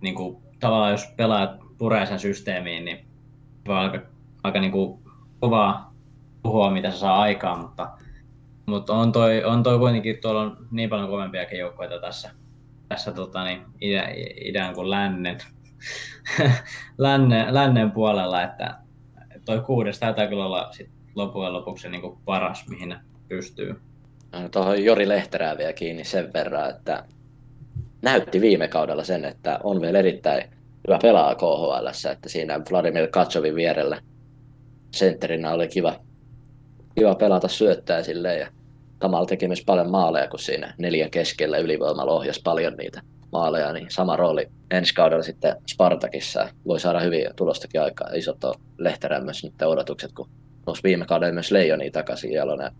niin 0.00 0.14
kuin, 0.14 0.42
tavallaan 0.60 0.90
jos 0.90 1.06
pelaajat 1.16 1.50
puree 1.78 2.06
sen 2.06 2.18
systeemiin, 2.18 2.84
niin 2.84 3.06
voi 3.66 3.76
aika, 3.76 3.98
aika 4.42 4.60
niin 4.60 4.72
kuin, 4.72 5.00
kovaa 5.40 5.94
puhua, 6.42 6.70
mitä 6.70 6.90
se 6.90 6.96
saa 6.96 7.20
aikaan, 7.20 7.58
mutta, 7.58 7.90
mutta 8.66 8.92
on, 8.92 9.12
toi, 9.12 9.44
on 9.44 9.62
toi 9.62 9.78
kuitenkin, 9.78 10.18
tuolla 10.20 10.42
on 10.42 10.56
niin 10.70 10.88
paljon 10.90 11.08
kovempiakin 11.08 11.58
joukkoja 11.58 12.00
tässä, 12.00 12.30
tässä 12.88 13.12
tota, 13.12 13.44
niin, 13.44 13.62
idän, 13.80 14.08
idän 14.44 14.74
kuin 14.74 14.90
lännen, 14.90 15.38
lännen, 16.98 17.54
lännen 17.54 17.90
puolella, 17.90 18.42
että 18.42 18.78
toi 19.44 19.60
kuudes 19.60 19.98
taitaa 19.98 20.26
kyllä 20.26 20.46
olla 20.46 20.72
sit 20.72 20.90
loppujen 21.14 21.52
lopuksi 21.52 21.88
niin 21.88 22.00
kuin 22.00 22.18
paras, 22.24 22.68
mihin 22.68 22.88
ne 22.88 23.00
pystyy. 23.28 23.80
Tuohon 24.50 24.84
Jori 24.84 25.08
Lehterää 25.08 25.58
vielä 25.58 25.72
kiinni 25.72 26.04
sen 26.04 26.32
verran, 26.32 26.70
että 26.70 27.04
näytti 28.02 28.40
viime 28.40 28.68
kaudella 28.68 29.04
sen, 29.04 29.24
että 29.24 29.60
on 29.62 29.80
vielä 29.80 29.98
erittäin 29.98 30.50
hyvä 30.88 30.98
pelaa 31.02 31.34
KHL, 31.34 32.10
että 32.12 32.28
siinä 32.28 32.60
Vladimir 32.70 33.08
Katsovin 33.08 33.54
vierellä 33.54 34.00
sentterinä 34.94 35.52
oli 35.52 35.68
kiva, 35.68 36.00
kiva 36.94 37.14
pelata 37.14 37.48
syöttää 37.48 38.02
silleen 38.02 38.40
ja 38.40 38.46
Kamal 39.00 39.24
teki 39.24 39.46
myös 39.46 39.64
paljon 39.66 39.90
maaleja, 39.90 40.28
kun 40.28 40.38
siinä 40.38 40.74
neljä 40.78 41.08
keskellä 41.08 41.58
ylivoimalla 41.58 42.12
ohjasi 42.12 42.40
paljon 42.44 42.76
niitä 42.76 43.00
maaleja, 43.32 43.72
niin 43.72 43.86
sama 43.90 44.16
rooli 44.16 44.46
ensi 44.70 44.94
kaudella 44.94 45.22
sitten 45.22 45.56
Spartakissa. 45.70 46.48
Voi 46.66 46.80
saada 46.80 47.00
hyviä 47.00 47.30
tulostakin 47.36 47.80
aikaa. 47.80 48.08
Isot 48.14 48.44
on 48.44 48.54
Lehterän 48.78 49.24
myös 49.24 49.44
nyt 49.44 49.62
odotukset, 49.62 50.12
kun 50.12 50.28
nousi 50.66 50.82
viime 50.82 51.06
kaudella 51.06 51.34
myös 51.34 51.50
Leijoni 51.50 51.90
takaisin 51.90 52.32
Jalonen. 52.32 52.72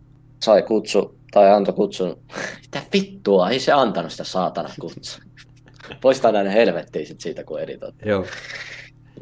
Sai 0.42 0.62
kutsu, 0.62 1.18
tai 1.30 1.50
antoi 1.50 1.74
kutsun. 1.74 2.18
Mitä 2.62 2.82
vittua, 2.92 3.50
ei 3.50 3.60
se 3.60 3.72
antanut 3.72 4.10
sitä 4.10 4.24
saatana 4.24 4.68
kutsu. 4.80 5.20
Poistaa 6.00 6.32
näiden 6.32 6.52
helvettiin 6.52 7.06
sit 7.06 7.20
siitä, 7.20 7.44
kun 7.44 7.60
editoit. 7.60 7.94
Joo. 8.04 8.24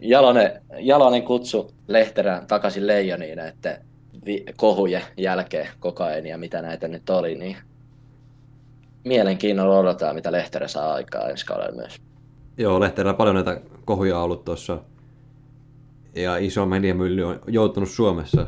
Jalonen, 0.02 0.62
Jalonen 0.78 1.22
kutsu 1.22 1.70
Lehterään 1.88 2.46
takaisin 2.46 2.86
Leijoniin, 2.86 3.38
että 3.38 3.80
vi- 4.26 4.44
kohujen 4.56 5.02
jälkeen 5.16 5.68
koko 5.80 6.04
ajan 6.04 6.26
ja 6.26 6.38
mitä 6.38 6.62
näitä 6.62 6.88
nyt 6.88 7.10
oli, 7.10 7.34
niin 7.34 7.56
mielenkiinnolla 9.04 9.78
odotetaan, 9.78 10.14
mitä 10.14 10.32
Lehterä 10.32 10.68
saa 10.68 10.92
aikaa 10.94 11.28
ensi 11.28 11.46
kaudella 11.46 11.76
myös. 11.76 11.96
Joo, 12.58 12.80
Lehterällä 12.80 13.16
paljon 13.16 13.34
näitä 13.34 13.60
kohuja 13.84 14.18
ollut 14.18 14.44
tuossa. 14.44 14.78
Ja 16.14 16.36
iso 16.36 16.66
mediamylly 16.66 17.24
on 17.24 17.40
joutunut 17.46 17.88
Suomessa. 17.88 18.46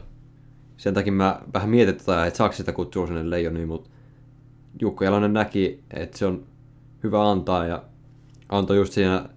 Sen 0.80 0.94
takia 0.94 1.12
mä 1.12 1.40
vähän 1.54 1.70
mietin 1.70 1.96
tätä, 1.96 2.26
että 2.26 2.38
saako 2.38 2.54
sitä 2.54 2.72
kutsua 2.72 3.06
sinne 3.06 3.30
leijoniin, 3.30 3.68
mutta 3.68 3.90
Jukka 4.80 5.04
Jalonen 5.04 5.32
näki, 5.32 5.84
että 5.90 6.18
se 6.18 6.26
on 6.26 6.46
hyvä 7.02 7.30
antaa 7.30 7.66
ja 7.66 7.82
antoi 8.48 8.76
just 8.76 8.92
siinä, 8.92 9.28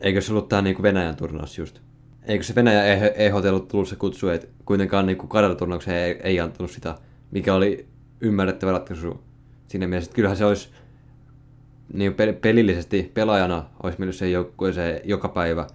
eikö 0.00 0.20
se 0.20 0.32
ollut 0.32 0.48
tämä 0.48 0.62
niin 0.62 0.82
Venäjän 0.82 1.16
turnaus 1.16 1.58
just? 1.58 1.80
Eikö 2.22 2.44
se 2.44 2.54
Venäjä 2.54 2.84
EHT 3.14 3.44
ollut 3.44 3.68
tullut 3.68 3.88
se 3.88 3.96
kutsu, 3.96 4.28
että 4.28 4.48
kuitenkaan 4.64 5.06
niin 5.06 5.18
Kanada-turnaukseen 5.18 5.96
ei, 5.96 6.20
ei 6.22 6.40
antanut 6.40 6.70
sitä, 6.70 6.98
mikä 7.30 7.54
oli 7.54 7.86
ymmärrettävä 8.20 8.72
ratkaisu 8.72 9.20
siinä 9.68 9.86
mielessä, 9.86 10.08
että 10.08 10.16
kyllähän 10.16 10.36
se 10.36 10.44
olisi 10.44 10.68
niin 11.92 12.14
pelillisesti 12.40 13.10
pelaajana 13.14 13.64
olisi 13.82 13.98
mennyt 13.98 14.16
sen 14.16 14.32
joukkueeseen 14.32 15.00
joka 15.04 15.28
päivä. 15.28 15.66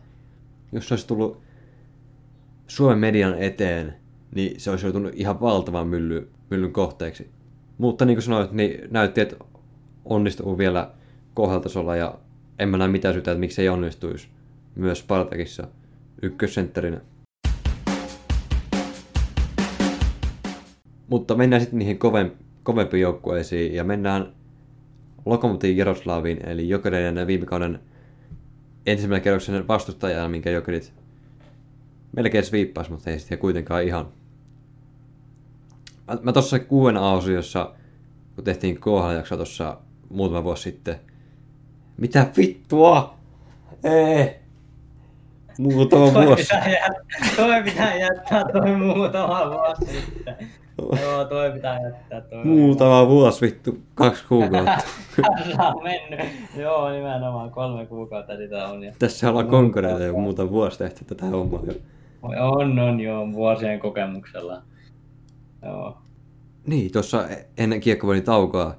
Jos 0.71 0.87
se 0.87 0.93
olisi 0.93 1.07
tullut 1.07 1.41
Suomen 2.67 2.97
median 2.97 3.37
eteen, 3.37 4.02
niin 4.35 4.59
se 4.59 4.71
olisi 4.71 4.85
joutunut 4.85 5.11
ihan 5.15 5.41
valtavan 5.41 5.87
mylly, 5.87 6.29
myllyn 6.49 6.73
kohteeksi. 6.73 7.29
Mutta 7.77 8.05
niin 8.05 8.15
kuin 8.15 8.23
sanoit, 8.23 8.51
niin 8.51 8.87
näytti, 8.91 9.21
että 9.21 9.35
onnistuu 10.05 10.57
vielä 10.57 10.91
kohdaltasolla 11.33 11.95
ja 11.95 12.19
en 12.59 12.69
mä 12.69 12.77
näe 12.77 12.87
mitään 12.87 13.13
syytä, 13.13 13.31
että 13.31 13.39
miksi 13.39 13.61
ei 13.61 13.69
onnistuisi 13.69 14.27
myös 14.75 14.99
Spartakissa 14.99 15.67
ykkössentterinä. 16.21 17.01
Mutta 21.07 21.35
mennään 21.35 21.61
sitten 21.61 21.79
niihin 21.79 21.99
kovempiin 22.63 23.01
joukkueisiin 23.01 23.73
ja 23.73 23.83
mennään 23.83 24.33
Lokomotiv 25.25 25.77
Jaroslaviin, 25.77 26.47
eli 26.47 26.69
Jokereiden 26.69 27.27
viime 27.27 27.45
kauden 27.45 27.79
ensimmäinen 28.85 29.23
kerroksen 29.23 29.67
vastustajana, 29.67 30.29
minkä 30.29 30.49
Jokerit 30.49 30.93
melkein 32.15 32.45
sviippasi, 32.45 32.91
mutta 32.91 33.09
ei 33.09 33.19
sitten 33.19 33.37
kuitenkaan 33.37 33.83
ihan. 33.83 34.07
Mä, 36.07 36.17
mä 36.21 36.33
tuossa 36.33 36.59
kuuden 36.59 36.97
A-osiossa, 36.97 37.71
kun 38.35 38.43
tehtiin 38.43 38.75
KHL-jaksoa 38.79 39.37
tuossa 39.37 39.77
muutama 40.09 40.43
vuosi 40.43 40.63
sitten, 40.63 40.95
mitä 41.97 42.27
vittua? 42.37 43.13
Ei. 43.83 44.43
Muutama 45.57 46.13
vuosi. 46.13 46.47
Toi 47.35 47.63
pitää 47.63 47.95
jättää 47.95 48.43
toi 48.53 48.75
muutama 48.75 49.51
vuosi 49.51 49.85
sitten. 49.85 50.35
Joo, 51.01 51.25
toi 51.25 51.51
pitää 51.51 51.79
jättää 51.83 52.21
toi. 52.21 52.45
Muutama 52.45 53.07
vuosi 53.07 53.41
vittu, 53.41 53.77
kaksi 53.95 54.27
kuukautta. 54.27 54.77
Tässä 55.37 55.67
on 55.67 55.83
mennyt. 55.83 56.19
Joo, 56.57 56.91
nimenomaan 56.91 57.51
kolme 57.51 57.85
kuukautta 57.85 58.37
sitä 58.37 58.67
on. 58.67 58.83
Ja... 58.83 58.93
Tässä 58.99 59.29
ollaan 59.29 59.47
konkureita 59.47 60.03
jo 60.03 60.13
muutama 60.13 60.49
vuosi 60.49 60.77
tehty 60.77 61.05
tätä 61.05 61.25
hommaa. 61.25 61.61
On, 62.21 62.79
on 62.79 62.99
joo, 62.99 63.31
vuosien 63.33 63.79
kokemuksella. 63.79 64.61
Joo. 65.65 65.97
Niin, 66.67 66.91
tuossa 66.91 67.27
ennen 67.57 67.79
kiekkovelin 67.79 68.23
taukoa 68.23 68.75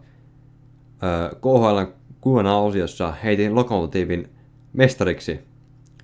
KHL 1.41 1.93
kuuna 2.21 2.59
osiossa 2.59 3.13
heitin 3.13 3.55
Lokomotiivin 3.55 4.29
mestariksi. 4.73 5.41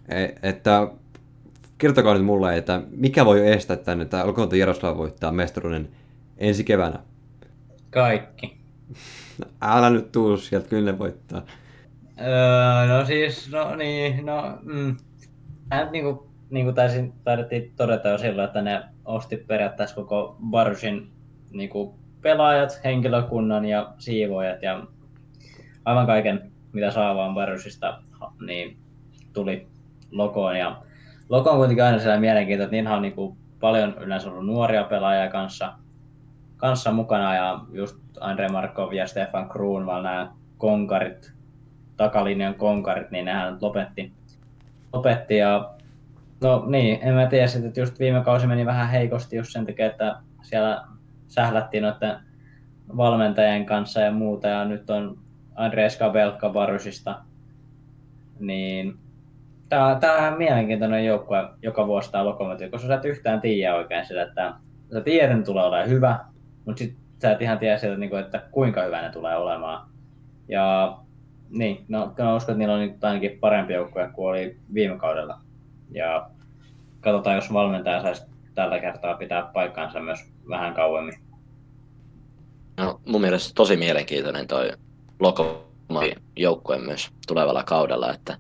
E, 0.09 0.25
että 0.43 0.89
kertokaa 1.79 2.15
nyt 2.15 2.25
mulle, 2.25 2.57
että 2.57 2.83
mikä 2.91 3.25
voi 3.25 3.49
estää 3.49 3.77
tänne, 3.77 4.03
että 4.03 4.27
Lokomotiv 4.27 4.59
Jaroslav 4.59 4.97
voittaa 4.97 5.33
mestaruuden 5.33 5.89
ensi 6.39 6.65
keväänä? 6.65 6.99
Kaikki. 7.91 8.57
No, 9.39 9.47
älä 9.61 9.91
nyt 9.91 10.13
tuu 10.13 10.37
sieltä, 10.37 10.69
kyllä 10.69 10.93
ne 10.93 10.99
voittaa. 10.99 11.43
Öö, 12.21 12.87
no 12.89 13.07
siis, 13.07 13.51
no 13.53 13.77
niin, 13.77 14.27
no... 14.27 14.59
Mm. 14.63 14.97
Äh, 15.73 15.91
niin 15.91 16.05
kuin, 16.05 16.30
niin 16.51 16.67
kuin 16.67 16.75
taisin, 16.75 17.13
taidettiin 17.25 17.73
todeta 17.77 18.09
jo 18.09 18.19
silloin, 18.19 18.47
että 18.47 18.63
ne 18.63 18.83
osti 19.05 19.37
periaatteessa 19.37 19.97
koko 19.97 20.37
Barusin 20.51 21.13
niin 21.53 21.71
kuin 21.71 21.95
pelaajat, 22.23 22.81
henkilökunnan 22.85 23.65
ja 23.65 23.95
siivoojat 23.99 24.63
ja 24.63 24.87
aivan 25.85 26.07
kaiken, 26.07 26.53
mitä 26.73 26.91
saa 26.91 27.15
vaan 27.15 27.35
Barusista 27.35 28.03
niin 28.47 28.79
tuli 29.33 29.69
Lokoon. 30.11 30.57
Ja 30.59 30.83
Loko 31.29 31.51
on 31.51 31.57
kuitenkin 31.57 31.85
aina 31.85 31.99
siellä 31.99 32.21
mielenkiintoinen, 32.21 32.65
että 32.65 32.77
niinhän 32.77 32.97
on 32.97 33.03
niin 33.03 33.15
kuin 33.15 33.37
paljon 33.61 33.95
yleensä 34.01 34.31
ollut 34.31 34.47
nuoria 34.47 34.85
pelaajia 34.85 35.31
kanssa, 35.31 35.73
kanssa 36.57 36.93
mukana 36.93 37.35
ja 37.35 37.61
just 37.73 37.97
Andre 38.21 38.49
Markov 38.49 38.93
ja 38.93 39.07
Stefan 39.07 39.49
Kruun, 39.49 39.87
vaan 39.87 40.03
nämä 40.03 40.33
konkarit, 40.59 41.33
takalinjan 41.97 42.55
konkarit, 42.55 43.11
niin 43.11 43.25
nehän 43.25 43.59
lopetti, 43.61 44.13
lopetti 44.93 45.37
ja 45.37 45.75
no 46.43 46.65
niin, 46.67 46.99
en 47.03 47.15
mä 47.15 47.27
tiedä, 47.27 47.47
että 47.67 47.81
just 47.81 47.99
viime 47.99 48.25
kausi 48.25 48.47
meni 48.47 48.67
vähän 48.67 48.89
heikosti 48.89 49.37
just 49.37 49.53
sen 49.53 49.67
takia, 49.67 49.87
että 49.87 50.17
siellä 50.43 50.85
sählättiin 51.29 51.83
noiden 51.83 52.17
valmentajien 52.97 53.67
kanssa 53.67 54.01
ja 54.01 54.13
muuta 54.13 54.49
ja 54.49 54.65
nyt 54.65 54.91
on 54.91 55.19
Andres 55.55 55.97
Kabelka 55.97 56.55
Varusista, 56.55 57.23
niin 58.41 58.99
tämä, 59.69 59.97
tämä 60.01 60.29
on 60.29 60.39
mielenkiintoinen 60.39 61.07
joukkue 61.07 61.49
joka 61.63 61.87
vuosi 61.87 62.13
tämä 62.13 62.25
Lokomotiv, 62.25 62.71
koska 62.71 62.89
sä 62.89 62.95
et 62.95 63.05
yhtään 63.05 63.41
tiedä 63.41 63.75
oikein 63.75 64.07
sitä, 64.07 64.23
että 64.23 64.55
sä 64.93 65.01
tiedät, 65.01 65.31
että 65.31 65.45
tulee 65.45 65.65
olemaan 65.65 65.89
hyvä, 65.89 66.19
mutta 66.67 66.79
sitten 66.79 67.01
sä 67.23 67.33
et 67.33 67.43
ihan 67.43 67.59
tiedä 67.59 67.79
sieltä, 67.79 67.99
niin 67.99 68.19
että 68.19 68.43
kuinka 68.51 68.83
hyvä 68.83 69.03
ne 69.03 69.11
tulee 69.11 69.37
olemaan. 69.37 69.91
Ja 70.49 70.99
niin, 71.51 71.85
no, 71.89 72.15
mä 72.19 72.35
uskon, 72.35 72.53
että 72.53 72.59
niillä 72.59 72.75
on 72.75 72.81
nyt 72.81 73.05
ainakin 73.05 73.39
parempi 73.41 73.73
joukkue 73.73 74.11
kuin 74.15 74.29
oli 74.29 74.57
viime 74.75 74.99
kaudella. 74.99 75.41
Ja 75.91 76.31
katsotaan, 77.01 77.37
jos 77.37 77.53
valmentaja 77.53 78.03
saisi 78.03 78.23
tällä 78.55 78.81
kertaa 78.81 79.17
pitää 79.17 79.51
paikkaansa 79.55 80.01
myös 80.01 80.21
vähän 80.49 80.75
kauemmin. 80.75 81.15
No, 82.77 83.01
mun 83.07 83.21
mielestä 83.21 83.53
tosi 83.55 83.77
mielenkiintoinen 83.77 84.47
toi 84.47 84.73
Lokomotivin 85.21 86.23
joukkue 86.37 86.79
myös 86.79 87.11
tulevalla 87.27 87.63
kaudella, 87.63 88.15
että 88.15 88.39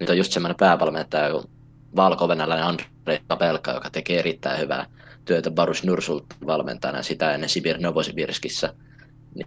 nyt 0.00 0.10
on 0.10 0.18
just 0.18 0.32
semmoinen 0.32 0.56
päävalmentaja 0.56 1.30
kuin 1.30 1.44
valko-venäläinen 1.96 2.66
Andrei 2.66 3.18
Kapelka, 3.28 3.72
joka 3.72 3.90
tekee 3.90 4.18
erittäin 4.18 4.60
hyvää 4.60 4.86
työtä 5.24 5.50
Barus 5.50 5.84
Nursult 5.84 6.24
valmentajana 6.46 7.02
sitä 7.02 7.34
ennen 7.34 7.48
Sibir 7.48 7.78
Novosibirskissä. 7.80 8.74
Niin 9.34 9.46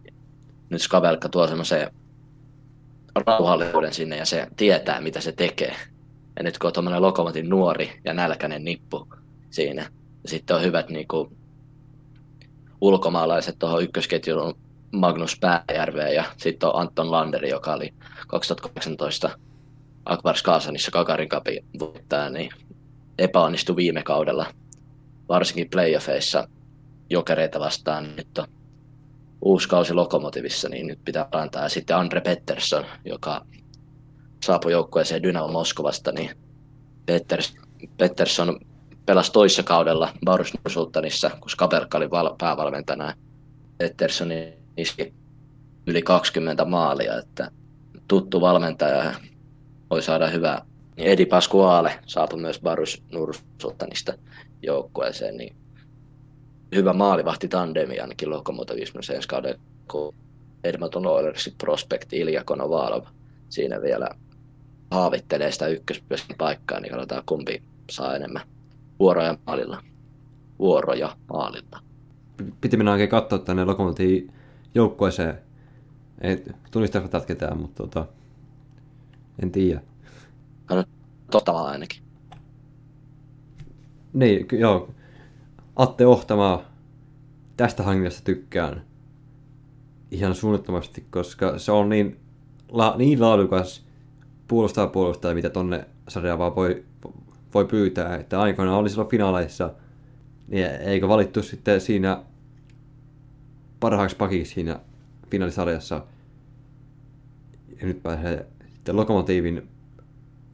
nyt 0.69 0.81
Skabelka 0.81 1.29
tuo 1.29 1.47
semmoisen 1.47 1.91
rauhallisuuden 3.25 3.93
sinne 3.93 4.17
ja 4.17 4.25
se 4.25 4.47
tietää, 4.57 5.01
mitä 5.01 5.21
se 5.21 5.31
tekee. 5.31 5.75
Ja 6.37 6.43
nyt 6.43 6.57
kun 6.57 6.67
on 6.67 6.73
tuommoinen 6.73 7.01
lokomotin 7.01 7.49
nuori 7.49 7.99
ja 8.05 8.13
nälkäinen 8.13 8.63
nippu 8.63 9.07
siinä, 9.49 9.81
ja 10.23 10.29
sitten 10.29 10.55
on 10.55 10.61
hyvät 10.61 10.89
niin 10.89 11.07
kuin, 11.07 11.37
ulkomaalaiset 12.81 13.59
tuohon 13.59 13.83
ykkösketjuun 13.83 14.57
Magnus 14.91 15.37
Pääjärveä 15.39 16.09
ja 16.09 16.23
sitten 16.37 16.69
on 16.69 16.81
Anton 16.81 17.11
Landeri, 17.11 17.49
joka 17.49 17.73
oli 17.73 17.93
2018 18.27 19.29
Akbar 20.05 20.37
Skaasanissa 20.37 20.91
Kakarin 20.91 21.29
kapi 21.29 21.65
voittaa, 21.79 22.29
niin 22.29 22.49
epäonnistui 23.17 23.75
viime 23.75 24.03
kaudella, 24.03 24.45
varsinkin 25.29 25.69
playoffeissa 25.69 26.47
jokereita 27.09 27.59
vastaan. 27.59 28.15
Nyt 28.15 28.37
on 28.37 28.47
uusi 29.41 29.69
kausi 29.69 29.93
Lokomotivissa, 29.93 30.69
niin 30.69 30.87
nyt 30.87 30.99
pitää 31.05 31.27
parantaa. 31.31 31.63
Ja 31.63 31.69
sitten 31.69 31.97
Andre 31.97 32.21
Pettersson, 32.21 32.85
joka 33.05 33.45
saapui 34.43 34.71
joukkueeseen 34.71 35.23
Dynamo 35.23 35.47
Moskovasta, 35.47 36.11
niin 36.11 36.29
Petters, 37.05 37.55
Pettersson 37.97 38.59
pelasi 39.05 39.31
toissa 39.31 39.63
kaudella 39.63 40.13
Nursultanissa, 40.25 41.29
kun 41.29 41.49
Skaberka 41.49 41.97
oli 41.97 42.11
val- 42.11 42.35
päävalmentajana. 42.37 43.13
Pettersson 43.77 44.29
iski 44.77 45.13
yli 45.87 46.01
20 46.01 46.65
maalia, 46.65 47.17
että 47.17 47.51
tuttu 48.07 48.41
valmentaja 48.41 49.13
voi 49.89 50.01
saada 50.01 50.27
hyvää. 50.27 50.65
Niin 50.97 51.07
Edi 51.09 51.25
Pasquale 51.25 51.99
saapui 52.05 52.39
myös 52.39 52.59
Barus 52.59 53.03
Nursultanista 53.11 54.13
joukkueeseen, 54.61 55.37
niin 55.37 55.55
hyvä 56.75 56.93
maalivahti 56.93 57.47
tandemi 57.47 57.99
ainakin 57.99 58.29
Lokomotivismissa 58.29 59.13
ensi 59.13 59.27
kauden, 59.27 59.59
kun 59.91 60.15
Edmonton 60.63 61.05
Oilersin 61.05 61.53
prospekti 61.57 62.17
Ilja 62.17 62.43
Konovalov 62.43 63.03
siinä 63.49 63.81
vielä 63.81 64.09
haavittelee 64.91 65.51
sitä 65.51 65.67
ykköspyöskin 65.67 66.37
paikkaa, 66.37 66.79
niin 66.79 66.91
katsotaan 66.91 67.23
kumpi 67.25 67.63
saa 67.91 68.15
enemmän 68.15 68.41
vuoroja 68.99 69.37
maalilla. 69.47 69.81
Vuoroja 70.59 71.17
maalilla. 71.29 71.79
Piti 72.61 72.77
mennä 72.77 72.91
oikein 72.91 73.09
katsoa 73.09 73.39
tänne 73.39 73.65
Lokomotiin 73.65 74.33
joukkueeseen. 74.75 75.37
Ei 76.21 76.45
tunnista 76.71 77.01
ketään, 77.27 77.57
mutta 77.57 77.83
tota, 77.83 78.05
en 79.43 79.51
tiedä. 79.51 79.81
No, 80.69 80.83
totta 81.31 81.53
vaan 81.53 81.71
ainakin. 81.71 82.01
Niin, 84.13 84.47
joo. 84.51 84.89
Atte 85.75 86.07
Ohtamaa, 86.07 86.61
tästä 87.57 87.83
hangista 87.83 88.23
tykkään 88.23 88.81
ihan 90.11 90.35
suunnattomasti, 90.35 91.05
koska 91.09 91.59
se 91.59 91.71
on 91.71 91.89
niin, 91.89 92.19
la, 92.69 92.95
niin 92.97 93.21
laadukas 93.21 93.86
puolustaa 94.47 94.87
puolustaa, 94.87 95.33
mitä 95.33 95.49
tonne 95.49 95.85
sarjaan 96.07 96.39
vaan 96.39 96.55
voi, 96.55 96.85
voi 97.53 97.65
pyytää. 97.65 98.15
Että 98.15 98.41
aikoinaan 98.41 98.79
oli 98.79 98.89
silloin 98.89 99.09
finaaleissa, 99.09 99.73
niin 100.47 100.65
eikö 100.65 101.07
valittu 101.07 101.43
sitten 101.43 101.81
siinä 101.81 102.23
parhaaksi 103.79 104.15
pakiksi 104.15 104.53
siinä 104.53 104.79
finaalisarjassa. 105.29 106.05
Ja 107.81 107.87
nyt 107.87 108.03
pääsee 108.03 108.45
sitten 108.73 108.95
Lokomotiivin 108.95 109.67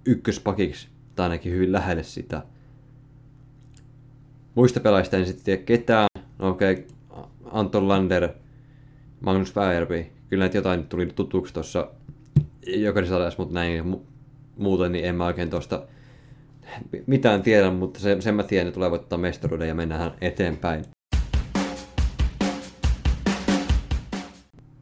ykköspakiksi, 0.06 0.88
tai 1.16 1.24
ainakin 1.24 1.52
hyvin 1.52 1.72
lähelle 1.72 2.04
sitä. 2.04 2.44
Muista 4.56 4.80
pelaajista 4.80 5.18
en 5.18 5.26
sitten 5.26 5.46
tiedä 5.46 5.62
ketään. 5.64 6.08
No 6.40 6.50
okei, 6.50 6.74
okay. 7.10 7.24
Anton 7.52 7.88
Lander, 7.88 8.30
Magnus 9.22 9.56
Väärvi. 9.56 10.12
Kyllä 10.30 10.42
näitä 10.42 10.58
jotain 10.58 10.88
tuli 10.88 11.06
tutuksi 11.06 11.54
tuossa 11.54 11.92
jokaisessa 12.68 13.32
mutta 13.38 13.54
näin 13.54 14.02
muuten 14.58 14.92
niin 14.92 15.06
en 15.06 15.16
mä 15.16 15.26
oikein 15.26 15.50
tuosta 15.50 15.84
mitään 17.08 17.42
tiedä, 17.42 17.72
mutta 17.72 18.00
se, 18.00 18.22
sen 18.22 18.36
mä 18.36 18.44
tiedän, 18.44 18.68
että 18.68 18.74
tulee 18.74 18.92
voittaa 18.92 19.20
mestaruuden 19.20 19.68
ja 19.68 19.76
mennään 19.76 20.12
eteenpäin. 20.22 20.86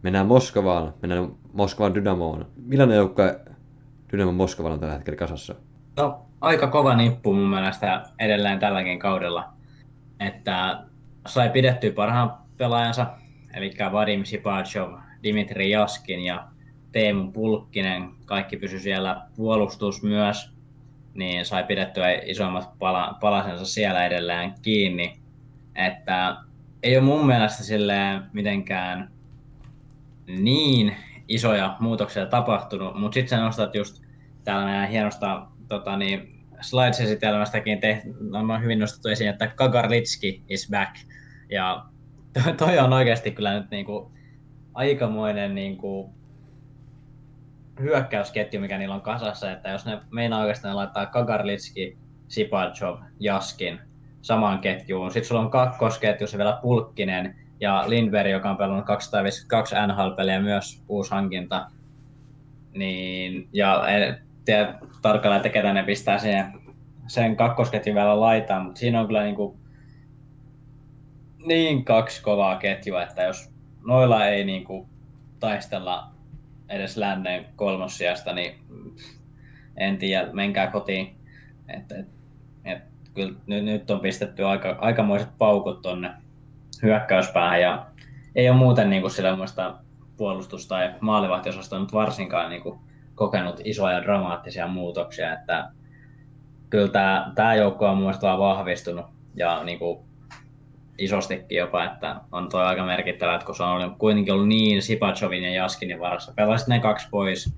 Mennään 0.03 0.27
Moskovaan, 0.27 0.93
mennään 1.01 1.31
Moskovan 1.53 1.95
Dynamoon. 1.95 2.47
Millainen 2.65 2.97
joukko 2.97 3.23
Dynamo 4.11 4.31
Moskovalla 4.31 4.73
on 4.73 4.79
tällä 4.79 4.93
hetkellä 4.93 5.17
kasassa? 5.17 5.55
No, 5.97 6.25
aika 6.41 6.67
kova 6.67 6.95
nippu 6.95 7.33
mun 7.33 7.49
mielestä 7.49 8.03
edelleen 8.19 8.59
tälläkin 8.59 8.99
kaudella. 8.99 9.53
Että 10.19 10.83
sai 11.27 11.49
pidettyä 11.49 11.91
parhaan 11.91 12.33
pelaajansa, 12.57 13.07
eli 13.53 13.73
Vadim 13.91 14.23
Sipachov, 14.23 14.93
Dimitri 15.23 15.69
Jaskin 15.69 16.19
ja 16.19 16.47
Teemu 16.91 17.31
Pulkkinen. 17.31 18.09
Kaikki 18.25 18.57
pysy 18.57 18.79
siellä 18.79 19.21
puolustus 19.35 20.03
myös, 20.03 20.51
niin 21.13 21.45
sai 21.45 21.63
pidettyä 21.63 22.11
isommat 22.11 22.69
pala- 22.79 23.17
palasensa 23.21 23.65
siellä 23.65 24.05
edelleen 24.05 24.53
kiinni. 24.61 25.13
Että 25.75 26.35
ei 26.83 26.97
ole 26.97 27.05
mun 27.05 27.25
mielestä 27.25 27.63
silleen 27.63 28.23
mitenkään 28.33 29.11
niin 30.27 30.95
isoja 31.27 31.75
muutoksia 31.79 32.25
tapahtunut, 32.25 32.99
mutta 32.99 33.13
sitten 33.13 33.29
sä 33.29 33.43
nostat 33.43 33.75
just 33.75 34.03
täällä 34.43 34.65
meidän 34.65 34.89
hienosta 34.89 35.47
tota, 35.67 35.97
niin, 35.97 36.41
slides-esitelmästäkin 36.61 37.79
tehty, 37.79 38.13
on 38.33 38.63
hyvin 38.63 38.79
nostettu 38.79 39.09
esiin, 39.09 39.29
että 39.29 39.47
Kagarlitski 39.47 40.43
is 40.49 40.69
back. 40.71 40.95
Ja 41.49 41.85
toi, 42.33 42.53
toi 42.53 42.79
on 42.79 42.93
oikeasti 42.93 43.31
kyllä 43.31 43.53
nyt 43.53 43.71
niinku 43.71 44.11
aikamoinen 44.73 45.55
niinku 45.55 46.13
hyökkäysketju, 47.79 48.61
mikä 48.61 48.77
niillä 48.77 48.95
on 48.95 49.01
kasassa, 49.01 49.51
että 49.51 49.69
jos 49.69 49.85
ne 49.85 49.99
meinaa 50.11 50.41
oikeastaan 50.41 50.75
laittaa 50.75 51.05
Kagarlitski, 51.05 51.97
Sipachov, 52.27 52.97
Jaskin 53.19 53.79
samaan 54.21 54.59
ketjuun. 54.59 55.11
Sitten 55.11 55.27
sulla 55.27 55.41
on 55.41 55.51
kakkosketjussa 55.51 56.37
vielä 56.37 56.59
Pulkkinen 56.61 57.35
ja 57.59 57.83
Lindberg, 57.87 58.31
joka 58.31 58.49
on 58.49 58.57
pelannut 58.57 58.85
252 58.85 59.75
NHL-peliä 59.87 60.39
myös 60.39 60.83
uusi 60.87 61.11
hankinta. 61.11 61.67
Niin, 62.73 63.49
ja 63.53 63.87
en 63.87 64.17
tiedä 64.45 64.79
tarkalleen, 65.01 65.37
että 65.37 65.49
ketä 65.49 65.73
ne 65.73 65.83
pistää 65.83 66.17
siihen, 66.17 66.53
sen 67.07 67.35
kakkosketjun 67.35 67.95
vielä 67.95 68.19
laitaan, 68.19 68.65
mutta 68.65 68.79
siinä 68.79 68.99
on 68.99 69.07
kyllä 69.07 69.23
niin, 69.23 69.35
kuin, 69.35 69.57
niin 71.45 71.85
kaksi 71.85 72.23
kovaa 72.23 72.55
ketjua, 72.57 73.03
että 73.03 73.23
jos 73.23 73.53
noilla 73.87 74.25
ei 74.25 74.43
niin 74.43 74.63
kuin, 74.63 74.87
taistella 75.39 76.11
edes 76.71 76.97
lännen 76.97 77.45
kolmossijasta, 77.55 78.33
niin 78.33 78.55
en 79.77 79.97
tiedä, 79.97 80.33
menkää 80.33 80.67
kotiin. 80.67 81.15
Et, 81.67 81.91
et, 81.91 82.07
et, 82.65 82.83
kyllä 83.13 83.33
nyt, 83.47 83.63
nyt 83.63 83.91
on 83.91 83.99
pistetty 83.99 84.45
aika, 84.45 84.77
aikamoiset 84.79 85.29
paukut 85.37 85.81
tonne 85.81 86.09
hyökkäyspäähän 86.83 87.61
ja 87.61 87.85
ei 88.35 88.49
ole 88.49 88.57
muuten 88.57 88.89
niin 88.89 89.01
kuin 89.01 89.11
sillä 89.11 89.37
puolustus- 90.17 90.67
tai 90.67 90.95
maalivahtiosasta 90.99 91.79
nyt 91.79 91.93
varsinkaan 91.93 92.49
niin 92.49 92.61
kuin 92.61 92.79
kokenut 93.15 93.61
isoja 93.63 94.03
dramaattisia 94.03 94.67
muutoksia, 94.67 95.33
että 95.33 95.69
kyllä 96.69 96.87
tämä, 96.87 97.31
tämä 97.35 97.55
joukko 97.55 97.89
on 97.89 97.97
mun 97.97 98.13
vahvistunut 98.21 99.05
ja 99.35 99.63
niin 99.63 99.79
kuin 99.79 100.10
isostikin 101.03 101.57
jopa, 101.57 101.83
että 101.83 102.15
on 102.31 102.49
tuo 102.49 102.59
aika 102.59 102.85
merkittävä, 102.85 103.35
että 103.35 103.45
kun 103.45 103.55
se 103.55 103.63
on 103.63 103.95
kuitenkin 103.97 104.33
ollut 104.33 104.47
niin 104.47 104.81
Sipachovin 104.81 105.43
ja 105.43 105.53
Jaskinin 105.53 105.99
varassa, 105.99 106.33
pelasit 106.35 106.67
ne 106.67 106.79
kaksi 106.79 107.07
pois, 107.11 107.55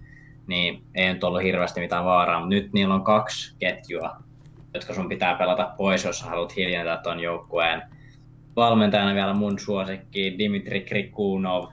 niin 0.48 0.84
ei 0.96 1.14
nyt 1.14 1.24
ollut 1.24 1.44
hirveästi 1.44 1.80
mitään 1.80 2.06
vaaraa, 2.06 2.40
mutta 2.40 2.56
nyt 2.56 2.74
niillä 2.74 2.94
on 2.94 3.04
kaksi 3.04 3.56
ketjua, 3.60 4.16
jotka 4.74 4.94
sun 4.94 5.10
pitää 5.10 5.36
pelata 5.36 5.74
pois, 5.78 6.04
jos 6.04 6.24
haluat 6.24 6.56
hiljentää 6.56 6.98
tuon 6.98 7.20
joukkueen. 7.20 7.82
Valmentajana 8.56 9.16
vielä 9.16 9.34
mun 9.34 9.60
suosikki 9.60 10.36
Dimitri 10.38 10.82
Krikunov, 10.82 11.68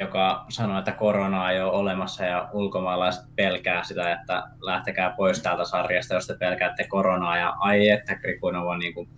joka 0.00 0.44
sanoi, 0.48 0.78
että 0.78 0.92
korona 0.92 1.50
ei 1.50 1.60
ole 1.60 1.72
olemassa 1.72 2.24
ja 2.24 2.48
ulkomaalaiset 2.52 3.24
pelkää 3.36 3.84
sitä, 3.84 4.12
että 4.12 4.42
lähtekää 4.60 5.14
pois 5.16 5.42
täältä 5.42 5.64
sarjasta, 5.64 6.14
jos 6.14 6.26
te 6.26 6.36
pelkäätte 6.38 6.86
koronaa. 6.88 7.38
Ja 7.38 7.54
ai 7.58 7.88
että 7.88 8.14
Krikunov 8.14 8.66
on, 8.66 8.78
niin 8.78 8.94
kuin, 8.94 9.08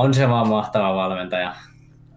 on 0.00 0.14
se 0.14 0.28
vaan 0.28 0.48
mahtava 0.48 0.94
valmentaja. 0.94 1.54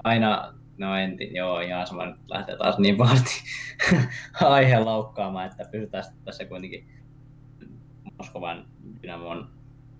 Aina, 0.03 0.53
no 0.77 0.95
en, 0.95 1.17
joo, 1.31 1.59
ihan 1.59 1.87
sama 1.87 2.05
nyt 2.05 2.15
lähtee 2.27 2.57
taas 2.57 2.77
niin 2.77 2.97
pahasti 2.97 3.31
aiheen 4.41 4.85
laukkaamaan, 4.85 5.45
että 5.45 5.65
pysytään 5.71 6.03
tässä 6.25 6.45
kuitenkin 6.45 6.87
Moskovan 8.17 8.65
Dynamon 9.01 9.49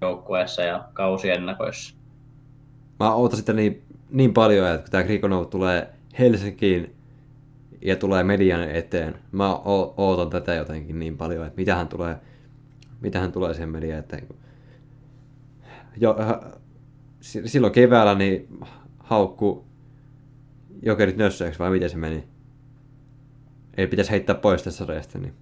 joukkueessa 0.02 0.62
ja 0.62 0.88
kausiennakoissa. 0.94 1.96
Mä 3.00 3.14
ootan 3.14 3.38
sitä 3.38 3.54
niin, 3.54 3.84
niin 4.10 4.34
paljon, 4.34 4.68
että 4.68 4.82
kun 4.82 4.92
tämä 4.92 5.04
Krikonov 5.04 5.46
tulee 5.46 5.90
Helsinkiin 6.20 6.96
ja 7.82 7.96
tulee 7.96 8.24
median 8.24 8.70
eteen, 8.70 9.16
mä 9.32 9.56
ootan 9.98 10.30
tätä 10.30 10.54
jotenkin 10.54 11.00
niin 11.00 11.18
paljon, 11.18 11.48
että 11.48 11.58
mitä 11.58 11.76
hän 11.76 11.88
tulee, 11.88 12.16
mitä 13.02 13.20
hän 13.20 13.32
tulee 13.32 13.54
sen 13.54 13.70
median 13.70 14.00
eteen. 14.00 14.28
Jo, 15.98 16.16
silloin 17.24 17.74
keväällä 17.74 18.16
niin 18.16 18.48
haukku 19.00 19.66
jokerit 20.82 21.18
nössöiksi, 21.18 21.60
vai 21.60 21.72
miten 21.72 21.90
se 21.90 21.98
meni? 21.98 22.24
Ei 23.78 23.88
pitäisi 23.88 24.12
heittää 24.12 24.36
pois 24.36 24.64
tästä 24.64 24.86
sarjasta, 24.86 25.20
niin 25.20 25.34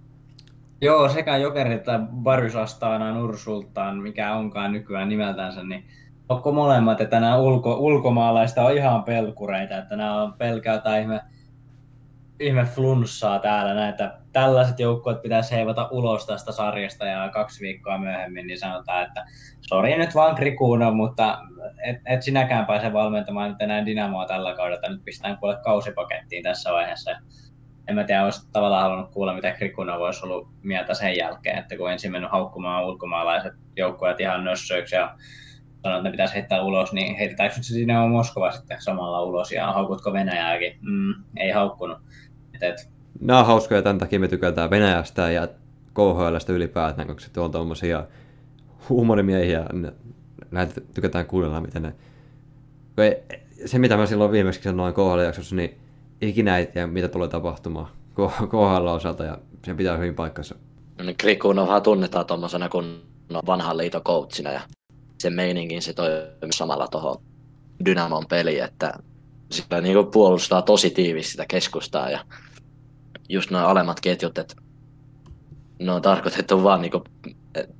Joo, 0.81 1.09
sekä 1.09 1.37
Jokerit 1.37 1.73
että 1.73 1.99
Barysastaana 2.23 3.13
Nursultaan, 3.13 3.97
mikä 3.97 4.35
onkaan 4.35 4.71
nykyään 4.71 5.09
nimeltänsä, 5.09 5.63
niin 5.63 5.85
onko 6.29 6.51
molemmat, 6.51 7.01
että 7.01 7.19
nämä 7.19 7.37
ulko, 7.37 7.75
ulkomaalaista 7.79 8.65
on 8.65 8.77
ihan 8.77 9.03
pelkureita, 9.03 9.77
että 9.77 9.95
nämä 9.95 10.21
on 10.21 10.33
pelkää 10.33 10.97
ihme, 11.01 11.21
ihme 12.39 12.65
flunssaa 12.65 13.39
täällä, 13.39 13.73
näitä 13.73 14.20
tällaiset 14.31 14.79
joukkueet 14.79 15.21
pitäisi 15.21 15.55
heivata 15.55 15.87
ulos 15.91 16.25
tästä 16.25 16.51
sarjasta 16.51 17.05
ja 17.05 17.29
kaksi 17.29 17.61
viikkoa 17.61 17.97
myöhemmin 17.97 18.47
niin 18.47 18.59
sanotaan, 18.59 19.03
että 19.03 19.25
sori 19.61 19.97
nyt 19.97 20.15
vaan 20.15 20.35
Krikuuno, 20.35 20.93
mutta 20.93 21.37
et, 21.83 21.97
et 22.05 22.21
sinäkään 22.21 22.65
pääse 22.65 22.93
valmentamaan 22.93 23.49
nyt 23.49 23.61
enää 23.61 23.85
Dynamoa 23.85 24.25
tällä 24.25 24.55
kaudella, 24.55 24.89
nyt 24.89 25.05
pistetään 25.05 25.37
kuule 25.37 25.57
kausipakettiin 25.63 26.43
tässä 26.43 26.71
vaiheessa 26.71 27.11
en 27.87 27.95
mä 27.95 28.03
tiedä, 28.03 28.23
olisi 28.23 28.47
tavallaan 28.51 28.83
halunnut 28.83 29.11
kuulla, 29.11 29.33
mitä 29.33 29.51
Krikuna 29.51 29.99
voisi 29.99 30.25
ollut 30.25 30.47
mieltä 30.63 30.93
sen 30.93 31.17
jälkeen, 31.17 31.57
että 31.57 31.77
kun 31.77 31.91
ensin 31.91 32.11
mennyt 32.11 32.31
haukkumaan 32.31 32.85
ulkomaalaiset 32.85 33.53
joukkueet 33.77 34.19
ihan 34.19 34.43
nössöiksi 34.43 34.95
ja 34.95 35.15
sanoi, 35.83 35.97
että 35.97 36.09
ne 36.09 36.11
pitäisi 36.11 36.33
heittää 36.33 36.61
ulos, 36.61 36.93
niin 36.93 37.15
heitetäänkö 37.15 37.55
se 37.55 37.63
sinne 37.63 37.99
on 37.99 38.11
Moskova 38.11 38.51
sitten 38.51 38.81
samalla 38.81 39.21
ulos 39.21 39.51
ja 39.51 39.71
haukutko 39.71 40.13
Venäjääkin? 40.13 40.79
Mm, 40.81 41.13
ei 41.37 41.51
haukkunut. 41.51 41.97
Et, 42.55 42.63
et. 42.63 42.91
Nämä 43.21 43.39
on 43.39 43.45
hauskoja, 43.45 43.81
tämän 43.81 43.97
takia 43.97 44.19
me 44.19 44.27
tykätään 44.27 44.69
Venäjästä 44.69 45.31
ja 45.31 45.47
KHLstä 45.93 46.53
ylipäätään, 46.53 47.07
koska 47.07 47.31
se 47.33 47.39
on 47.39 47.51
tuommoisia 47.51 48.07
huumorimiehiä, 48.89 49.65
näitä 50.51 50.81
tykätään 50.93 51.25
kuunnella, 51.25 51.61
miten 51.61 51.81
ne... 51.81 51.95
Se, 53.65 53.79
mitä 53.79 53.97
mä 53.97 54.05
silloin 54.05 54.31
viimeksi 54.31 54.63
sanoin 54.63 54.93
KHL-jaksossa, 54.93 55.55
niin 55.55 55.77
ikinä 56.21 56.57
ei 56.57 56.65
tiedä, 56.65 56.87
mitä 56.87 57.07
tulee 57.07 57.27
tapahtumaan 57.27 57.87
KHL 58.49 58.87
osalta 58.87 59.23
ja 59.23 59.37
se 59.65 59.73
pitää 59.73 59.97
hyvin 59.97 60.15
paikkansa. 60.15 60.55
No 60.97 61.05
niin 61.05 61.17
Krikunovhan 61.17 61.81
tunnetaan 61.81 62.25
tuommoisena 62.25 62.69
kun 62.69 63.01
vanhan 63.47 63.77
liiton 63.77 64.01
coachina 64.01 64.51
ja 64.51 64.61
se 65.17 65.29
meiningin 65.29 65.81
se 65.81 65.93
toimii 65.93 66.53
samalla 66.53 66.87
tuohon 66.87 67.17
Dynamon 67.85 68.25
peliin, 68.29 68.63
että 68.63 68.93
sillä 69.51 69.81
niin 69.81 70.07
puolustaa 70.13 70.61
tosi 70.61 70.89
tiivis 70.89 71.31
sitä 71.31 71.45
keskustaa 71.47 72.09
ja 72.09 72.19
just 73.31 73.51
nuo 73.51 73.61
alemmat 73.61 73.99
ketjut, 73.99 74.37
että 74.37 74.55
ne 75.79 75.91
on 75.91 76.01
tarkoitettu 76.01 76.63
vaan 76.63 76.81
niin 76.81 76.91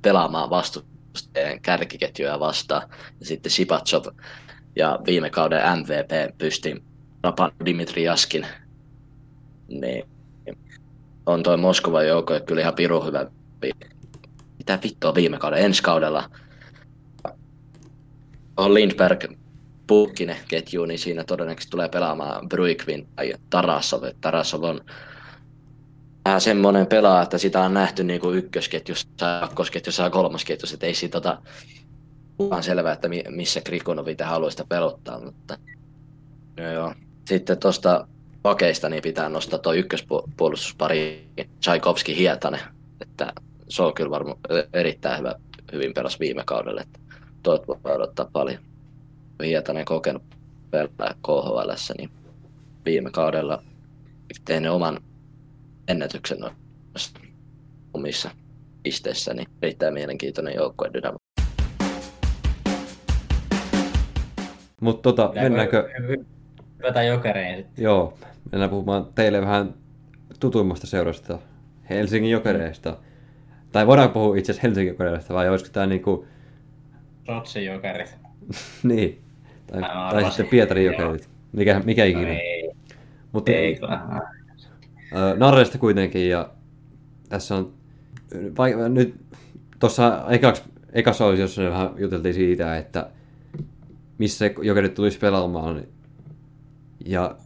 pelaamaan 0.02 0.50
vastustajien 0.50 1.62
kärkiketjuja 1.62 2.40
vastaan. 2.40 2.88
Ja 3.20 3.26
sitten 3.26 3.52
Sipachov 3.52 4.04
ja 4.76 4.98
viime 5.06 5.30
kauden 5.30 5.78
MVP 5.78 6.38
pysti 6.38 6.84
Rapan 7.22 7.52
Dimitri 7.64 8.04
Jaskin, 8.04 8.46
niin 9.68 10.04
on 11.26 11.42
toi 11.42 11.56
Moskovan 11.56 12.06
joukko 12.06 12.40
kyllä 12.46 12.60
ihan 12.60 12.74
piru 12.74 13.04
hyvä. 13.04 13.26
Mitä 14.58 14.78
vittua 14.82 15.14
viime 15.14 15.38
kauden, 15.38 15.64
ensi 15.64 15.82
kaudella 15.82 16.30
on 18.56 18.74
Lindberg 18.74 19.24
Pukkinen 19.86 20.36
ketju, 20.48 20.84
niin 20.84 20.98
siinä 20.98 21.24
todennäköisesti 21.24 21.70
tulee 21.70 21.88
pelaamaan 21.88 22.48
Bruikvin 22.48 23.08
tai 23.16 23.34
Tarasov. 23.50 24.02
Tarasov 24.20 24.62
on 24.62 24.80
vähän 26.24 26.40
semmoinen 26.40 26.86
pelaaja, 26.86 27.22
että 27.22 27.38
sitä 27.38 27.60
on 27.60 27.74
nähty 27.74 28.04
niin 28.04 28.20
kuin 28.20 28.38
ykkösketjussa, 28.38 29.06
kakkosketjussa 29.40 30.02
ja 30.02 30.10
kolmosketjussa, 30.10 30.74
että 30.74 30.86
ei 30.86 30.94
siitä 30.94 31.12
tota, 31.12 31.42
vaan 32.50 32.62
selvää, 32.62 32.92
että 32.92 33.08
missä 33.28 33.60
Krikonovi 33.60 34.16
haluaisi 34.24 34.54
sitä 34.54 34.68
pelottaa, 34.68 35.20
mutta 35.20 35.58
joo, 36.56 36.70
joo. 36.70 36.94
Sitten 37.24 37.58
tuosta 37.58 38.06
pakeista 38.42 38.88
niin 38.88 39.02
pitää 39.02 39.28
nostaa 39.28 39.58
tuo 39.58 39.72
ykköspuolustuspari 39.72 41.28
Tchaikovski 41.60 42.16
Hietanen, 42.16 42.60
että 43.00 43.32
se 43.68 43.82
on 43.82 43.94
kyllä 43.94 44.10
varmaan 44.10 44.38
erittäin 44.72 45.18
hyvä, 45.18 45.34
hyvin 45.72 45.94
pelas 45.94 46.20
viime 46.20 46.42
kaudella, 46.46 46.80
että 46.80 47.00
tuot 47.42 47.68
voi 47.68 47.94
odottaa 47.94 48.30
paljon. 48.32 48.58
Hietanen 49.44 49.84
kokenut 49.84 50.22
pelaa 50.70 51.14
KHL, 51.22 51.70
niin 51.98 52.10
viime 52.84 53.10
kaudella 53.10 53.62
tehnyt 54.44 54.70
oman 54.70 55.00
ennätyksen 55.92 56.38
noissa 56.40 57.20
omissa 57.94 58.30
pisteissä, 58.82 59.34
niin 59.34 59.48
erittäin 59.62 59.94
mielenkiintoinen 59.94 60.54
joukkue 60.54 60.90
Dynamo. 60.94 61.16
Mutta 64.80 65.02
tota, 65.02 65.32
mennäänkö... 65.34 65.88
Hypätään 66.78 67.06
jokereihin 67.06 67.56
sitten. 67.56 67.82
Joo, 67.84 68.18
mennään 68.52 68.70
puhumaan 68.70 69.06
teille 69.14 69.40
vähän 69.40 69.74
tutuimmasta 70.40 70.86
seurasta, 70.86 71.38
Helsingin 71.90 72.30
jokereista. 72.30 72.96
Tai 73.72 73.86
voidaan 73.86 74.10
puhua 74.10 74.36
itse 74.36 74.52
asiassa 74.52 74.68
Helsingin 74.68 74.92
jokereista, 74.92 75.34
vai 75.34 75.48
olisiko 75.48 75.70
tämä 75.72 75.86
niinku... 75.86 76.26
Rotsin 77.28 77.64
jokerit. 77.64 78.16
niin. 78.82 79.20
Tai, 79.66 79.82
tai 79.82 80.24
sitten 80.24 80.46
Pietarin 80.46 80.86
jokerit. 80.86 81.28
Mikä, 81.52 81.80
mikä 81.84 82.04
ikinä. 82.04 82.26
No 82.26 82.32
ei. 82.32 82.72
Mutta 83.32 83.52
ei 83.52 83.80
Narreista 85.36 85.78
kuitenkin, 85.78 86.28
ja 86.28 86.50
tässä 87.28 87.56
on... 87.56 87.72
Vai, 88.58 88.88
nyt 88.88 89.14
tuossa 89.78 90.24
ekassa 90.92 91.26
osiossa 91.26 91.62
vähän 91.62 91.90
juteltiin 91.96 92.34
siitä, 92.34 92.76
että 92.76 93.10
missä 94.18 94.50
jokerit 94.62 94.94
tulisi 94.94 95.18
pelaamaan, 95.18 95.82
ja 97.04 97.36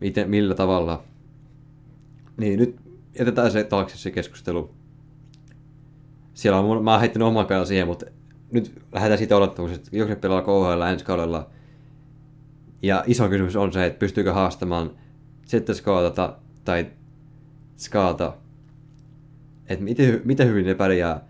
miten, 0.00 0.30
millä 0.30 0.54
tavalla. 0.54 1.02
Niin 2.36 2.58
nyt 2.58 2.76
jätetään 3.18 3.50
se 3.50 3.64
taakse 3.64 3.98
se 3.98 4.10
keskustelu. 4.10 4.70
Siellä 6.34 6.58
on, 6.58 6.84
mä 6.84 6.90
oon 6.90 7.00
heittänyt 7.00 7.28
oman 7.28 7.46
kanssa 7.46 7.68
siihen, 7.68 7.86
mutta 7.86 8.06
nyt 8.52 8.82
lähdetään 8.92 9.18
siitä 9.18 9.36
olettamuksesta, 9.36 9.84
että 9.86 9.96
joku 9.96 10.20
pelaa 10.20 10.42
KHL 10.42 10.82
ensi 10.82 11.04
kaudella. 11.04 11.50
Ja 12.82 13.04
iso 13.06 13.28
kysymys 13.28 13.56
on 13.56 13.72
se, 13.72 13.86
että 13.86 13.98
pystyykö 13.98 14.32
haastamaan 14.32 14.90
sitten 15.46 15.74
skaatata 15.74 16.36
tai 16.66 16.86
skaata. 17.76 18.36
Että 19.68 19.84
miten, 19.84 20.20
miten 20.24 20.48
hyvin 20.48 20.66
ne 20.66 20.74
pärjää 20.74 21.20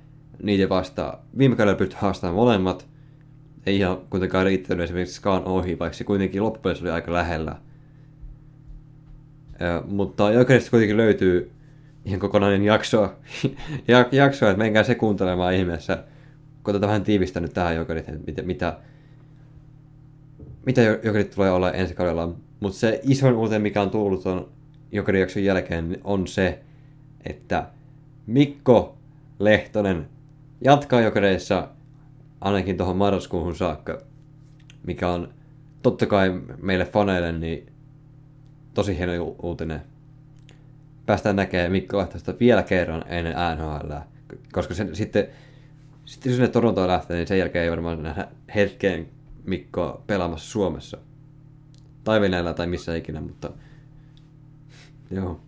niitä 0.42 0.68
vastaan. 0.68 1.18
Viime 1.38 1.56
kaudella 1.56 1.78
pystyi 1.78 1.98
haastamaan 2.00 2.36
molemmat. 2.36 2.86
Ei 3.66 3.76
ihan 3.76 3.98
kuitenkaan 4.10 4.46
riittänyt 4.46 4.84
esimerkiksi 4.84 5.14
Skaan 5.14 5.44
ohi, 5.44 5.78
vaikka 5.78 5.98
se 5.98 6.04
kuitenkin 6.04 6.42
loppujen 6.42 6.76
oli 6.80 6.90
aika 6.90 7.12
lähellä. 7.12 7.56
Ja, 9.60 9.82
mutta 9.86 10.32
Jokerista 10.32 10.70
kuitenkin 10.70 10.96
löytyy 10.96 11.50
ihan 12.04 12.20
kokonainen 12.20 12.62
jakso, 12.64 13.14
jakso 14.12 14.46
että 14.46 14.58
menkää 14.58 14.82
se 14.82 14.94
kuuntelemaan 14.94 15.54
ihmeessä. 15.54 16.04
Koitetaan 16.62 16.88
vähän 16.88 17.04
tiivistänyt 17.04 17.52
tähän 17.52 17.76
Jokerit, 17.76 18.08
että 18.08 18.26
mitä, 18.26 18.42
mitä, 18.42 18.78
mitä 20.66 20.82
Jokerit 20.82 21.30
tulee 21.30 21.50
olla 21.50 21.72
ensi 21.72 21.94
kaudella. 21.94 22.34
Mutta 22.60 22.78
se 22.78 23.00
isoin 23.02 23.34
uutinen, 23.34 23.62
mikä 23.62 23.82
on 23.82 23.90
tullut 23.90 24.26
on 24.26 24.55
Jokerin 24.92 25.20
jakson 25.20 25.44
jälkeen, 25.44 26.00
on 26.04 26.26
se, 26.26 26.60
että 27.24 27.66
Mikko 28.26 28.96
Lehtonen 29.38 30.08
jatkaa 30.60 31.00
jokereissa 31.00 31.68
ainakin 32.40 32.76
tuohon 32.76 32.96
marraskuuhun 32.96 33.56
saakka, 33.56 34.02
mikä 34.86 35.08
on 35.08 35.28
totta 35.82 36.06
kai 36.06 36.40
meille 36.62 36.84
faneille 36.84 37.32
niin 37.32 37.66
tosi 38.74 38.98
hieno 38.98 39.24
u- 39.24 39.36
uutinen. 39.42 39.82
Päästään 41.06 41.36
näkemään 41.36 41.72
Mikko 41.72 41.98
Lehtosta 41.98 42.34
vielä 42.40 42.62
kerran 42.62 43.04
ennen 43.08 43.34
NHL, 43.56 43.92
koska 44.52 44.74
sen, 44.74 44.96
sitten, 44.96 45.26
sitten 46.04 46.32
sinne 46.32 46.48
Torontoon 46.48 46.88
lähtee, 46.88 47.16
niin 47.16 47.26
sen 47.26 47.38
jälkeen 47.38 47.64
ei 47.64 47.70
varmaan 47.70 48.02
nähdä 48.02 48.28
hetkeen 48.54 49.08
Mikko 49.44 50.02
pelaamassa 50.06 50.50
Suomessa. 50.50 50.98
Tai 52.04 52.20
Venäjällä 52.20 52.54
tai 52.54 52.66
missä 52.66 52.96
ikinä, 52.96 53.20
mutta 53.20 53.50
joo. 55.10 55.40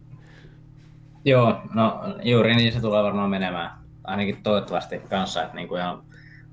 Joo, 1.24 1.62
no 1.74 2.00
juuri 2.22 2.56
niin 2.56 2.72
se 2.72 2.80
tulee 2.80 3.02
varmaan 3.02 3.30
menemään. 3.30 3.70
Ainakin 4.04 4.42
toivottavasti 4.42 4.98
kanssa, 4.98 5.42
että 5.42 5.54
niin 5.54 5.68
kuin 5.68 5.80
ihan 5.80 6.02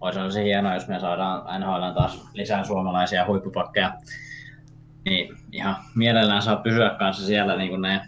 olisi 0.02 0.20
olisi 0.20 0.44
hienoa, 0.44 0.74
jos 0.74 0.88
me 0.88 1.00
saadaan 1.00 1.62
NHL 1.62 1.92
taas 1.96 2.30
lisää 2.34 2.64
suomalaisia 2.64 3.26
huippupakkeja. 3.26 3.94
Niin 5.06 5.38
ihan 5.52 5.76
mielellään 5.96 6.42
saa 6.42 6.56
pysyä 6.56 6.90
kanssa 6.90 7.26
siellä 7.26 7.56
niin 7.56 7.70
kuin 7.70 7.82
näin 7.82 8.02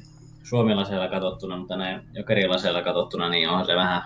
suomalaisella 0.43 1.07
katsottuna, 1.07 1.57
mutta 1.57 1.77
näin 1.77 2.01
jokerilaisella 2.13 2.81
katsottuna, 2.81 3.29
niin 3.29 3.49
on 3.49 3.65
se 3.65 3.75
vähän... 3.75 4.01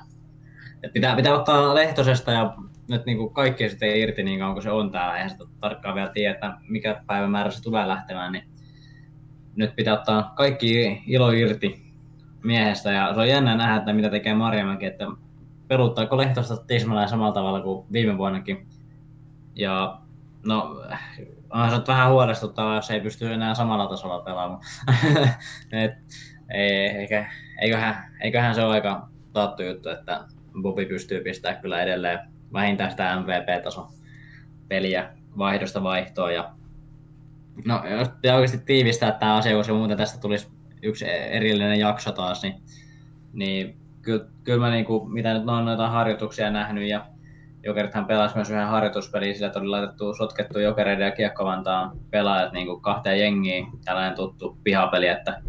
Et 0.84 0.94
pitää, 0.94 1.16
pitää 1.16 1.34
ottaa 1.34 1.76
Lehtosesta 1.76 2.32
ja 2.32 2.54
nyt 2.88 3.06
niin 3.06 3.18
kuin 3.18 3.34
kaikki 3.34 3.70
sitten 3.70 3.98
irti 3.98 4.24
niin 4.24 4.40
kauan 4.40 4.54
kuin 4.54 4.64
se 4.64 4.72
on 4.72 4.92
täällä. 4.92 5.14
Eihän 5.14 5.30
sitä 5.30 5.44
tarkkaan 5.62 5.96
vielä 5.96 6.10
tiedä, 6.10 6.54
mikä 6.68 7.04
päivämäärä 7.08 7.52
se 7.52 7.64
tulee 7.64 7.88
lähtemään, 7.88 8.32
niin 8.32 8.44
nyt 9.56 9.76
pitää 9.76 9.94
ottaa 9.94 10.34
kaikki 10.36 11.04
ilo 11.08 11.32
irti 11.32 11.92
miehestä 12.44 12.92
ja 12.92 13.14
se 13.14 13.20
on 13.20 13.28
jännä 13.28 13.56
nähdä, 13.56 13.76
että 13.76 13.94
mitä 13.94 14.10
tekee 14.10 14.34
Marjamäki, 14.34 14.86
että 14.86 15.06
peluttaako 15.68 16.18
Lehtosta 16.18 16.58
tismalleen 16.58 17.10
samalla 17.10 17.34
tavalla 17.34 17.62
kuin 17.62 17.86
viime 17.92 18.18
vuonnakin. 18.18 18.68
Ja 19.56 20.00
no, 20.46 20.82
on 21.50 21.70
se 21.70 21.78
vähän 21.88 22.12
huolestuttavaa, 22.12 22.76
jos 22.76 22.92
ei 22.92 23.02
pysty 23.02 23.34
enää 23.34 23.54
samalla 23.54 23.88
tasolla 23.88 24.20
pelaamaan. 24.20 24.62
Et, 25.72 25.92
ei, 26.50 26.88
eikä, 26.88 27.32
eiköhän, 27.62 28.12
eiköhän 28.22 28.56
se 28.56 28.64
ole 28.64 28.74
aika 28.74 29.08
taattu 29.34 29.64
juttu, 29.64 29.90
että 29.90 30.26
Bobi 30.62 30.86
pystyy 30.86 31.24
pistämään 31.24 31.62
kyllä 31.62 31.82
edelleen 31.82 32.20
vähintään 32.54 32.92
sitä 32.92 33.20
MVP-tason 33.20 33.88
peliä 34.68 35.10
vaihdosta 35.38 35.84
vaihtoa. 35.84 36.32
Ja, 36.32 36.54
no, 37.66 37.84
jos 37.90 38.10
pitää 38.10 38.36
oikeasti 38.36 38.66
tiivistää 38.66 39.12
tämä 39.12 39.36
asia, 39.36 39.56
koska 39.56 39.74
muuten 39.74 39.98
tästä 39.98 40.20
tulisi 40.20 40.48
yksi 40.82 41.06
erillinen 41.10 41.80
jakso 41.80 42.12
taas, 42.12 42.44
niin, 42.44 42.62
niin 43.34 43.78
kyllä, 44.02 44.26
kyllä 44.44 44.60
mä 44.60 44.70
niinku, 44.70 45.06
mitä 45.06 45.34
nyt 45.34 45.50
on 45.50 45.66
noita 45.66 45.90
harjoituksia 45.90 46.52
nähnyt 46.52 46.90
ja 46.90 47.06
Jokerithan 47.64 48.06
pelasi 48.06 48.36
myös 48.36 48.50
yhden 48.50 48.68
harjoituspeliin, 48.68 49.36
sillä 49.36 49.52
oli 49.56 49.68
laitettu, 49.68 50.14
sotkettu 50.14 50.60
Jokereiden 50.60 51.06
ja 51.06 51.12
Kiekkovantaan 51.12 51.92
pelaajat 52.10 52.54
niin 52.54 52.68
kuin 52.68 52.82
kahteen 52.82 53.20
jengiin, 53.20 53.68
tällainen 53.86 54.16
tuttu 54.16 54.58
pihapeli, 54.64 55.08
että 55.08 55.42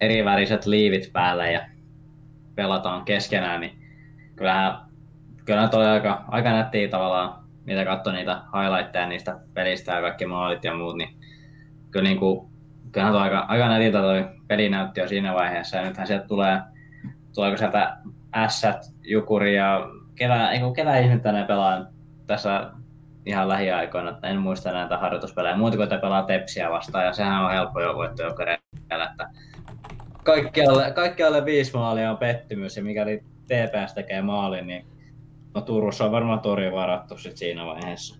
eri 0.00 0.24
väriset 0.24 0.66
liivit 0.66 1.10
päällä 1.12 1.50
ja 1.50 1.60
pelataan 2.54 3.04
keskenään, 3.04 3.60
niin 3.60 3.78
kyllähän, 4.36 4.78
kyllähän 5.44 5.70
toi 5.70 5.86
aika, 5.86 6.24
aika 6.28 6.50
nättiä 6.50 6.88
tavallaan, 6.88 7.37
mitä 7.68 7.84
katsoi 7.84 8.12
niitä 8.12 8.42
highlightteja 8.54 9.06
niistä 9.06 9.40
pelistä 9.54 9.92
ja 9.92 10.00
kaikki 10.00 10.26
maalit 10.26 10.64
ja 10.64 10.74
muut, 10.74 10.96
niin 10.96 11.18
kyllä 11.90 12.08
niin 12.08 12.18
kuin, 12.18 12.48
kyllähän 12.92 13.12
toi 13.12 13.22
aika, 13.22 13.38
aika 13.38 13.68
nätiltä 13.68 13.98
toi 13.98 14.24
peli 14.48 14.68
näytti 14.68 15.00
jo 15.00 15.08
siinä 15.08 15.34
vaiheessa. 15.34 15.76
Ja 15.76 15.84
nythän 15.84 16.06
sieltä 16.06 16.26
tulee, 16.26 16.60
tuleeko 17.34 17.56
sieltä 17.56 17.96
Ässät, 18.36 18.78
Jukuri 19.02 19.56
ja 19.56 19.88
ketä, 20.14 20.50
ei 20.50 20.60
kun 20.60 20.72
ketä 20.72 20.98
ihmettä 20.98 21.32
ne 21.32 21.44
pelaa 21.44 21.86
tässä 22.26 22.70
ihan 23.26 23.48
lähiaikoina, 23.48 24.10
että 24.10 24.28
en 24.28 24.38
muista 24.38 24.72
näitä 24.72 24.98
harjoituspelejä, 24.98 25.56
muuta 25.56 25.76
kuin 25.76 25.84
että 25.84 25.98
pelaa 25.98 26.22
Tepsiä 26.22 26.70
vastaan, 26.70 27.04
ja 27.04 27.12
sehän 27.12 27.44
on 27.44 27.50
helppo 27.50 27.80
jo 27.80 27.94
voitto 27.94 28.22
jokereillä, 28.22 29.10
että 29.10 29.30
kaikki 30.24 30.66
alle, 30.66 30.90
kaikki 30.90 31.22
alle 31.22 31.44
viisi 31.44 31.72
maalia 31.72 32.10
on 32.10 32.16
pettymys, 32.16 32.76
ja 32.76 32.82
mikäli 32.82 33.22
TPS 33.44 33.94
tekee 33.94 34.22
maalin, 34.22 34.66
niin 34.66 34.86
no 35.54 35.60
Turussa 35.60 36.04
on 36.04 36.12
varmaan 36.12 36.40
tori 36.40 36.72
varattu 36.72 37.18
sit 37.18 37.36
siinä 37.36 37.66
vaiheessa. 37.66 38.16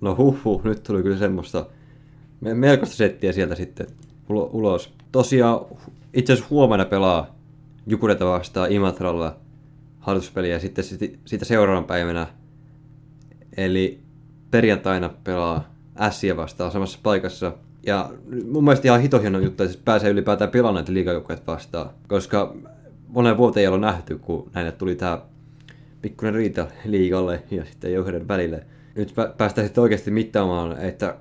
No 0.00 0.16
huh, 0.16 0.44
huh 0.44 0.64
nyt 0.64 0.82
tuli 0.82 1.02
kyllä 1.02 1.16
semmoista 1.16 1.66
me- 2.40 2.54
melkoista 2.54 2.96
settiä 2.96 3.32
sieltä 3.32 3.54
sitten 3.54 3.86
ulo- 4.28 4.50
ulos. 4.52 4.94
Tosiaan 5.12 5.60
itse 6.14 6.32
asiassa 6.32 6.50
huomenna 6.50 6.84
pelaa 6.84 7.34
Jukureta 7.86 8.26
vastaan 8.26 8.72
Imatralla 8.72 9.36
harjoituspeliä 10.00 10.52
ja 10.54 10.60
sitten 10.60 10.84
sit- 10.84 11.18
siitä 11.24 11.44
seuraavan 11.44 11.84
päivänä 11.84 12.26
eli 13.56 14.00
perjantaina 14.50 15.10
pelaa 15.24 15.64
Ässiä 16.00 16.36
vastaan 16.36 16.70
samassa 16.72 16.98
paikassa. 17.02 17.52
Ja 17.86 18.10
mun 18.50 18.64
mielestä 18.64 18.88
ihan 18.88 19.00
hito 19.00 19.18
hieno 19.20 19.38
juttu, 19.38 19.62
että 19.62 19.78
pääsee 19.84 20.10
ylipäätään 20.10 20.50
pelaamaan 20.50 20.74
näitä 20.74 20.92
liigajoukkoja 20.92 21.38
vastaan, 21.46 21.90
koska 22.08 22.54
monen 23.08 23.36
vuoteen 23.36 23.62
ei 23.62 23.68
ole 23.68 23.78
nähty, 23.78 24.18
kun 24.18 24.50
näille 24.54 24.72
tuli 24.72 24.94
tämä 24.96 25.18
pikkuinen 26.04 26.34
riita 26.34 26.66
liigalle 26.84 27.42
ja 27.50 27.64
sitten 27.64 27.92
joukkojen 27.92 28.28
välille. 28.28 28.66
Nyt 28.94 29.10
pä- 29.10 29.34
päästään 29.36 29.66
sitten 29.66 29.82
oikeasti 29.82 30.10
mittaamaan, 30.10 30.80
että 30.80 31.16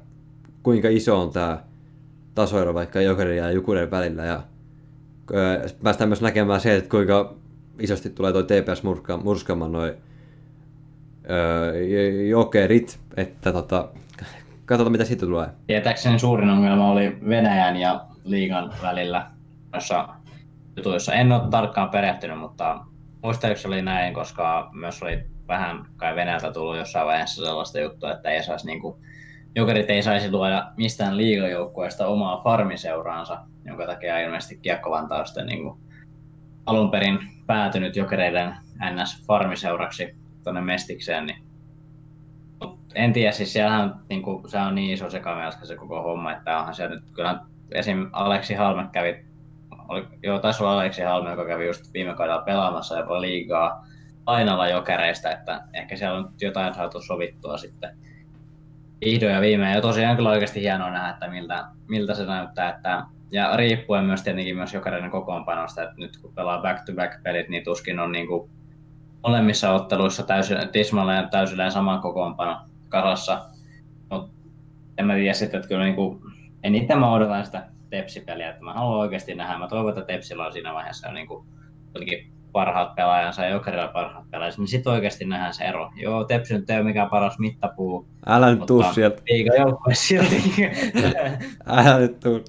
kuinka 0.63 0.89
iso 0.89 1.21
on 1.21 1.31
tämä 1.31 1.63
tasoero 2.35 2.73
vaikka 2.73 3.01
Jokerin 3.01 3.37
ja 3.37 3.51
Jukurin 3.51 3.91
välillä. 3.91 4.25
Ja 4.25 4.41
päästään 5.83 6.09
myös 6.09 6.21
näkemään 6.21 6.61
se, 6.61 6.75
että 6.75 6.89
kuinka 6.89 7.33
isosti 7.79 8.09
tulee 8.09 8.33
toi 8.33 8.43
TPS 8.43 8.83
murska, 8.83 9.17
murskaamaan 9.17 9.71
noin 9.71 9.93
öö, 11.29 11.83
jokerit, 12.29 12.99
että 13.17 13.53
tota, 13.53 13.89
katsotaan 14.65 14.91
mitä 14.91 15.05
siitä 15.05 15.25
tulee. 15.25 15.47
Tietääkseni 15.67 16.19
suurin 16.19 16.49
ongelma 16.49 16.91
oli 16.91 17.17
Venäjän 17.29 17.77
ja 17.77 18.05
liigan 18.23 18.73
välillä 18.81 19.27
noissa 19.73 20.09
jutuissa. 20.77 21.13
En 21.13 21.31
ole 21.31 21.49
tarkkaan 21.49 21.89
perehtynyt, 21.89 22.39
mutta 22.39 22.79
muistaakseni 23.23 23.73
oli 23.73 23.81
näin, 23.81 24.13
koska 24.13 24.69
myös 24.73 25.03
oli 25.03 25.23
vähän 25.47 25.85
kai 25.97 26.15
Venäjältä 26.15 26.51
tullut 26.51 26.77
jossain 26.77 27.07
vaiheessa 27.07 27.45
sellaista 27.45 27.79
juttua, 27.79 28.11
että 28.11 28.29
ei 28.29 28.43
saisi 28.43 28.65
niinku, 28.65 28.99
jokerit 29.55 29.89
ei 29.89 30.03
saisi 30.03 30.31
luoda 30.31 30.71
mistään 30.77 31.17
liigajoukkueesta 31.17 32.07
omaa 32.07 32.41
farmiseuraansa, 32.43 33.39
jonka 33.65 33.85
takia 33.85 34.19
ilmeisesti 34.19 34.61
on 35.19 35.27
sitten 35.27 35.45
niinku 35.45 35.77
alun 36.65 36.91
perin 36.91 37.19
päätynyt 37.47 37.95
jokereiden 37.95 38.55
NS-farmiseuraksi 38.79 40.15
tuonne 40.43 40.61
Mestikseen, 40.61 41.25
niin 41.25 41.43
Mut 42.63 42.79
en 42.95 43.13
tiedä, 43.13 43.31
siis 43.31 43.53
siellähän 43.53 43.95
niinku, 44.09 44.43
se 44.47 44.57
on 44.57 44.75
niin 44.75 44.93
iso 44.93 45.09
sekamelska 45.09 45.65
se 45.65 45.75
koko 45.75 46.01
homma, 46.01 46.31
että 46.31 46.59
onhan 46.59 46.75
se 46.75 46.87
nyt, 46.87 47.03
kyllä 47.15 47.39
esim. 47.71 48.09
Aleksi 48.11 48.53
Halme 48.53 48.89
kävi, 48.91 49.25
oli, 49.87 50.07
joo, 50.23 50.39
taisi 50.39 50.63
olla 50.63 50.73
Aleksi 50.73 51.01
Halme, 51.01 51.29
joka 51.29 51.45
kävi 51.45 51.67
just 51.67 51.93
viime 51.93 52.13
kaudella 52.15 52.41
pelaamassa 52.41 52.99
jopa 52.99 53.21
liigaa 53.21 53.87
lainalla 54.27 54.67
jokereista, 54.67 55.31
että 55.31 55.61
ehkä 55.73 55.95
siellä 55.95 56.17
on 56.17 56.33
jotain 56.41 56.73
saatu 56.73 57.01
sovittua 57.01 57.57
sitten 57.57 57.97
vihdoin 59.05 59.33
ja 59.33 59.41
viimein. 59.41 59.75
Ja 59.75 59.81
tosiaan 59.81 60.15
kyllä 60.15 60.29
oikeasti 60.29 60.61
hienoa 60.61 60.91
nähdä, 60.91 61.09
että 61.09 61.27
miltä, 61.27 61.65
miltä 61.89 62.13
se 62.13 62.25
näyttää. 62.25 62.69
Että, 62.69 63.03
ja 63.31 63.57
riippuen 63.57 64.05
myös 64.05 64.23
tietenkin 64.23 64.55
myös 64.55 64.73
jokereiden 64.73 65.11
kokoonpanosta, 65.11 65.83
että 65.83 65.95
nyt 65.97 66.17
kun 66.17 66.33
pelaa 66.33 66.61
back-to-back-pelit, 66.61 67.49
niin 67.49 67.63
tuskin 67.63 67.99
on 67.99 68.11
niin 68.11 68.27
kuin 68.27 68.49
molemmissa 69.23 69.71
otteluissa 69.71 70.23
täysin, 70.23 70.57
tismalleen 70.71 71.21
ja 71.21 71.29
täysillä 71.29 71.69
saman 71.69 72.01
kokoonpano 72.01 72.57
kasassa. 72.89 73.45
Mut 74.11 74.31
en 74.97 75.05
mä 75.05 75.13
tiedä 75.13 75.33
sitten, 75.33 75.57
että 75.57 75.67
kyllä 75.67 75.83
niinku, 75.83 76.21
en 76.63 76.75
itse 76.75 76.95
mä 76.95 77.13
odotan 77.13 77.45
sitä 77.45 77.65
Tepsi-peliä, 77.93 78.49
että 78.49 78.63
mä 78.63 78.73
haluan 78.73 78.99
oikeasti 78.99 79.35
nähdä. 79.35 79.57
Mä 79.57 79.67
toivon, 79.67 79.89
että 79.89 80.05
Tepsillä 80.05 80.45
on 80.45 80.53
siinä 80.53 80.73
vaiheessa 80.73 81.07
jo 81.07 81.13
niinku, 81.13 81.45
parhaat 82.51 82.95
pelaajansa 82.95 83.43
ja 83.43 83.49
Jokerilla 83.49 83.87
parhaat 83.87 84.31
pelaajansa, 84.31 84.61
niin 84.61 84.67
sitten 84.67 84.93
oikeasti 84.93 85.25
nähdään 85.25 85.53
se 85.53 85.63
ero. 85.63 85.91
Joo, 85.95 86.23
Tepsi 86.23 86.53
nyt 86.53 86.69
ei 86.69 86.77
ole 86.77 86.85
mikään 86.85 87.09
paras 87.09 87.39
mittapuu, 87.39 88.07
Älä 88.25 88.55
nyt 88.55 88.65
tuu 88.65 88.83
sieltä. 88.93 89.21
liiga 89.29 89.55
joukkue 89.55 89.95
silti. 89.95 90.43
Älä 91.67 91.99
nyt 91.99 92.19
tuu. 92.19 92.43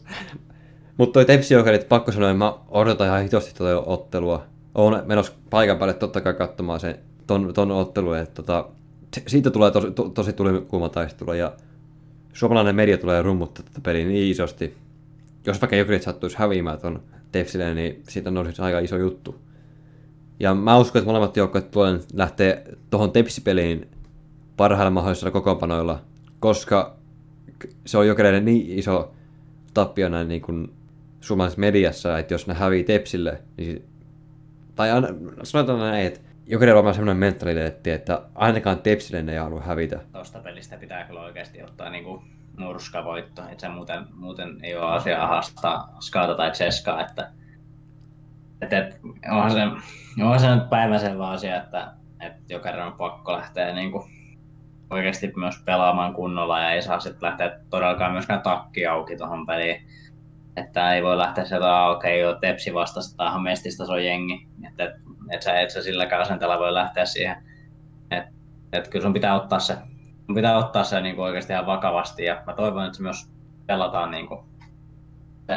Mutta 0.97 1.13
toi 1.13 1.25
Tepsi 1.25 1.55
Jokerit, 1.55 1.89
pakko 1.89 2.13
sanoa, 2.13 2.31
että 2.31 2.39
mä 2.39 2.55
odotan 2.69 3.07
ihan 3.07 3.23
hitosti 3.23 3.55
tuota 3.55 3.91
ottelua. 3.91 4.45
Oon 4.75 5.03
menossa 5.07 5.33
paikan 5.51 5.79
päälle 5.79 5.95
totta 5.95 6.21
kai 6.21 6.35
katsomaan 6.35 6.81
sen, 6.81 6.99
ton, 7.27 7.55
ton 7.55 7.71
ottelun, 7.71 8.19
että 8.19 8.43
tota, 8.43 8.69
siitä 9.27 9.51
tulee 9.51 9.71
tosi, 9.71 9.91
to, 9.91 10.09
tosi 10.09 10.33
tulikuuma 10.33 10.89
taistelu 10.89 11.33
ja 11.33 11.53
suomalainen 12.33 12.77
media 12.77 12.99
tulee 12.99 13.23
rummuttaa 13.23 13.65
tätä 13.65 13.81
peliä 13.81 14.07
niin 14.07 14.31
isosti. 14.31 14.84
Jos 15.47 15.61
vaikka 15.61 15.77
Jokerit 15.77 16.03
sattuisi 16.03 16.39
häviämään 16.39 16.79
ton 16.79 17.03
Tepsille, 17.33 17.75
niin 17.75 18.03
siitä 18.09 18.31
nousisi 18.31 18.63
aika 18.63 18.79
iso 18.79 18.97
juttu. 18.97 19.41
Ja 20.41 20.55
mä 20.55 20.79
uskon, 20.79 21.01
että 21.01 21.09
molemmat 21.09 21.37
joukkueet 21.37 21.71
tulee 21.71 21.99
lähteä 22.13 22.63
tuohon 22.91 23.13
Tepsi-peliin 23.13 23.89
parhailla 24.57 24.91
mahdollisilla 24.91 25.31
kokoonpanoilla, 25.31 26.01
koska 26.41 26.97
se 27.87 27.99
on 27.99 28.07
jokereiden 28.07 28.45
niin 28.45 28.79
iso 28.79 29.15
tappio 29.75 30.09
näin 30.09 30.29
niin 30.29 30.43
kuin 30.43 30.73
suomalaisessa 31.21 31.61
mediassa, 31.61 32.19
että 32.19 32.35
jos 32.35 32.47
ne 32.47 32.55
hävii 32.55 32.85
Tepsille, 32.85 33.43
niin 33.57 33.85
tai 34.75 34.91
aina, 34.91 35.09
sanotaan 35.43 35.79
näin, 35.79 36.07
että 36.07 36.21
jokainen 36.47 36.77
on 36.77 36.95
semmoinen 36.95 37.17
mentaliteetti, 37.17 37.91
että 37.91 38.23
ainakaan 38.35 38.79
Tepsille 38.79 39.33
ei 39.33 39.39
halua 39.39 39.61
hävitä. 39.61 40.01
Tuosta 40.13 40.39
pelistä 40.39 40.77
pitää 40.77 41.05
kyllä 41.05 41.21
oikeasti 41.21 41.63
ottaa 41.63 41.91
niinku 41.91 42.23
murskavoitto, 42.59 43.43
että 43.43 43.61
se 43.61 43.69
muuten, 43.69 44.07
muuten 44.15 44.59
ei 44.63 44.77
ole 44.77 44.93
asiaa 44.93 45.27
haastaa 45.27 45.97
Skata 46.01 46.35
tai 46.35 46.51
Cheskaa, 46.51 47.01
että 47.01 47.31
et, 48.61 48.73
et, 48.73 49.01
onhan, 49.31 49.51
se, 49.51 49.63
onhan 50.23 50.41
se 50.41 50.55
nyt 50.55 50.71
päivänselvä 50.71 51.29
asia, 51.29 51.57
että, 51.57 51.93
että 52.21 52.55
jokainen 52.55 52.87
on 52.87 52.93
pakko 52.93 53.33
lähteä 53.33 53.75
niinku 53.75 54.09
oikeasti 54.91 55.33
myös 55.37 55.63
pelaamaan 55.65 56.15
kunnolla 56.15 56.61
ja 56.61 56.71
ei 56.71 56.83
saa 56.83 57.01
sitten 57.01 57.29
lähteä 57.29 57.61
todellakaan 57.71 58.13
myöskään 58.13 58.43
takki 58.43 58.87
auki 58.87 59.17
tuohon 59.17 59.47
peliin. 59.47 59.87
Että 60.57 60.95
ei 60.95 61.03
voi 61.03 61.19
lähteä 61.19 61.45
sieltä, 61.45 61.87
okei, 61.87 62.25
okay, 62.25 62.41
Tepsi 62.41 62.75
vastasta 62.75 63.25
tähän 63.25 63.43
mestistä 63.43 63.85
on 63.89 64.05
jengi. 64.05 64.49
Että 64.69 64.85
et, 64.85 64.93
et 65.31 65.43
sä, 65.43 65.61
et 65.61 65.71
sä 65.71 65.83
silläkään 65.83 66.23
asenteella 66.23 66.59
voi 66.59 66.75
lähteä 66.75 67.05
siihen. 67.05 67.37
Että 68.11 68.33
et 68.73 68.89
kyllä 68.89 69.03
sun 69.03 69.13
pitää 69.13 69.35
ottaa 69.35 69.59
se, 69.59 69.77
pitää 70.35 70.57
ottaa 70.57 70.85
se 70.85 71.01
niin 71.01 71.21
oikeasti 71.21 71.53
ihan 71.53 71.67
vakavasti 71.67 72.25
ja 72.25 72.43
mä 72.47 72.53
toivon, 72.53 72.85
että 72.85 72.97
se 72.97 73.03
myös 73.03 73.31
pelataan 73.67 74.11
niin 74.11 74.27
kuin 74.27 74.41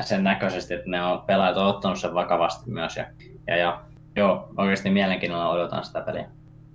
sen 0.01 0.24
näköisesti, 0.24 0.74
että 0.74 0.89
ne 0.89 1.03
on, 1.03 1.22
pelaajat 1.22 1.57
on 1.57 1.68
ottanut 1.68 1.99
sen 1.99 2.13
vakavasti 2.13 2.72
myös. 2.72 2.97
Ja, 2.97 3.05
ja, 3.47 3.57
ja 3.57 3.82
joo, 4.15 4.49
oikeasti 4.57 4.89
mielenkiinnolla 4.89 5.49
odotan 5.49 5.86
sitä 5.86 6.01
peliä. 6.01 6.26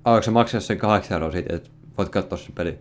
Aloitko 0.05 0.24
se 0.24 0.30
maksaa 0.30 0.61
sen 0.61 0.78
kahdeksan 0.78 1.14
euroa 1.14 1.30
siitä, 1.30 1.57
että 1.57 1.70
voit 1.99 2.09
katsoa 2.09 2.38
sen 2.38 2.55
peli? 2.55 2.78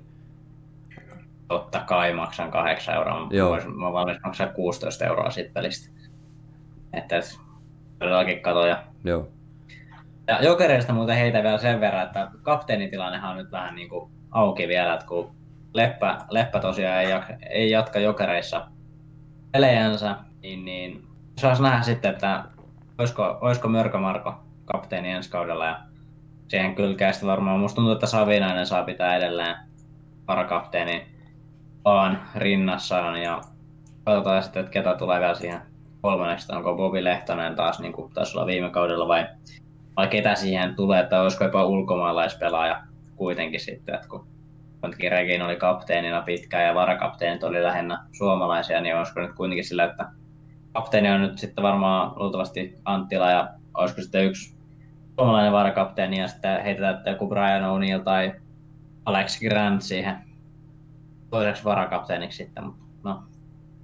Totta 1.48 1.80
kai 1.80 2.14
maksan 2.14 2.52
8 2.52 2.96
euroa. 2.96 3.28
Joo. 3.30 3.50
Voisin, 3.50 3.80
mä 3.80 3.94
valmis 3.94 4.18
maksaa 4.24 4.48
16 4.48 5.06
euroa 5.06 5.30
siitä 5.30 5.54
pelistä. 5.54 5.94
Että 6.94 7.18
et, 7.18 7.40
todellakin 8.00 8.42
kato. 8.42 8.66
Ja, 8.66 8.84
Joo. 9.04 9.28
ja 10.28 10.44
jokereista 10.44 10.94
muuten 10.94 11.16
heitä 11.16 11.44
vielä 11.44 11.58
sen 11.58 11.82
verran, 11.82 12.04
että 12.04 12.32
kapteenitilannehan 12.42 13.32
on 13.32 13.38
nyt 13.38 13.52
vähän 13.52 13.76
niin 13.76 13.90
kuin 13.90 14.12
auki 14.32 14.68
vielä, 14.68 14.94
että 14.94 15.06
kun 15.06 15.32
Leppä, 15.74 16.18
Leppä 16.30 16.60
tosiaan 16.60 17.02
ei, 17.02 17.08
ei 17.50 17.72
jatka 17.72 18.00
jokereissa 18.00 18.68
pelejänsä, 19.52 20.16
niin, 20.42 20.66
niin 20.66 21.04
saisi 21.38 21.62
nähdä 21.62 21.82
sitten, 21.82 22.12
että 22.12 22.44
olisiko, 22.98 23.38
olisiko 23.42 23.68
Mörkö 23.68 23.98
Marko 23.98 24.34
kapteeni 24.66 25.12
ensi 25.12 25.30
kaudella. 25.30 25.66
Ja 25.66 25.80
siihen 26.48 26.76
kylkää 26.76 27.12
sitten 27.12 27.30
varmaan, 27.30 27.60
musta 27.60 27.76
tuntuu, 27.76 27.94
että 27.94 28.08
Savinainen 28.08 28.66
saa 28.66 28.84
pitää 28.84 29.18
edelleen 29.18 29.56
varakapteeni 30.28 31.06
vaan 31.86 32.22
rinnassaan 32.36 33.22
ja 33.22 33.42
katsotaan 34.04 34.44
sitten, 34.44 34.60
että 34.60 34.72
ketä 34.72 34.96
tulee 34.96 35.20
vielä 35.20 35.36
siihen 35.36 35.62
kolmanneksi, 36.02 36.56
onko 36.56 36.76
Bobi 36.76 37.04
Lehtonen 37.04 37.56
taas 37.56 37.80
niin 37.80 37.94
kuin 37.94 38.14
taisi 38.14 38.38
olla 38.38 38.48
viime 38.48 38.70
kaudella 38.70 39.08
vai, 39.08 39.28
vai 39.98 40.08
ketä 40.08 40.36
siihen 40.36 40.76
tulee, 40.76 41.00
että 41.00 41.22
olisiko 41.22 41.44
jopa 41.44 41.66
ulkomaalaispelaaja 41.66 42.84
kuitenkin 43.22 43.60
sitten, 43.60 43.96
että 43.96 44.08
kun 44.08 44.28
kuitenkin 44.82 45.12
Regin 45.12 45.42
oli 45.42 45.56
kapteenina 45.56 46.22
pitkään 46.22 46.66
ja 46.66 46.76
varakapteenit 46.76 47.44
oli 47.44 47.64
lähinnä 47.64 48.06
suomalaisia, 48.12 48.82
niin 48.82 48.96
olisiko 48.96 49.20
nyt 49.20 49.36
kuitenkin 49.36 49.66
sillä, 49.66 49.84
että 49.84 50.06
kapteeni 50.74 51.10
on 51.10 51.22
nyt 51.22 51.38
sitten 51.38 51.64
varmaan 51.64 52.14
luultavasti 52.16 52.76
Anttila 52.86 53.32
ja 53.32 53.54
olisiko 53.74 54.02
sitten 54.02 54.26
yksi 54.26 54.56
suomalainen 55.16 55.52
varakapteeni 55.52 56.20
ja 56.20 56.28
sitten 56.28 56.64
heitetään 56.64 56.96
että 56.96 57.10
joku 57.10 57.28
Brian 57.28 57.64
O'Neill 57.64 58.04
tai 58.04 58.34
Alex 59.06 59.40
Grant 59.40 59.82
siihen 59.82 60.16
toiseksi 61.30 61.64
varakapteeniksi 61.64 62.38
sitten, 62.38 62.64
mutta 62.64 62.84
no, 63.04 63.24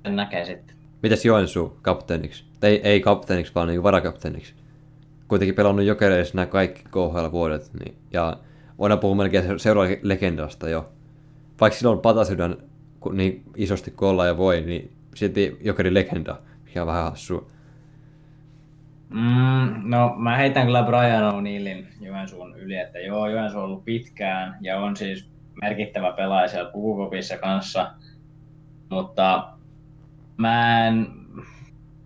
sen 0.04 0.16
näkee 0.16 0.46
sitten. 0.46 0.76
Mitäs 1.04 1.26
Joensuu 1.26 1.78
kapteeniksi? 1.82 2.46
Ei, 2.62 2.82
ei 2.84 3.02
kapteeniksi, 3.02 3.56
vaan 3.56 3.68
niin 3.68 3.84
varakapteeniksi. 3.84 4.54
Kuitenkin 5.28 5.56
pelannut 5.56 5.86
jokereissa 5.86 6.36
nämä 6.36 6.46
kaikki 6.46 6.84
KHL-vuodet. 6.84 7.72
Niin, 7.80 7.98
ja 8.14 8.38
voidaan 8.80 9.00
puhua 9.00 9.16
melkein 9.16 9.60
seuraavaksi 9.60 10.00
legendasta 10.04 10.70
jo. 10.70 10.90
Vaikka 11.62 11.80
silloin 11.80 12.00
patasydän 12.00 12.58
niin 13.12 13.44
isosti 13.56 13.92
kuin 13.92 14.28
ja 14.28 14.38
voi, 14.38 14.62
niin 14.62 14.92
silti 15.16 15.58
jokerin 15.62 15.94
legenda, 15.94 16.40
mikä 16.66 16.82
on 16.82 16.88
vähän 16.88 17.04
hassua. 17.04 17.48
Mm, 19.10 19.90
no 19.90 20.14
mä 20.18 20.38
heitän 20.38 20.66
kyllä 20.66 20.84
Brian 20.84 21.34
O'Neillin 21.34 21.86
Joensuun 22.02 22.60
yli, 22.60 22.76
että 22.76 23.00
joo, 23.00 23.30
Joensuu 23.30 23.60
on 23.60 23.66
ollut 23.66 23.86
pitkään 23.86 24.58
ja 24.62 24.80
on 24.80 24.96
siis 24.96 25.30
merkittävä 25.62 26.12
pelaaja 26.12 26.48
siellä 26.48 26.72
Pukukopissa 26.72 27.38
kanssa, 27.38 27.92
mutta 28.90 29.54
mä 30.38 30.88
en, 30.88 31.08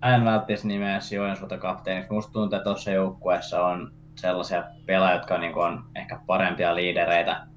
mä 0.02 0.16
en 0.16 0.26
välttämättä 0.26 0.68
nimeä 0.68 1.00
Joensuuta 1.16 1.58
kapteeniksi. 1.58 2.14
Musta 2.14 2.34
tuntuu, 2.34 2.58
että 2.58 2.64
tuossa 2.64 2.92
joukkueessa 2.92 3.66
on 3.66 3.92
sellaisia 4.16 4.64
pelaajia, 4.86 5.16
jotka 5.16 5.38
niin 5.38 5.56
on 5.56 5.84
ehkä 5.96 6.20
parempia 6.28 6.76
liidereitä, 6.76 7.48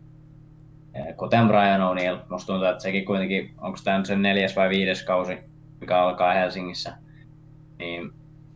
kuten 1.16 1.48
Brian 1.48 1.80
O'Neill. 1.80 2.18
Musta 2.30 2.52
tuntuu, 2.52 2.68
että 2.68 2.82
sekin 2.82 3.04
kuitenkin, 3.04 3.54
onko 3.60 3.78
tämä 3.84 3.96
nyt 3.98 4.06
sen 4.06 4.22
neljäs 4.22 4.56
vai 4.56 4.68
viides 4.68 5.02
kausi, 5.02 5.38
mikä 5.80 5.98
alkaa 5.98 6.32
Helsingissä, 6.32 6.96
niin 7.78 8.12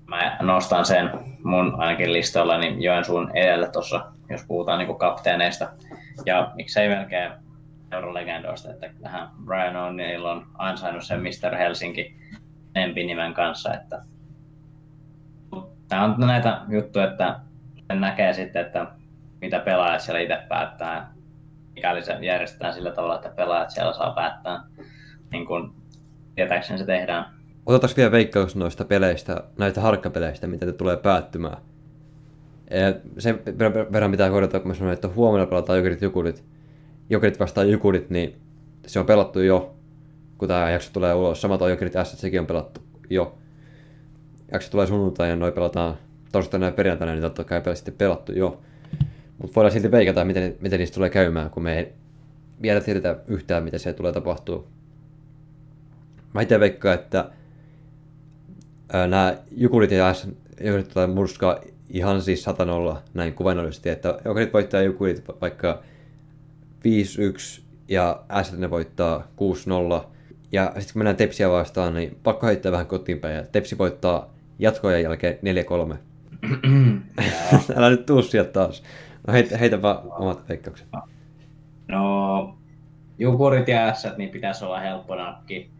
mä 0.06 0.36
nostan 0.40 0.84
sen 0.84 1.10
mun 1.44 1.74
ainakin 1.78 2.12
listalla 2.12 2.58
niin 2.58 2.82
Joensuun 2.82 3.30
edelle 3.34 3.70
tuossa, 3.70 4.12
jos 4.30 4.44
puhutaan 4.48 4.78
niin 4.78 4.98
kapteeneista. 4.98 5.68
Ja 6.26 6.52
miksei 6.54 6.88
melkein 6.88 7.32
eurolegendoista, 7.92 8.70
että 8.70 8.90
tähän 9.02 9.28
Brian 9.44 9.74
O'Neill 9.74 10.24
on 10.24 10.46
ansainnut 10.54 11.04
sen 11.04 11.20
Mr. 11.20 11.56
Helsinki 11.56 12.16
nimen 12.94 13.34
kanssa. 13.34 13.74
Että... 13.74 14.02
Tämä 15.88 16.04
on 16.04 16.14
näitä 16.18 16.60
juttuja, 16.68 17.10
että 17.10 17.40
sen 17.88 18.00
näkee 18.00 18.32
sitten, 18.32 18.66
että 18.66 18.86
mitä 19.40 19.58
pelaajat 19.58 20.00
siellä 20.00 20.20
itse 20.20 20.38
päättää, 20.48 21.12
mikäli 21.74 22.02
se 22.02 22.18
järjestetään 22.20 22.74
sillä 22.74 22.90
tavalla, 22.90 23.14
että 23.14 23.28
pelaajat 23.28 23.70
siellä 23.70 23.92
saa 23.92 24.14
päättää, 24.14 24.62
niin 25.32 25.46
kuin 25.46 25.70
tietääkseni 26.34 26.78
se 26.78 26.84
tehdään. 26.84 27.26
Otetaan 27.66 27.94
vielä 27.96 28.12
veikkaus 28.12 28.56
noista 28.56 28.84
peleistä, 28.84 29.42
näistä 29.58 29.80
harkkapeleistä, 29.80 30.46
mitä 30.46 30.66
te 30.66 30.72
tulee 30.72 30.96
päättymään. 30.96 31.56
Sen 33.18 33.40
verran 33.92 34.10
pitää 34.10 34.30
korjata, 34.30 34.60
kun 34.60 34.68
mä 34.68 34.74
sanoin, 34.74 34.94
että 34.94 35.08
huomenna 35.08 35.46
pelataan 35.46 35.78
jokerit 35.78 36.02
jukurit. 36.02 36.44
Jokerit 37.10 37.40
vastaan 37.40 37.70
jukurit, 37.70 38.10
niin 38.10 38.40
se 38.86 39.00
on 39.00 39.06
pelattu 39.06 39.40
jo, 39.40 39.74
kun 40.38 40.48
tämä 40.48 40.70
jakso 40.70 40.90
tulee 40.92 41.14
ulos. 41.14 41.40
Samat 41.40 41.62
on 41.62 41.70
jokerit 41.70 41.92
S, 42.04 42.20
sekin 42.20 42.40
on 42.40 42.46
pelattu 42.46 42.80
jo. 43.10 43.38
Jakso 44.52 44.70
tulee 44.70 44.86
sunnuntai 44.86 45.28
ja 45.28 45.36
noi 45.36 45.52
pelataan 45.52 45.94
torstaina 46.32 46.66
ja 46.66 46.72
perjantaina, 46.72 47.12
niin 47.12 47.22
totta 47.22 47.44
kai 47.44 47.76
sitten 47.76 47.94
pelattu 47.94 48.32
jo. 48.32 48.60
Mutta 49.38 49.54
voidaan 49.54 49.72
silti 49.72 49.90
veikata, 49.90 50.24
miten, 50.24 50.56
miten 50.60 50.78
niistä 50.78 50.94
tulee 50.94 51.10
käymään, 51.10 51.50
kun 51.50 51.62
me 51.62 51.78
ei 51.78 51.92
vielä 52.62 52.80
tiedetä 52.80 53.16
yhtään, 53.26 53.64
mitä 53.64 53.78
se 53.78 53.92
tulee 53.92 54.12
tapahtuu. 54.12 54.68
Mä 56.34 56.40
itse 56.40 56.60
veikkaan, 56.60 56.94
että 56.94 57.30
nämä 58.92 59.36
Jukurit 59.50 59.90
ja 59.90 60.14
S 60.14 60.28
tulee 60.92 61.06
murskaa 61.06 61.60
ihan 61.90 62.22
siis 62.22 62.42
satanolla 62.42 63.02
näin 63.14 63.34
kuvainnollisesti, 63.34 63.88
että 63.88 64.18
Jokerit 64.24 64.52
voittaa 64.52 64.82
Jukurit 64.82 65.24
vaikka 65.40 65.82
5-1 67.58 67.62
ja 67.88 68.22
S 68.42 68.52
ne 68.52 68.70
voittaa 68.70 69.28
6-0. 70.00 70.04
Ja 70.52 70.66
sitten 70.66 70.92
kun 70.92 71.00
mennään 71.00 71.16
Tepsiä 71.16 71.50
vastaan, 71.50 71.94
niin 71.94 72.18
pakko 72.22 72.46
heittää 72.46 72.72
vähän 72.72 72.86
kotiin 72.86 73.18
päin. 73.18 73.36
Ja 73.36 73.42
Tepsi 73.42 73.78
voittaa 73.78 74.34
jatkojen 74.58 75.02
jälkeen 75.02 75.38
4-3. 75.92 75.96
Älä 77.76 77.90
nyt 77.90 78.06
tuu 78.06 78.22
sieltä 78.22 78.50
taas. 78.50 78.82
No 79.26 79.32
heitä, 79.32 79.58
heitä 79.58 79.82
vaan 79.82 79.98
omat 80.10 80.48
veikkaukset. 80.48 80.88
No, 81.88 82.58
Jukurit 83.18 83.68
ja 83.68 83.94
S, 83.94 84.06
niin 84.16 84.30
pitäisi 84.30 84.64
olla 84.64 84.80
helppo 84.80 85.14
nakki. 85.14 85.70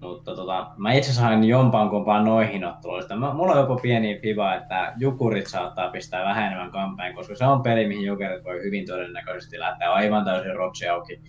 Mutta 0.00 0.36
tota, 0.36 0.70
mä 0.76 0.92
itse 0.92 1.12
sain 1.12 1.44
jompaan 1.44 1.90
kumpaan 1.90 2.24
noihin 2.24 2.64
otteluista. 2.64 3.16
Mulla 3.16 3.52
on 3.52 3.58
jopa 3.58 3.76
pieni 3.76 4.18
fiva, 4.22 4.54
että 4.54 4.92
Jukurit 4.96 5.46
saattaa 5.46 5.90
pistää 5.90 6.24
vähän 6.24 6.46
enemmän 6.46 6.70
kampeen, 6.70 7.14
koska 7.14 7.36
se 7.36 7.44
on 7.44 7.62
peli, 7.62 7.88
mihin 7.88 8.06
Jukurit 8.06 8.44
voi 8.44 8.62
hyvin 8.62 8.86
todennäköisesti 8.86 9.58
lähteä 9.58 9.92
aivan 9.92 10.24
täysin 10.24 10.56
rotsi 10.56 10.88
auki. 10.88 11.20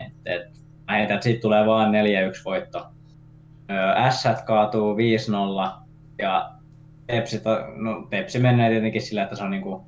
Et, 0.00 0.12
et, 0.24 0.42
mä 0.88 0.94
heitän, 0.96 1.14
että 1.14 1.24
siitä 1.24 1.40
tulee 1.40 1.66
vaan 1.66 1.92
4-1 1.92 1.94
voitto. 2.44 2.86
S 4.10 4.42
kaatuu 4.46 4.96
5-0 4.96 4.98
ja 6.18 6.55
Pepsi, 7.06 7.42
no, 7.76 8.06
Pepsi 8.10 8.38
menee 8.38 8.70
tietenkin 8.70 9.02
sillä, 9.02 9.22
että 9.22 9.36
se 9.36 9.44
on 9.44 9.50
niinku 9.50 9.86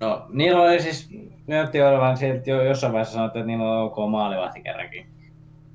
No, 0.00 0.26
niillä 0.28 0.62
oli 0.62 0.82
siis, 0.82 1.10
näytti 1.46 1.82
olevan 1.82 2.16
sieltä 2.16 2.50
jo 2.50 2.62
jossain 2.62 2.92
vaiheessa 2.92 3.14
sanottu, 3.14 3.38
että 3.38 3.46
niillä 3.46 3.72
on 3.72 3.86
ok 3.86 4.10
maalivahti 4.10 4.62
kerrankin. 4.62 5.06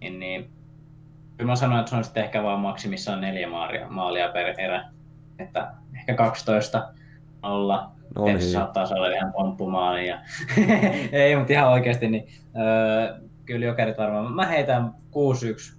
Niin, 0.02 0.20
niin 0.20 0.50
kyllä 1.38 1.52
mä 1.52 1.56
sanoin, 1.56 1.80
että 1.80 1.90
se 1.90 1.96
on 1.96 2.04
sitten 2.04 2.24
ehkä 2.24 2.44
vaan 2.44 2.60
maksimissaan 2.60 3.22
neljä 3.22 3.50
maalia, 3.50 3.90
maalia 3.90 4.30
per 4.30 4.60
erä. 4.60 4.90
Että 5.40 5.72
ehkä 5.96 6.14
12 6.14 6.94
olla. 7.44 7.92
No, 8.16 8.26
niin. 8.26 8.42
saattaa 8.42 8.86
saada 8.86 9.16
ihan 9.16 9.34
pomppumaali. 9.34 10.08
Ja... 10.08 10.20
Ei, 11.12 11.36
mutta 11.36 11.54
ihan 11.54 11.70
oikeasti, 11.70 12.10
niin 12.10 12.28
öö, 12.58 13.20
kyllä 13.46 13.66
jokerit 13.66 13.98
varmaan. 13.98 14.34
Mä 14.34 14.46
heitän 14.46 14.94
6-1 15.76 15.78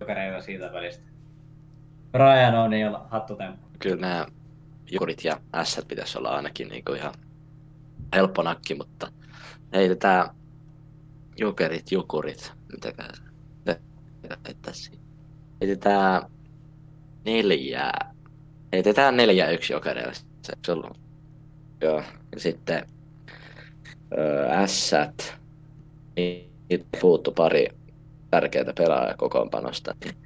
jokereita 0.00 0.40
siitä 0.40 0.72
välistä. 0.72 1.04
Brian 2.12 2.54
on 2.54 2.70
niin 2.70 2.96
hattutemppu. 3.08 3.69
Kyllä 3.80 3.96
nämä 3.96 4.26
Jukurit 4.90 5.24
ja 5.24 5.40
S 5.64 5.80
pitäisi 5.88 6.18
olla 6.18 6.30
ainakin 6.30 6.68
niin 6.68 6.84
kuin 6.84 6.98
ihan 6.98 7.14
helppo 8.14 8.42
nakki, 8.42 8.74
mutta 8.74 9.12
heitetään 9.74 10.28
Jokerit, 11.36 11.92
Jukurit, 11.92 12.52
mitäkään 12.72 13.14
heittäisiin. 14.46 14.98
Heitetään 15.60 16.22
neljää. 17.24 18.14
Heitetään 18.72 19.16
neljä 19.16 19.50
yksi 19.50 19.72
Jokereille. 19.72 20.12
Se, 20.42 20.72
on, 20.72 20.90
joo. 21.80 22.02
Ja 22.32 22.40
sitten 22.40 22.86
Ässät. 24.50 25.40
Niitä 26.16 26.98
puuttu 27.00 27.32
pari 27.32 27.66
tärkeää 28.30 28.72
pelaajaa 28.76 29.16
kokoonpanosta. 29.16 29.94
Niin 30.04 30.16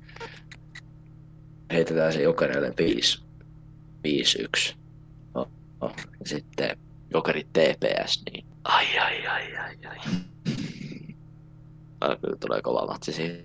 heitetään 1.72 2.12
se 2.12 2.22
Jokereille 2.22 2.74
5 2.78 3.23
5-1. 4.04 4.74
Oh, 5.34 5.48
oh. 5.80 5.92
Ja 6.20 6.26
sitten 6.26 6.78
Jokerit 7.14 7.48
TPS, 7.52 8.22
niin 8.30 8.46
ai 8.64 8.98
ai 8.98 9.26
ai 9.26 9.56
ai 9.56 9.78
ai. 9.86 9.98
ai 12.00 12.16
kyllä 12.16 12.36
tulee 12.36 12.62
kova 12.62 12.86
matsi 12.86 13.12
siihen. 13.12 13.44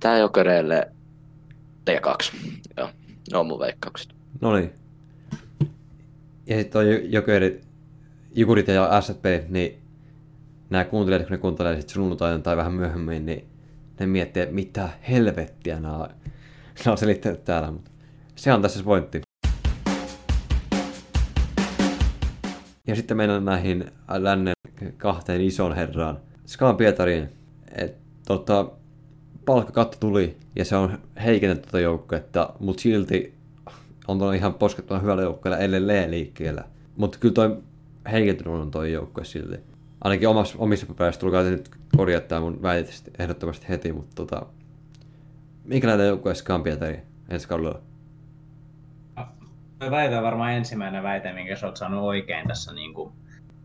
Tää 0.00 0.18
Jokereille 0.18 0.92
4-2. 1.90 2.36
Joo, 2.76 2.90
ne 3.32 3.38
on 3.38 3.46
mun 3.46 3.58
veikkaukset. 3.58 4.14
No 4.40 4.56
niin. 4.56 4.72
Ja 6.46 6.56
sitten 6.56 6.80
on 6.80 7.12
Jokerit, 7.12 7.68
Jukurit 8.34 8.68
ja 8.68 9.00
SSP, 9.00 9.24
niin 9.48 9.82
nämä 10.70 10.84
kuuntelijat, 10.84 11.22
kun 11.22 11.30
ne 11.30 11.38
kuuntelee 11.38 11.76
sitten 11.76 11.94
sunnuntaina 11.94 12.38
tai 12.38 12.56
vähän 12.56 12.72
myöhemmin, 12.72 13.26
niin 13.26 13.48
ne 14.00 14.06
miettii, 14.06 14.42
että 14.42 14.54
mitä 14.54 14.88
helvettiä 15.08 15.80
nämä 15.80 16.08
nämä 16.84 16.92
on 16.92 16.98
selittänyt 16.98 17.44
täällä, 17.44 17.70
mutta 17.70 17.90
se 18.38 18.52
on 18.52 18.62
tässä 18.62 18.78
se 18.78 18.84
pointti. 18.84 19.20
Ja 22.86 22.96
sitten 22.96 23.16
mennään 23.16 23.44
näihin 23.44 23.90
lännen 24.18 24.52
kahteen 24.96 25.40
ison 25.40 25.76
herraan. 25.76 26.18
Skaan 26.46 26.76
Pietariin. 26.76 27.28
Et, 27.76 27.96
tota, 28.26 28.70
palkkakatto 29.44 29.96
tuli 30.00 30.36
ja 30.56 30.64
se 30.64 30.76
on 30.76 30.98
heikentänyt 31.24 31.62
tuota 31.62 31.80
joukkuetta, 31.80 32.54
mutta 32.58 32.82
silti 32.82 33.34
on 34.08 34.18
tuolla 34.18 34.34
ihan 34.34 34.54
poskettuna 34.54 35.00
hyvällä 35.00 35.22
joukkueella 35.22 35.58
edelleen 35.58 36.10
liikkeellä. 36.10 36.64
Mutta 36.96 37.18
kyllä 37.18 37.34
toi 37.34 37.56
heikentynyt 38.12 38.54
on 38.54 38.70
toi 38.70 38.92
joukkue 38.92 39.24
silti. 39.24 39.56
Ainakin 40.00 40.28
omassa, 40.28 40.58
omissa 40.58 40.86
papereissa 40.86 41.20
tulkaa 41.20 41.42
nyt 41.42 41.70
korjata 41.96 42.40
mun 42.40 42.62
väitettä 42.62 43.10
ehdottomasti 43.18 43.68
heti, 43.68 43.92
mutta 43.92 44.14
tota, 44.14 44.46
minkälainen 45.64 46.06
joukkue 46.06 46.34
Skaan 46.34 46.62
Pietari 46.62 47.00
ensi 47.28 47.48
kaudella? 47.48 47.87
Väite 49.80 50.16
on 50.16 50.22
varmaan 50.22 50.52
ensimmäinen 50.52 51.02
väite, 51.02 51.32
minkä 51.32 51.56
sä 51.56 51.66
oot 51.66 51.76
saanut 51.76 52.04
oikein 52.04 52.48
tässä 52.48 52.72
niin 52.72 52.94
kuin 52.94 53.12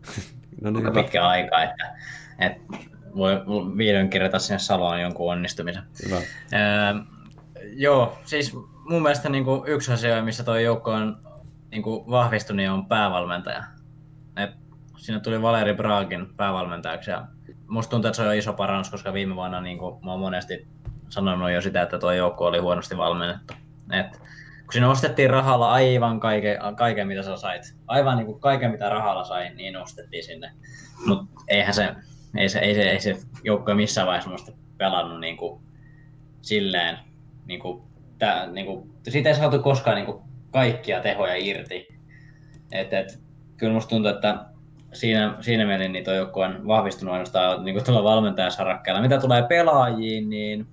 no 0.62 0.70
niin, 0.70 0.92
pitkä 0.92 1.26
aika, 1.26 1.62
että, 1.62 1.96
että 2.38 2.78
voi 3.16 3.32
vihdoin 3.76 4.10
kirjata 4.10 4.38
sinne 4.38 4.58
Saloon 4.58 5.00
jonkun 5.00 5.32
onnistumisen. 5.32 5.82
Hyvä. 6.06 6.16
Öö, 6.16 7.02
joo, 7.72 8.18
siis 8.24 8.54
mun 8.84 9.02
mielestä 9.02 9.28
niin 9.28 9.44
kuin 9.44 9.62
yksi 9.66 9.92
asia, 9.92 10.22
missä 10.22 10.44
tuo 10.44 10.56
joukko 10.56 10.90
on 10.90 11.18
niin 11.70 11.82
kuin 11.82 12.10
vahvistunut, 12.10 12.56
niin 12.56 12.70
on 12.70 12.86
päävalmentaja. 12.86 13.64
Et 14.36 14.50
siinä 14.96 15.20
tuli 15.20 15.42
Valeri 15.42 15.74
Bragin 15.74 16.34
päävalmentajaksi 16.36 17.10
ja 17.10 17.26
musta 17.66 17.90
tuntuu, 17.90 18.08
että 18.08 18.16
se 18.16 18.28
on 18.28 18.34
iso 18.34 18.52
parannus, 18.52 18.90
koska 18.90 19.12
viime 19.12 19.34
vuonna 19.34 19.60
niin 19.60 19.78
kuin 19.78 20.04
mä 20.04 20.10
oon 20.10 20.20
monesti 20.20 20.66
sanonut 21.08 21.50
jo 21.50 21.60
sitä, 21.60 21.82
että 21.82 21.98
tuo 21.98 22.12
joukko 22.12 22.46
oli 22.46 22.58
huonosti 22.58 22.96
valmennettu. 22.96 23.54
Et 23.92 24.20
siinä 24.74 24.90
ostettiin 24.90 25.30
rahalla 25.30 25.72
aivan 25.72 26.20
kaiken, 26.20 26.58
kaiken 26.76 27.08
mitä 27.08 27.22
sä 27.22 27.36
sait, 27.36 27.62
aivan 27.86 28.16
niin 28.16 28.26
kuin 28.26 28.40
kaiken 28.40 28.70
mitä 28.70 28.88
rahalla 28.88 29.24
sai, 29.24 29.54
niin 29.54 29.76
ostettiin 29.76 30.24
sinne. 30.24 30.50
Mutta 31.06 31.42
eihän 31.48 31.74
se, 31.74 31.94
ei 32.36 32.48
se, 32.48 32.58
ei 32.58 32.74
se, 32.74 32.82
ei 32.82 33.00
se 33.00 33.16
joukko 33.44 33.74
missään 33.74 34.06
vaiheessa 34.06 34.52
pelannut 34.78 35.20
niin 35.20 35.36
kuin 35.36 35.62
silleen, 36.42 36.98
niin 37.46 37.60
kuin, 37.60 37.82
tää, 38.18 38.46
niin 38.46 38.66
kuin, 38.66 38.90
siitä 39.08 39.28
ei 39.28 39.34
saatu 39.34 39.58
koskaan 39.58 39.96
niin 39.96 40.06
kuin 40.06 40.22
kaikkia 40.50 41.00
tehoja 41.00 41.36
irti. 41.36 41.88
Et, 42.72 42.92
et, 42.92 43.20
kyllä 43.56 43.72
musta 43.72 43.90
tuntuu, 43.90 44.10
että 44.10 44.44
siinä, 44.92 45.36
siinä 45.40 45.66
mielin 45.66 45.92
niin 45.92 46.04
tuo 46.04 46.14
joukko 46.14 46.40
on 46.40 46.66
vahvistunut 46.66 47.12
ainoastaan 47.12 47.64
niin 47.64 47.74
kuin 47.74 47.84
tuolla 47.84 48.04
valmentajasarakkeella. 48.04 49.02
Mitä 49.02 49.20
tulee 49.20 49.42
pelaajiin, 49.42 50.30
niin, 50.30 50.66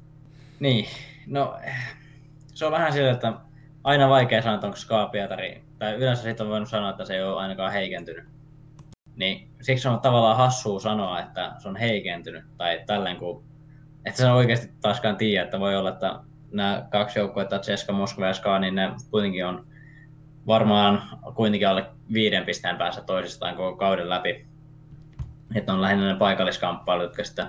niin 0.59 0.87
no, 1.27 1.59
se 2.53 2.65
on 2.65 2.71
vähän 2.71 2.93
sillä, 2.93 3.11
että 3.11 3.33
aina 3.83 4.09
vaikea 4.09 4.41
sanoa, 4.41 4.55
että 4.55 4.67
onko 4.67 4.77
Ska 4.77 5.09
Pietari, 5.11 5.63
tai 5.79 5.93
yleensä 5.93 6.23
sitten 6.23 6.45
on 6.45 6.51
voinut 6.51 6.69
sanoa, 6.69 6.89
että 6.89 7.05
se 7.05 7.15
ei 7.15 7.23
ole 7.23 7.41
ainakaan 7.41 7.71
heikentynyt. 7.71 8.25
Niin 9.15 9.51
siksi 9.61 9.87
on 9.87 9.99
tavallaan 9.99 10.37
hassua 10.37 10.79
sanoa, 10.79 11.19
että 11.19 11.53
se 11.57 11.69
on 11.69 11.75
heikentynyt, 11.75 12.43
tai 12.57 12.83
tälleen 12.87 13.17
kun, 13.17 13.43
että 14.05 14.17
se 14.17 14.25
on 14.25 14.37
oikeasti 14.37 14.73
taaskaan 14.81 15.17
tiedä, 15.17 15.43
että 15.43 15.59
voi 15.59 15.75
olla, 15.75 15.89
että 15.89 16.19
nämä 16.51 16.87
kaksi 16.89 17.19
joukkuetta, 17.19 17.59
Ceska, 17.59 17.93
Moskva 17.93 18.27
ja 18.27 18.33
Ska, 18.33 18.59
niin 18.59 18.75
ne 18.75 18.91
kuitenkin 19.11 19.45
on 19.45 19.67
varmaan 20.47 21.01
kuitenkin 21.35 21.67
alle 21.67 21.85
viiden 22.13 22.45
pisteen 22.45 22.77
päässä 22.77 23.01
toisistaan 23.01 23.55
koko 23.55 23.77
kauden 23.77 24.09
läpi. 24.09 24.47
Että 25.55 25.73
on 25.73 25.81
lähinnä 25.81 26.07
ne 26.07 26.19
paikalliskamppailut, 26.19 27.05
jotka 27.05 27.23
sitten 27.23 27.47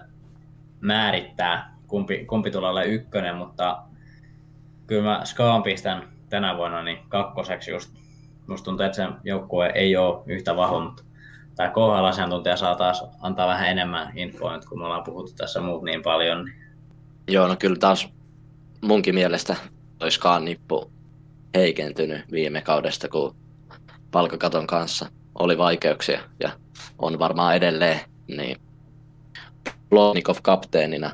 määrittää, 0.81 1.77
kumpi, 1.87 2.25
kumpi 2.25 2.51
tulee 2.51 2.87
ykkönen, 2.87 3.37
mutta 3.37 3.83
kyllä 4.87 5.03
mä 5.03 5.21
Skaan 5.25 5.63
pistän 5.63 6.09
tänä 6.33 6.57
vuonna 6.57 6.83
niin 6.83 6.99
kakkoseksi 7.09 7.71
just. 7.71 7.91
Musta 8.47 8.65
tuntuu, 8.65 8.87
että 8.87 8.97
se 8.97 9.09
joukkue 9.25 9.73
ei 9.75 9.97
ole 9.97 10.23
yhtä 10.27 10.57
vahva, 10.57 10.81
mutta 10.81 11.05
tämä 11.57 11.69
KHL-asiantuntija 11.69 12.57
saa 12.57 12.75
taas 12.75 13.05
antaa 13.21 13.49
vähän 13.49 13.69
enemmän 13.69 14.13
infoa 14.19 14.57
nyt, 14.57 14.65
kun 14.65 14.79
me 14.79 14.85
ollaan 14.85 15.05
puhuttu 15.05 15.33
tässä 15.37 15.61
muut 15.61 15.83
niin 15.83 16.03
paljon. 16.03 16.51
Joo, 17.29 17.49
no 17.49 17.57
kyllä 17.59 17.77
taas 17.77 18.09
munkin 18.81 19.15
mielestä 19.15 19.57
oiskaan 20.01 20.45
nippu 20.45 20.93
heikentynyt 21.55 22.25
viime 22.31 22.63
kaudesta, 22.63 23.09
kun 23.09 23.37
palkakaton 24.11 24.67
kanssa 24.67 25.07
oli 25.39 25.59
vaikeuksia 25.59 26.21
ja 26.41 26.51
on 26.99 27.19
varmaan 27.19 27.57
edelleen, 27.57 28.01
niin 28.29 28.57
Plotnikov 29.91 30.37
kapteenina 30.43 31.11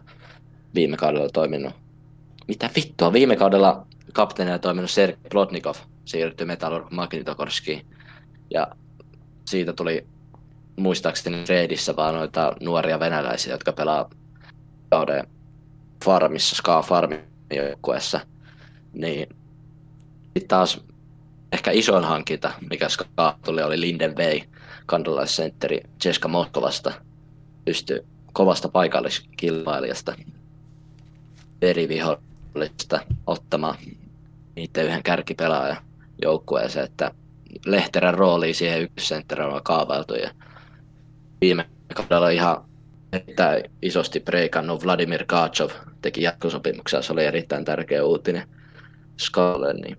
viime 0.74 0.96
kaudella 0.96 1.28
toiminut. 1.28 1.72
Mitä 2.48 2.70
vittua, 2.76 3.12
viime 3.12 3.36
kaudella 3.36 3.87
kapteenina 4.12 4.58
toiminut 4.58 4.90
Sergei 4.90 5.30
Plotnikov 5.30 5.74
siirtyi 6.04 6.46
Metalurg 6.46 6.90
Magnitokorskiin. 6.90 7.86
Ja 8.50 8.66
siitä 9.44 9.72
tuli 9.72 10.06
muistaakseni 10.76 11.44
Reidissä 11.48 11.96
vaan 11.96 12.14
noita 12.14 12.56
nuoria 12.60 13.00
venäläisiä, 13.00 13.54
jotka 13.54 13.72
pelaa 13.72 14.10
kauden 14.90 15.26
farmissa, 16.04 16.56
Ska 16.56 16.82
Farmin 16.82 17.20
joukkueessa. 17.50 18.20
Niin 18.92 19.28
sitten 20.24 20.48
taas 20.48 20.80
ehkä 21.52 21.70
isoin 21.70 22.04
hankinta, 22.04 22.52
mikä 22.70 22.88
Ska 22.88 23.36
tuli, 23.44 23.62
oli 23.62 23.80
Linden 23.80 24.16
Vei, 24.16 24.44
kandalaissentteri 24.86 25.80
Ceska 26.00 26.28
Moskovasta. 26.28 26.92
Pystyi 27.64 28.00
kovasta 28.32 28.68
paikalliskilpailijasta 28.68 30.14
eri 31.62 31.88
vihollista 32.58 33.00
ottamaan 33.26 33.74
niiden 34.56 34.86
yhden 34.86 35.02
kärkipelaajan 35.02 35.76
joukkueeseen, 36.22 36.84
että 36.84 37.10
Lehterän 37.66 38.14
rooliin 38.14 38.54
siihen 38.54 38.82
ykkössentterään 38.82 39.52
on 39.52 39.62
kaavailtu 39.62 40.14
ja 40.14 40.30
viime 41.40 41.68
kaudella 41.94 42.30
ihan 42.30 42.64
erittäin 43.12 43.70
isosti 43.82 44.20
preikannut 44.20 44.84
Vladimir 44.84 45.24
Kachov 45.24 45.70
teki 46.02 46.22
jatkosopimuksia, 46.22 47.02
se 47.02 47.12
oli 47.12 47.24
erittäin 47.24 47.64
tärkeä 47.64 48.04
uutinen 48.04 48.48
Skalle, 49.18 49.72
niin 49.72 49.96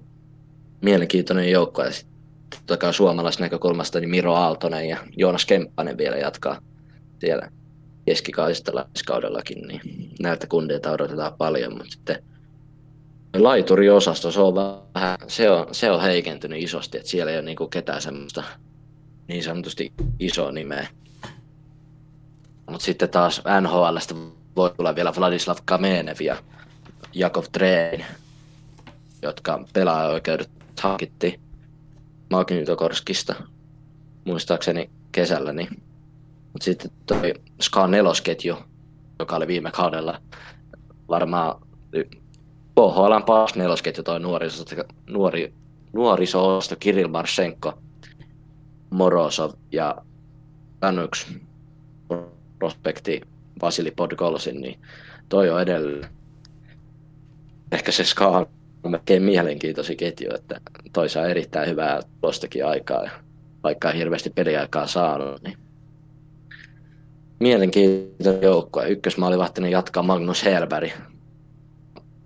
mielenkiintoinen 0.81 1.51
joukko 1.51 1.83
ja 1.83 1.91
sitten 1.91 2.93
suomalaisnäkökulmasta 2.93 3.99
niin 3.99 4.09
Miro 4.09 4.33
Aaltonen 4.33 4.89
ja 4.89 4.97
Joonas 5.17 5.45
Kemppanen 5.45 5.97
vielä 5.97 6.17
jatkaa 6.17 6.61
siellä 7.19 7.51
keskikaistolaiskaudellakin, 8.05 9.67
niin 9.67 9.81
näiltä 10.19 10.47
kundeilta 10.47 10.91
odotetaan 10.91 11.33
paljon, 11.37 11.73
mutta 11.73 11.91
sitten 11.91 12.23
laituriosasto, 13.37 14.31
se 14.31 14.39
on 14.39 14.55
vähän, 14.55 15.17
se 15.27 15.49
on, 15.49 15.67
se 15.71 15.91
on 15.91 16.01
heikentynyt 16.01 16.63
isosti, 16.63 16.97
että 16.97 17.09
siellä 17.09 17.31
ei 17.31 17.37
ole 17.37 17.45
niinku 17.45 17.67
ketään 17.67 18.01
semmoista 18.01 18.43
niin 19.27 19.43
sanotusti 19.43 19.93
iso 20.19 20.51
nimeä. 20.51 20.87
Mutta 22.69 22.85
sitten 22.85 23.09
taas 23.09 23.41
NHLstä 23.61 24.15
voi 24.55 24.71
tulla 24.77 24.95
vielä 24.95 25.13
Vladislav 25.17 25.57
Kamenev 25.65 26.17
ja 26.21 26.37
Jakov 27.13 27.43
Trein, 27.51 28.05
jotka 29.21 29.63
pelaajoikeudet 29.73 30.49
hankittiin 30.81 31.39
Magnitokorskista 32.29 33.35
muistaakseni 34.25 34.89
kesällä. 35.11 35.53
Niin. 35.53 35.83
Mutta 36.53 36.65
sitten 36.65 36.91
toi 37.05 37.33
Ska 37.61 37.87
nelosketju, 37.87 38.57
joka 39.19 39.35
oli 39.35 39.47
viime 39.47 39.71
kaudella 39.71 40.21
varmaan 41.09 41.61
KHL 42.79 43.23
paras 43.25 43.55
nelosketju 43.55 44.03
toi 44.03 44.19
nuori, 44.19 44.47
nuori 45.09 45.53
nuoriso 45.93 46.59
Kirill 46.79 47.07
Marsenko, 47.07 47.79
Morozov 48.89 49.51
ja 49.71 49.95
yksi 51.03 51.41
prospekti 52.59 53.21
Vasili 53.61 53.91
Podgolsin, 53.91 54.61
niin 54.61 54.79
toi 55.29 55.49
on 55.49 55.61
edelleen 55.61 56.09
ehkä 57.71 57.91
se 57.91 58.03
ska 58.03 58.27
on 58.27 58.47
melkein 58.91 59.23
mielenkiintoisin 59.23 59.97
ketju, 59.97 60.35
että 60.35 60.61
toi 60.93 61.09
saa 61.09 61.27
erittäin 61.27 61.69
hyvää 61.69 62.01
tuostakin 62.21 62.65
aikaa, 62.65 63.03
ja 63.03 63.11
vaikka 63.63 63.91
ei 63.91 63.97
hirveästi 63.97 64.29
peliaikaa 64.29 64.87
saanut, 64.87 65.41
niin 65.41 65.57
mielenkiintoinen 67.39 68.41
joukko. 68.41 68.83
Ykkösmaalivahtinen 68.83 69.71
jatkaa 69.71 70.03
Magnus 70.03 70.45
Herberg. 70.45 70.91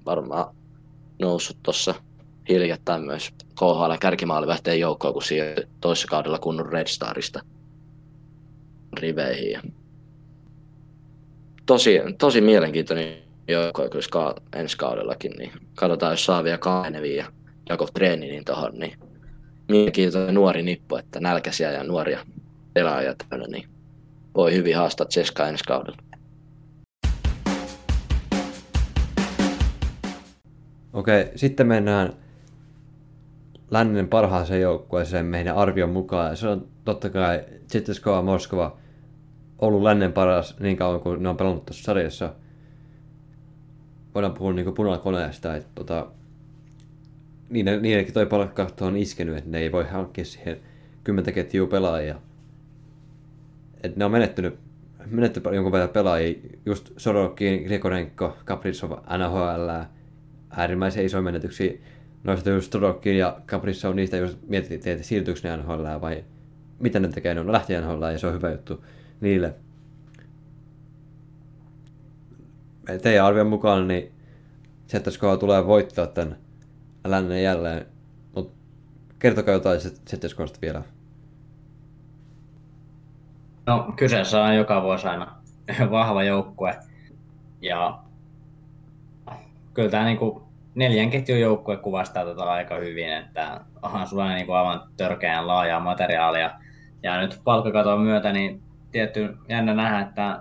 Varmaan 0.06 0.56
noussut 1.20 1.58
tuossa 1.64 1.96
hiljattain 2.50 3.02
myös 3.02 3.34
KHL 3.60 3.94
kärkimaalivähteen 4.00 4.80
joukkoa, 4.80 5.14
kun 5.14 5.24
siirtyi 5.24 5.68
toisessa 5.82 6.08
kaudella 6.08 6.40
kunnon 6.40 6.66
Red 6.66 6.88
Starista 6.88 7.40
riveihin. 9.00 9.74
Tosi, 11.66 12.00
tosi 12.18 12.42
mielenkiintoinen 12.42 13.18
joukko 13.48 13.90
kyllä 13.90 14.36
ensi 14.56 14.78
kaudellakin, 14.78 15.32
niin 15.32 15.52
katsotaan, 15.76 16.14
jos 16.14 16.26
saa 16.26 16.44
vielä 16.44 16.58
Kainevin 16.58 17.16
ja 17.16 17.26
Jakov 17.70 17.88
Treninin 17.94 18.46
tuohon, 18.46 18.80
niin 18.80 18.98
mielenkiintoinen 19.68 20.36
nuori 20.36 20.64
nippu, 20.64 20.96
että 20.96 21.20
nälkäisiä 21.20 21.72
ja 21.72 21.84
nuoria 21.84 22.26
pelaajia 22.74 23.16
täynnä, 23.30 23.48
niin 23.48 23.70
voi 24.36 24.54
hyvin 24.54 24.78
haastaa 24.78 25.08
Ceska 25.08 25.48
ensi 25.48 25.64
kaudella. 25.64 26.13
Okei, 30.94 31.32
sitten 31.36 31.68
mennään 31.68 32.14
lännen 33.72 34.08
parhaaseen 34.08 34.62
joukkueeseen 34.62 35.26
meidän 35.26 35.56
arvion 35.56 35.90
mukaan. 35.90 36.38
Se 36.38 36.48
on 36.48 36.68
totta 36.86 37.10
kai 37.10 37.44
Zeteskova 37.72 38.22
Moskova 38.22 38.78
ollut 39.60 39.84
lännen 39.84 40.14
paras 40.14 40.60
niin 40.60 40.78
kauan 40.78 41.00
kuin 41.00 41.24
ne 41.24 41.30
on 41.30 41.38
pelannut 41.38 41.66
tuossa 41.66 41.84
sarjassa. 41.84 42.34
Voidaan 44.16 44.34
puhua 44.34 44.54
niin 44.54 44.74
punakoneesta, 44.74 45.56
että 45.56 45.70
tota, 45.76 46.08
niiden, 47.50 47.82
niidenkin 47.82 48.14
toi 48.14 48.26
palkkakatto 48.26 48.86
on 48.86 48.98
iskenyt, 48.98 49.38
että 49.38 49.50
ne 49.50 49.60
ei 49.60 49.72
voi 49.72 49.84
hankkia 49.84 50.26
siihen 50.26 50.58
kymmentä 51.04 51.32
ketjua 51.32 51.68
pelaajia. 51.68 52.16
Että 53.84 54.00
ne 54.00 54.06
on 54.06 54.12
menettynyt, 54.12 54.60
menettynyt 55.06 55.54
jonkun 55.54 55.72
verran 55.72 55.90
pelaajia, 55.90 56.40
just 56.66 56.92
Sorokin, 56.98 57.64
Grigorenko, 57.64 58.38
Kaprizov, 58.46 58.92
NHL, 58.92 59.70
äärimmäisen 60.58 61.06
isoja 61.06 61.22
menetyksiä. 61.22 61.74
Noista 62.24 62.50
just 62.50 62.72
Sorokin 62.72 63.18
ja 63.18 63.40
Kaprizov, 63.46 63.96
niistä 63.96 64.18
jos 64.18 64.38
mietittiin, 64.48 64.94
että 64.94 65.08
siirtyykö 65.08 65.40
ne 65.44 65.58
NHL 65.58 65.84
vai 66.02 66.24
mitä 66.80 67.00
ne 67.00 67.08
tekee, 67.08 67.34
ne 67.34 67.40
on 67.40 67.52
lähti 67.52 67.74
NHL 67.78 68.04
ja 68.04 68.20
se 68.20 68.28
on 68.28 68.34
hyvä 68.34 68.52
juttu 68.52 68.86
niille. 69.22 69.56
Teidän 73.02 73.26
arvion 73.26 73.48
mukaan, 73.48 73.88
niin 73.88 74.12
Zetteskoa 74.88 75.38
tulee 75.38 75.66
voittaa 75.66 76.08
tämän 76.08 76.38
lännen 77.06 77.44
jälleen. 77.44 77.86
Mutta 78.36 78.54
kertokaa 79.20 79.54
jotain 79.54 79.80
Zetteskoasta 80.10 80.60
vielä. 80.62 80.84
No 83.66 83.94
kyseessä 83.96 84.44
on 84.44 84.56
joka 84.56 84.82
vuosi 84.82 85.08
aina 85.08 85.36
vahva 85.92 86.24
joukkue. 86.24 86.76
Ja 87.62 88.00
kyllä 89.74 89.90
tämä 89.90 90.06
niinku 90.06 90.44
neljän 90.76 91.10
ketjun 91.10 91.40
joukkue 91.40 91.78
kuvastaa 91.78 92.26
tätä 92.26 92.44
aika 92.44 92.76
hyvin, 92.76 93.14
että 93.14 93.60
onhan 93.82 94.08
sulla 94.08 94.34
niinku 94.34 94.52
aivan 94.52 94.82
törkeän 94.98 95.48
laajaa 95.48 95.80
materiaalia. 95.80 96.52
Ja 97.04 97.22
nyt 97.22 97.42
palkkakaton 97.44 98.02
myötä 98.02 98.32
niin 98.34 98.62
tietty 98.92 99.38
jännä 99.50 99.74
nähdä, 99.74 100.00
että 100.00 100.40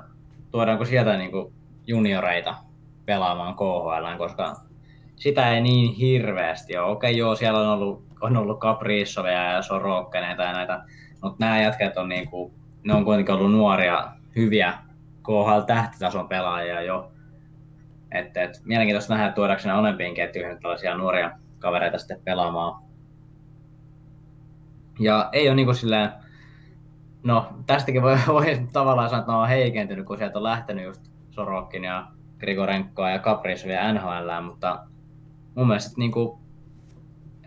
tuodaanko 0.51 0.85
sieltä 0.85 1.16
niinku 1.16 1.53
junioreita 1.87 2.55
pelaamaan 3.07 3.55
KHL, 3.55 4.18
koska 4.18 4.57
sitä 5.16 5.55
ei 5.55 5.61
niin 5.61 5.95
hirveästi 5.95 6.76
ole. 6.76 6.93
Okei, 6.93 7.16
joo, 7.16 7.37
siellä 7.37 7.61
on 7.61 7.68
ollut, 7.68 8.05
on 8.20 8.37
ollut 8.37 8.61
Kaprizovia 8.61 9.53
ja 9.53 9.62
Sorokkeneita 9.62 10.43
ja 10.43 10.53
näitä, 10.53 10.85
mutta 11.22 11.37
nämä 11.47 11.62
jätkät 11.62 11.97
on 11.97 12.09
niinku, 12.09 12.55
ne 12.85 12.95
on 12.95 13.05
kuitenkin 13.05 13.35
ollut 13.35 13.53
nuoria, 13.53 14.09
hyviä 14.37 14.74
KHL-tähtitason 15.22 16.28
pelaajia 16.28 16.83
jo. 16.83 17.12
Et, 18.14 18.36
et, 18.36 18.60
mielenkiintoista 18.64 19.14
nähdä, 19.14 19.26
että 19.26 19.34
tuodaanko 19.34 19.62
ne 19.66 19.74
olempiin 19.74 20.14
ketjuihin 20.14 20.60
tällaisia 20.60 20.96
nuoria 20.96 21.30
kavereita 21.58 21.98
sitten 21.98 22.20
pelaamaan. 22.24 22.82
Ja 25.00 25.28
ei 25.32 25.48
ole 25.48 25.56
niinku 25.56 25.74
silleen, 25.74 26.12
no 27.22 27.46
tästäkin 27.66 28.02
voi, 28.02 28.16
voi 28.26 28.66
tavallaan 28.72 29.08
sanoa, 29.08 29.20
että 29.20 29.32
on 29.32 29.48
heikentynyt, 29.48 30.06
kun 30.06 30.18
sieltä 30.18 30.38
on 30.38 30.44
lähtenyt 30.44 30.84
just 30.84 31.02
Sorokin 31.30 31.84
ja 31.84 32.06
Grigorenkoa 32.38 33.10
ja 33.10 33.18
Kaprizovia 33.18 33.92
NHL, 33.92 34.42
mutta 34.42 34.86
mun 35.54 35.66
mielestä 35.66 35.94
niin 35.96 36.12
kuin, 36.12 36.38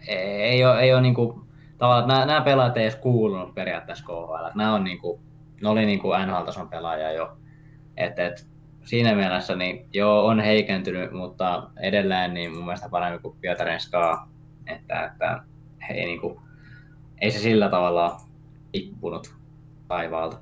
ei 0.08 0.66
ole, 0.66 0.80
ei 0.80 0.94
ole 0.94 1.02
niin 1.02 1.14
kuin, 1.14 1.42
tavallaan, 1.78 2.08
nämä, 2.08 2.26
nämä 2.26 2.42
pelaajat 2.42 2.78
ei 2.78 2.84
edes 2.84 2.96
kuulunut 2.96 3.56
periaatteessa 3.56 4.06
KHL. 4.06 4.58
Nämä 4.58 4.74
on 4.74 4.84
niin 4.84 5.00
kuin, 5.00 5.22
ne 5.62 5.70
oli 5.70 5.86
niin 5.86 6.00
kuin 6.00 6.28
NHL-tason 6.28 6.70
pelaajia 6.70 7.12
jo. 7.12 7.38
Et, 7.98 8.20
et, 8.20 8.48
siinä 8.86 9.16
mielessä 9.16 9.56
niin 9.56 9.88
joo, 9.94 10.26
on 10.26 10.40
heikentynyt, 10.40 11.12
mutta 11.12 11.70
edelleen 11.82 12.34
niin 12.34 12.52
mun 12.52 12.66
mielestä 12.66 12.90
paremmin 12.90 13.22
kuin 13.22 13.38
Pietarin. 13.42 13.80
Että, 14.68 15.06
että 15.06 15.44
ei, 15.90 16.06
niin 16.06 16.22
kuin, 16.22 16.40
ei 17.22 17.32
se 17.32 17.40
sillä 17.40 17.70
tavalla 17.70 18.22
tippunut 18.72 19.36
taivaalta. 19.88 20.38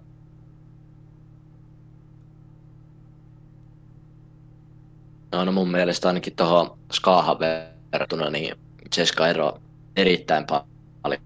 No, 5.32 5.46
no 5.46 5.52
mun 5.52 5.72
mielestä 5.72 6.08
ainakin 6.08 6.36
tuohon 6.36 6.78
Skaahan 6.92 7.38
verrattuna, 7.92 8.30
niin 8.30 8.56
Ceska 8.96 9.28
ero 9.28 9.60
erittäin 9.96 10.46
paljon 11.02 11.22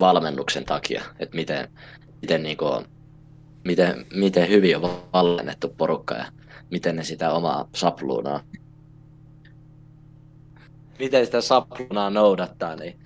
valmennuksen 0.00 0.64
takia, 0.64 1.04
että 1.18 1.36
miten, 1.36 1.68
miten, 2.22 2.42
niin 2.42 2.56
kuin, 2.56 2.86
miten, 3.64 4.06
miten 4.14 4.48
hyvin 4.48 4.76
on 4.76 5.02
valmennettu 5.12 5.68
porukka 5.68 6.14
ja 6.14 6.24
miten 6.70 6.96
ne 6.96 7.04
sitä 7.04 7.32
omaa 7.32 7.68
sapluunaa 7.74 8.40
miten 10.98 11.26
sitä 11.26 11.40
sapluunaa 11.40 12.10
noudattaa, 12.10 12.76
niin 12.76 12.98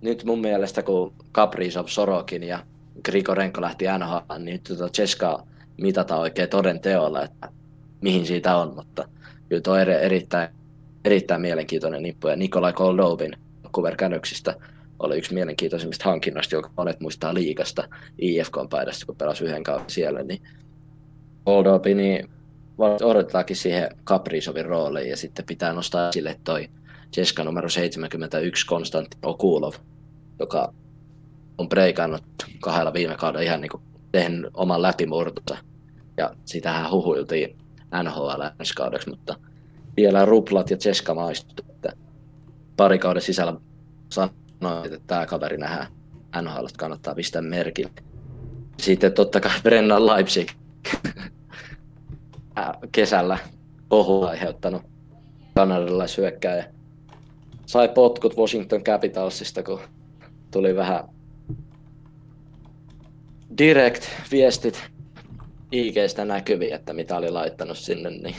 nyt 0.00 0.24
mun 0.24 0.40
mielestä 0.40 0.82
kun 0.82 1.14
Kaprizov, 1.32 1.86
Sorokin 1.86 2.42
ja 2.42 2.64
Grigorenko 3.04 3.60
lähti 3.60 3.84
NHL, 3.98 4.38
niin 4.38 4.52
nyt 4.52 4.62
tuota 4.64 4.88
Ceska 4.88 5.42
mitata 5.76 6.16
oikein 6.16 6.48
toden 6.48 6.80
teolla, 6.80 7.22
että 7.22 7.48
mihin 8.00 8.26
siitä 8.26 8.56
on, 8.56 8.74
mutta 8.74 9.08
kyllä 9.48 9.62
tuo 9.62 9.76
erittäin, 9.76 10.48
erittäin 11.04 11.40
mielenkiintoinen 11.40 12.02
nippu. 12.02 12.28
Ja 12.28 12.36
Nikolai 12.36 12.72
Koldovin 12.72 13.36
Vancouver 13.64 13.96
Canucksista 13.96 14.54
oli 14.98 15.18
yksi 15.18 15.34
mielenkiintoisimmista 15.34 16.04
hankinnoista, 16.04 16.54
joka 16.54 16.70
monet 16.76 17.00
muistaa 17.00 17.34
liikasta 17.34 17.88
IFK-paidasta, 18.18 19.06
kun 19.06 19.16
pelasi 19.16 19.44
yhden 19.44 19.62
kauden 19.62 19.90
siellä. 19.90 20.22
Niin 20.22 20.42
Koldovi, 21.44 21.94
niin 21.94 22.28
odotetaankin 22.78 23.56
siihen 23.56 23.88
Kaprizovin 24.04 24.66
rooliin 24.66 25.10
ja 25.10 25.16
sitten 25.16 25.44
pitää 25.44 25.72
nostaa 25.72 26.08
esille 26.08 26.40
toi 26.44 26.68
Jeska 27.16 27.44
numero 27.44 27.68
71 27.68 28.66
Konstantin 28.66 29.20
Okulov, 29.22 29.74
joka 30.38 30.72
on 31.58 31.68
breikannut 31.68 32.22
kahdella 32.60 32.92
viime 32.92 33.16
kaudella 33.16 33.44
ihan 33.44 33.60
niin 33.60 33.70
kuin 33.70 33.82
tehnyt 34.12 34.50
oman 34.54 34.82
läpimurtonsa. 34.82 35.64
Ja 36.16 36.34
sitähän 36.44 36.90
huhuiltiin 36.90 37.58
NHL 38.02 38.42
ensi 38.60 38.74
kaudeksi, 38.74 39.10
mutta 39.10 39.38
vielä 39.96 40.24
Ruplat 40.24 40.70
ja 40.70 40.76
Ceska 40.76 41.14
maistu, 41.14 41.62
että 41.70 41.92
pari 42.76 42.98
kauden 42.98 43.22
sisällä 43.22 43.54
sanoin, 44.62 44.92
että 44.92 45.06
tämä 45.06 45.26
kaveri 45.26 45.58
nähdään 45.58 45.86
NHL, 46.42 46.66
kannattaa 46.78 47.14
pistää 47.14 47.42
merkille. 47.42 47.90
Sitten 48.80 49.12
totta 49.12 49.40
kai 49.40 49.52
Brennan 49.62 50.06
Leipzig 50.06 50.50
kesällä 52.92 53.38
kohu 53.88 54.22
aiheuttanut 54.22 54.82
kanadalaisyökkääjä. 55.54 56.72
Sai 57.66 57.88
potkut 57.88 58.36
Washington 58.36 58.84
Capitalsista, 58.84 59.62
kun 59.62 59.80
tuli 60.50 60.76
vähän 60.76 61.04
direct-viestit 63.58 64.84
IGstä 65.72 66.24
näkyviin, 66.24 66.74
että 66.74 66.92
mitä 66.92 67.16
oli 67.16 67.30
laittanut 67.30 67.78
sinne, 67.78 68.10
niin 68.10 68.36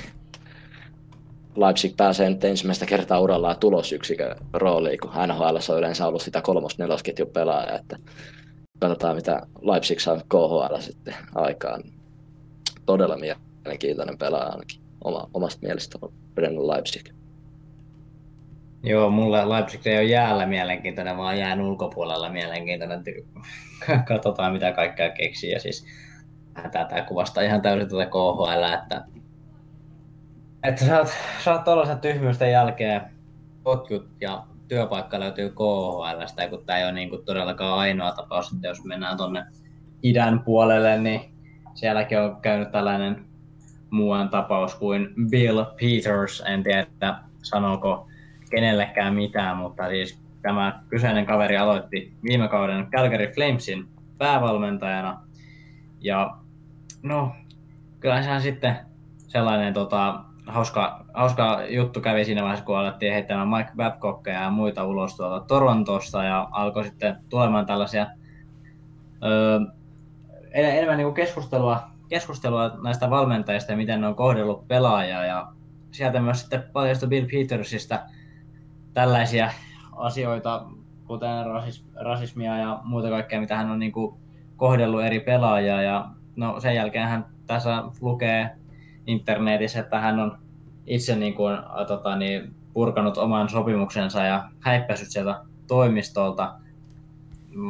Leipzig 1.60 1.94
pääsee 1.98 2.30
nyt 2.30 2.44
ensimmäistä 2.44 2.86
kertaa 2.86 3.20
urallaan 3.20 3.60
tulosyksikön 3.60 4.36
rooliin, 4.54 5.00
kun 5.00 5.12
NHL 5.28 5.74
on 5.74 5.78
yleensä 5.78 6.08
ollut 6.08 6.22
sitä 6.22 6.42
kolmos 6.42 6.78
nelosketjun 6.78 7.28
pelaaja, 7.28 7.76
että 7.76 7.98
katsotaan 8.80 9.16
mitä 9.16 9.42
Leipzig 9.62 10.00
saa 10.00 10.22
KHL 10.30 10.80
sitten 10.80 11.16
aikaan. 11.36 11.84
Todella 12.86 13.18
mielenkiintoinen 13.18 14.18
pelaaja 14.18 14.50
ainakin 14.50 14.82
oma, 15.04 15.30
omasta 15.34 15.68
mielestä 15.68 16.00
on 16.02 16.14
Brennan 16.36 16.68
Leipzig. 16.68 17.10
Joo, 18.84 19.10
mulle 19.10 19.50
Leipzig 19.50 19.88
ei 19.88 19.98
ole 19.98 20.04
jäällä 20.04 20.46
mielenkiintoinen, 20.46 21.18
vaan 21.18 21.40
jään 21.40 21.62
ulkopuolella 21.62 22.30
mielenkiintoinen. 22.30 23.04
Katsotaan 24.08 24.54
mitä 24.54 24.72
kaikkea 24.72 25.10
keksii. 25.10 25.52
Ja 25.52 25.60
siis 25.60 25.86
tämä 26.72 27.02
kuvastaa 27.08 27.44
ihan 27.44 27.62
täysin 27.62 27.90
tuota 27.90 28.06
KHL, 28.06 28.74
että, 28.84 29.19
että 30.64 30.86
sä 30.86 30.98
oot, 30.98 31.08
sä 31.44 31.52
oot 31.52 31.64
tuollaisen 31.64 32.00
tyhmyysten 32.00 32.52
jälkeen 32.52 33.02
potkut 33.64 34.08
ja 34.22 34.44
työpaikka 34.68 35.20
löytyy 35.20 35.50
KHLstä, 35.50 36.48
kun 36.50 36.66
tämä 36.66 36.80
ei 36.80 36.84
ole 36.84 36.92
niin 36.92 37.10
kuin 37.10 37.26
todellakaan 37.26 37.80
ainoa 37.80 38.12
tapaus, 38.12 38.54
että 38.54 38.68
jos 38.68 38.84
mennään 38.84 39.18
tuonne 39.18 39.46
idän 40.04 40.40
puolelle, 40.40 40.98
niin 40.98 41.22
sielläkin 41.74 42.20
on 42.20 42.38
käynyt 42.42 42.72
tällainen 42.72 43.26
muuan 43.90 44.30
tapaus 44.30 44.76
kuin 44.76 45.10
Bill 45.30 45.64
Peters, 45.64 46.44
en 46.46 46.64
tiedä, 46.64 46.86
sanooko 47.44 48.08
kenellekään 48.50 49.16
mitään, 49.16 49.58
mutta 49.58 49.90
siis 49.90 50.20
tämä 50.42 50.84
kyseinen 50.90 51.26
kaveri 51.26 51.58
aloitti 51.58 52.14
viime 52.24 52.48
kauden 52.48 52.88
Calgary 52.92 53.32
Flamesin 53.36 53.88
päävalmentajana. 54.18 55.22
Ja 56.02 56.38
no, 57.04 57.36
kyllä 58.00 58.22
sehän 58.22 58.42
sitten 58.42 58.76
sellainen 59.28 59.74
tota, 59.74 60.24
hauska, 60.50 61.06
hauska 61.14 61.64
juttu 61.70 62.02
kävi 62.02 62.26
siinä 62.26 62.42
vaiheessa, 62.42 62.66
kun 62.66 62.78
alettiin 62.78 63.14
heittämään 63.14 63.48
Mike 63.48 63.72
Babcockia 63.76 64.34
ja 64.34 64.50
muita 64.50 64.86
ulos 64.86 65.16
tuolta 65.16 65.46
Torontosta 65.46 66.24
ja 66.24 66.48
alkoi 66.52 66.84
sitten 66.84 67.18
tulemaan 67.30 67.66
tällaisia 67.66 68.08
öö, 69.24 69.60
enemmän 70.52 70.98
niin 70.98 71.06
kuin 71.06 71.16
keskustelua, 71.16 71.82
keskustelua 72.10 72.72
näistä 72.84 73.10
valmentajista 73.10 73.72
ja 73.72 73.78
miten 73.78 74.02
ne 74.02 74.08
on 74.08 74.16
kohdellut 74.16 74.68
pelaajaa 74.68 75.26
ja 75.26 75.48
sieltä 75.92 76.22
myös 76.22 76.40
sitten 76.40 76.64
paljastui 76.74 77.10
Bill 77.10 77.28
Petersista 77.32 78.00
tällaisia 78.94 79.52
asioita, 79.92 80.66
kuten 81.06 81.46
rasis, 81.46 81.86
rasismia 81.96 82.58
ja 82.58 82.80
muuta 82.84 83.10
kaikkea, 83.10 83.42
mitä 83.42 83.56
hän 83.56 83.72
on 83.72 83.80
niin 83.80 83.92
kuin 83.92 84.16
kohdellut 84.56 85.04
eri 85.04 85.20
pelaajia. 85.20 85.82
Ja 85.82 86.10
no, 86.36 86.60
sen 86.60 86.76
jälkeen 86.76 87.08
hän 87.08 87.26
tässä 87.48 87.84
lukee 88.02 88.59
internetissä, 89.10 89.80
että 89.80 90.00
hän 90.00 90.20
on 90.20 90.38
itse 90.86 91.16
niin 91.16 91.34
kuin, 91.34 91.58
tota, 91.88 92.16
niin, 92.16 92.56
purkanut 92.74 93.18
oman 93.18 93.50
sopimuksensa 93.50 94.24
ja 94.24 94.50
häippäsyt 94.60 95.12
sieltä 95.12 95.42
toimistolta, 95.68 96.54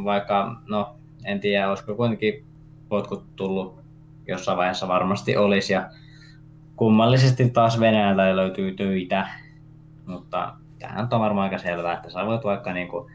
vaikka 0.03 0.61
no, 0.67 0.95
en 1.25 1.39
tiedä, 1.39 1.69
olisiko 1.69 1.95
kuitenkin 1.95 2.45
potkut 2.89 3.35
tullut 3.35 3.79
jossain 4.27 4.57
vaiheessa 4.57 4.87
varmasti 4.87 5.37
olisi. 5.37 5.73
Ja 5.73 5.89
kummallisesti 6.75 7.49
taas 7.49 7.79
Venäjältä 7.79 8.35
löytyy 8.35 8.75
töitä, 8.75 9.27
mutta 10.05 10.53
tämähän 10.79 11.07
on 11.11 11.19
varmaan 11.19 11.43
aika 11.43 11.57
selvää, 11.57 11.93
että 11.93 12.09
sä 12.09 12.25
voit 12.25 12.43
vaikka 12.43 12.73
niin 12.73 12.87
kuin, 12.87 13.11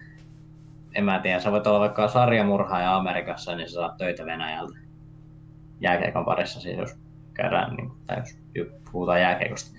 en 0.94 1.04
mä 1.04 1.18
tiedä, 1.18 1.40
sä 1.40 1.52
voit 1.52 1.66
olla 1.66 1.80
vaikka 1.80 2.08
sarjamurhaaja 2.08 2.96
Amerikassa, 2.96 3.56
niin 3.56 3.68
sä 3.68 3.74
saat 3.74 3.96
töitä 3.96 4.26
Venäjältä 4.26 4.78
jääkeikon 5.80 6.24
parissa, 6.24 6.60
siis 6.60 6.78
jos 6.78 7.03
käydään, 7.34 7.76
niin, 7.76 7.90
tai 8.06 8.16
jos 8.54 8.68
puhutaan 8.92 9.20
jääkeikosta. 9.20 9.76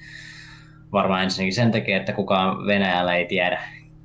Varmaan 0.91 1.23
ensinnäkin 1.23 1.53
sen 1.53 1.71
takia, 1.71 1.97
että 1.97 2.13
kukaan 2.13 2.65
Venäjällä 2.67 3.15
ei 3.15 3.25
tiedä, 3.25 3.61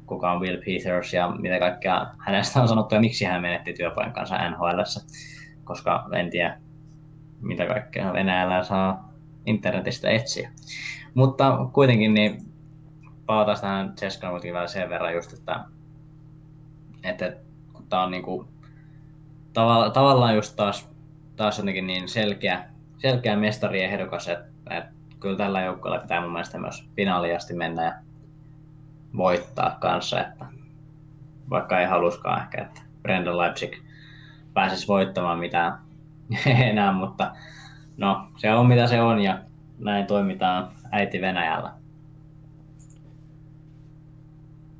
kuka 0.06 0.32
on 0.32 0.40
Will 0.40 0.62
Peters 0.66 1.14
ja 1.14 1.28
mitä 1.28 1.58
kaikkea 1.58 2.06
hänestä 2.18 2.62
on 2.62 2.68
sanottu 2.68 2.94
ja 2.94 3.00
miksi 3.00 3.24
hän 3.24 3.42
menetti 3.42 3.72
työpaikkansa 3.72 4.50
NHL, 4.50 4.80
koska 5.64 6.08
en 6.12 6.30
tiedä, 6.30 6.60
mitä 7.40 7.66
kaikkea 7.66 8.12
Venäjällä 8.12 8.62
saa 8.62 9.12
internetistä 9.46 10.10
etsiä. 10.10 10.50
Mutta 11.14 11.58
kuitenkin 11.72 12.14
niin 12.14 12.50
palataan 13.26 13.60
tähän 13.60 13.96
Cheskan 13.96 14.42
vielä 14.42 14.66
sen 14.66 14.90
verran 14.90 15.14
just, 15.14 15.32
että, 15.32 15.64
että 17.02 17.36
tämä 17.88 18.02
on 18.02 18.10
niin 18.10 18.22
kuin, 18.22 18.48
tavalla, 19.52 19.90
tavallaan 19.90 20.34
just 20.34 20.56
taas, 20.56 20.90
taas 21.36 21.58
jotenkin 21.58 21.86
niin 21.86 22.08
selkeä, 22.08 22.64
selkeä 23.00 23.36
mestariehdokas, 23.36 24.28
että, 24.28 24.50
että 24.70 24.92
kyllä 25.20 25.36
tällä 25.36 25.60
joukkueella 25.60 26.00
pitää 26.00 26.20
mun 26.20 26.32
mielestä 26.32 26.58
myös 26.58 26.88
finaaliasti 26.96 27.54
mennä 27.54 27.84
ja 27.84 27.94
voittaa 29.16 29.76
kanssa, 29.80 30.20
että 30.20 30.46
vaikka 31.50 31.80
ei 31.80 31.86
haluskaan 31.86 32.42
ehkä, 32.42 32.62
että 32.62 32.80
Brendan 33.02 33.38
Leipzig 33.38 33.72
pääsisi 34.54 34.88
voittamaan 34.88 35.38
mitään 35.38 35.78
enää, 36.70 36.92
mutta 36.92 37.32
no 37.96 38.28
se 38.36 38.52
on 38.52 38.66
mitä 38.66 38.86
se 38.86 39.00
on 39.00 39.20
ja 39.20 39.38
näin 39.78 40.06
toimitaan 40.06 40.68
äiti 40.90 41.20
Venäjällä. 41.20 41.72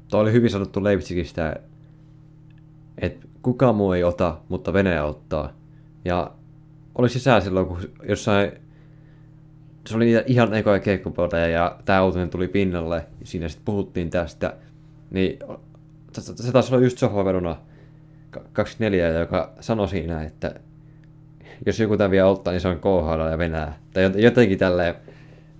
Tuo 0.09 0.21
oli 0.21 0.33
hyvin 0.33 0.51
sanottu 0.51 0.85
Leipzigistä, 0.85 1.57
että 2.99 3.29
kukaan 3.43 3.75
muu 3.75 3.93
ei 3.93 4.05
ota, 4.05 4.37
mutta 4.49 4.73
Venäjä 4.73 5.05
ottaa. 5.05 5.51
Ja 6.05 6.31
oli 6.95 7.09
sisään 7.09 7.43
silloin, 7.43 7.67
kun 7.67 7.79
jossain 8.09 8.53
se 9.87 9.97
oli 9.97 10.25
ihan 10.27 10.55
ekoja 10.55 10.79
keikkopelejä 10.79 11.49
ja 11.49 11.77
tämä 11.85 12.05
uutinen 12.05 12.31
tuli 12.31 12.49
pinnalle, 12.49 13.07
siinä 13.25 13.49
sitten 13.49 13.65
puhuttiin 13.65 14.11
tästä, 14.11 14.57
niin 15.11 15.39
se 16.13 16.53
taisi 16.53 16.75
olla 16.75 16.85
just 16.85 16.99
Sofa 16.99 17.25
Verona 17.25 17.57
24, 18.53 19.09
joka 19.09 19.53
sanoi 19.61 19.89
siinä, 19.89 20.23
että 20.23 20.55
jos 21.67 21.81
joku 21.81 21.97
tämän 21.97 22.11
vielä 22.11 22.29
ottaa, 22.29 22.53
niin 22.53 22.61
se 22.61 22.69
on 22.69 22.79
KHL 22.79 23.31
ja 23.31 23.39
Venäjä. 23.39 23.73
Tai 23.93 24.13
jotenkin 24.17 24.59
tälleen, 24.59 24.95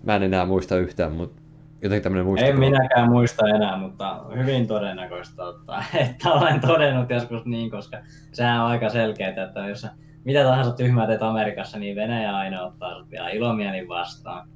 mä 0.05 0.17
en 0.17 0.23
enää 0.23 0.45
muista 0.45 0.77
yhtään, 0.77 1.13
mutta 1.13 1.43
jotenkin 1.83 2.03
tämmöinen 2.03 2.27
muista. 2.27 2.47
En 2.47 2.59
minäkään 2.59 3.11
muista 3.11 3.49
enää, 3.49 3.79
mutta 3.79 4.25
hyvin 4.37 4.67
todennäköistä 4.67 5.45
ottaa, 5.45 5.85
että 6.11 6.33
olen 6.33 6.61
todennut 6.61 7.11
joskus 7.11 7.45
niin, 7.45 7.71
koska 7.71 7.99
sehän 8.33 8.61
on 8.61 8.67
aika 8.67 8.89
selkeää, 8.89 9.45
että 9.45 9.69
jos 9.69 9.87
mitä 10.25 10.45
tahansa 10.45 10.73
tyhmää 10.73 11.07
teet 11.07 11.23
Amerikassa, 11.23 11.79
niin 11.79 11.97
Venäjä 11.97 12.37
aina 12.37 12.63
ottaa 12.63 12.99
sut 12.99 13.11
vielä 13.11 13.29
ilomielin 13.29 13.89
vastaan. 13.89 14.49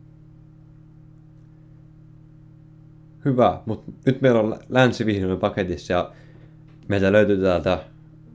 Hyvä, 3.24 3.60
mutta 3.66 3.92
nyt 4.06 4.20
meillä 4.20 4.40
on 4.40 4.58
länsi 4.68 5.04
paketissa 5.40 5.92
ja 5.92 6.12
meiltä 6.88 7.12
löytyy 7.12 7.42
täältä, 7.42 7.78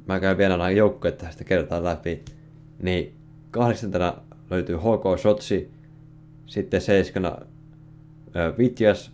mä 0.07 0.19
käyn 0.19 0.37
vielä 0.37 0.57
nämä 0.57 0.69
joukkoja 0.69 1.11
tästä 1.11 1.43
kertaa 1.43 1.83
läpi, 1.83 2.23
niin 2.81 3.15
kahdeksantena 3.51 4.13
löytyy 4.49 4.77
HK 4.77 5.19
Sotsi, 5.21 5.71
sitten 6.45 6.81
seiskana 6.81 7.37
Vitjas, 8.57 9.11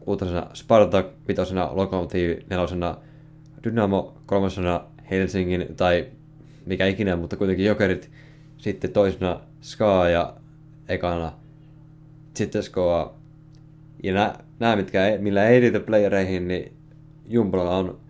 kuutosena 0.00 0.46
Spartak, 0.54 1.06
vitosena 1.28 1.68
Lokomotiv, 1.72 2.38
nelosena 2.50 2.96
Dynamo, 3.64 4.14
kolmosena 4.26 4.84
Helsingin 5.10 5.66
tai 5.76 6.06
mikä 6.68 6.86
ikinä, 6.86 7.16
mutta 7.16 7.36
kuitenkin 7.36 7.66
Jokerit, 7.66 8.10
sitten 8.58 8.92
toisena 8.92 9.40
Ska 9.60 10.08
ja 10.08 10.36
ekana 10.88 11.32
sitten 12.38 12.62
Skoa. 12.62 13.14
Ja 14.02 14.14
nämä, 14.14 14.34
nämä 14.58 14.76
mitkä 14.76 15.06
ei, 15.06 15.18
millä 15.18 15.48
ei 15.48 15.60
riitä 15.60 15.80
playereihin, 15.80 16.48
niin 16.48 16.76
Jumbolla 17.26 17.76
on 17.76 18.00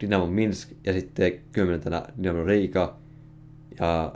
Dynamo 0.00 0.26
Minsk 0.26 0.70
ja 0.84 0.92
sitten 0.92 1.32
kymmenentenä 1.52 2.02
Dynamo 2.22 2.44
Riika 2.44 2.96
ja 3.80 4.14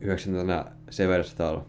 yhdeksäntenä 0.00 0.64
Severstal. 0.90 1.60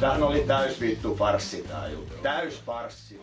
Tämähän 0.00 0.22
oli 0.22 0.40
täys 0.40 0.80
vittu 0.80 1.14
farssi 1.14 1.64
tää 1.68 1.88
juttu. 1.88 2.14
Täys 2.22 2.62
farssi. 2.62 3.20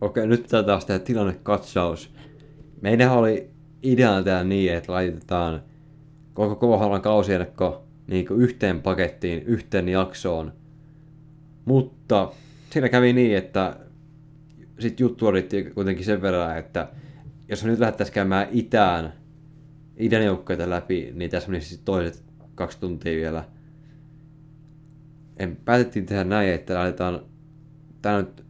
Okei, 0.00 0.26
nyt 0.26 0.42
pitää 0.42 0.62
taas 0.62 0.84
tehdä 0.84 0.98
tilannekatsaus. 1.04 2.17
Meidän 2.80 3.10
oli 3.10 3.50
ideana 3.82 4.22
tää 4.22 4.44
niin, 4.44 4.72
että 4.72 4.92
laitetaan 4.92 5.62
koko 6.34 6.76
KHLn 6.76 7.00
kausiennakko 7.00 7.84
niin 8.06 8.26
yhteen 8.36 8.82
pakettiin, 8.82 9.42
yhteen 9.42 9.88
jaksoon. 9.88 10.52
Mutta 11.64 12.32
siinä 12.70 12.88
kävi 12.88 13.12
niin, 13.12 13.36
että 13.36 13.76
sitten 14.78 15.04
juttu 15.04 15.26
olitti 15.26 15.64
kuitenkin 15.64 16.04
sen 16.04 16.22
verran, 16.22 16.58
että 16.58 16.88
jos 17.48 17.64
me 17.64 17.70
nyt 17.70 17.78
lähdettäisiin 17.78 18.14
käymään 18.14 18.48
itään, 18.50 19.12
idän 19.96 20.24
joukkoita 20.24 20.70
läpi, 20.70 21.12
niin 21.14 21.30
tässä 21.30 21.50
menisi 21.50 21.68
sitten 21.68 21.84
toiset 21.84 22.24
kaksi 22.54 22.80
tuntia 22.80 23.16
vielä– 23.16 23.44
en, 25.38 25.56
päätettiin 25.64 26.06
tehdä 26.06 26.24
näin, 26.24 26.50
että 26.50 26.74
laitetaan, 26.74 27.20
tää 28.02 28.18
nyt 28.18 28.44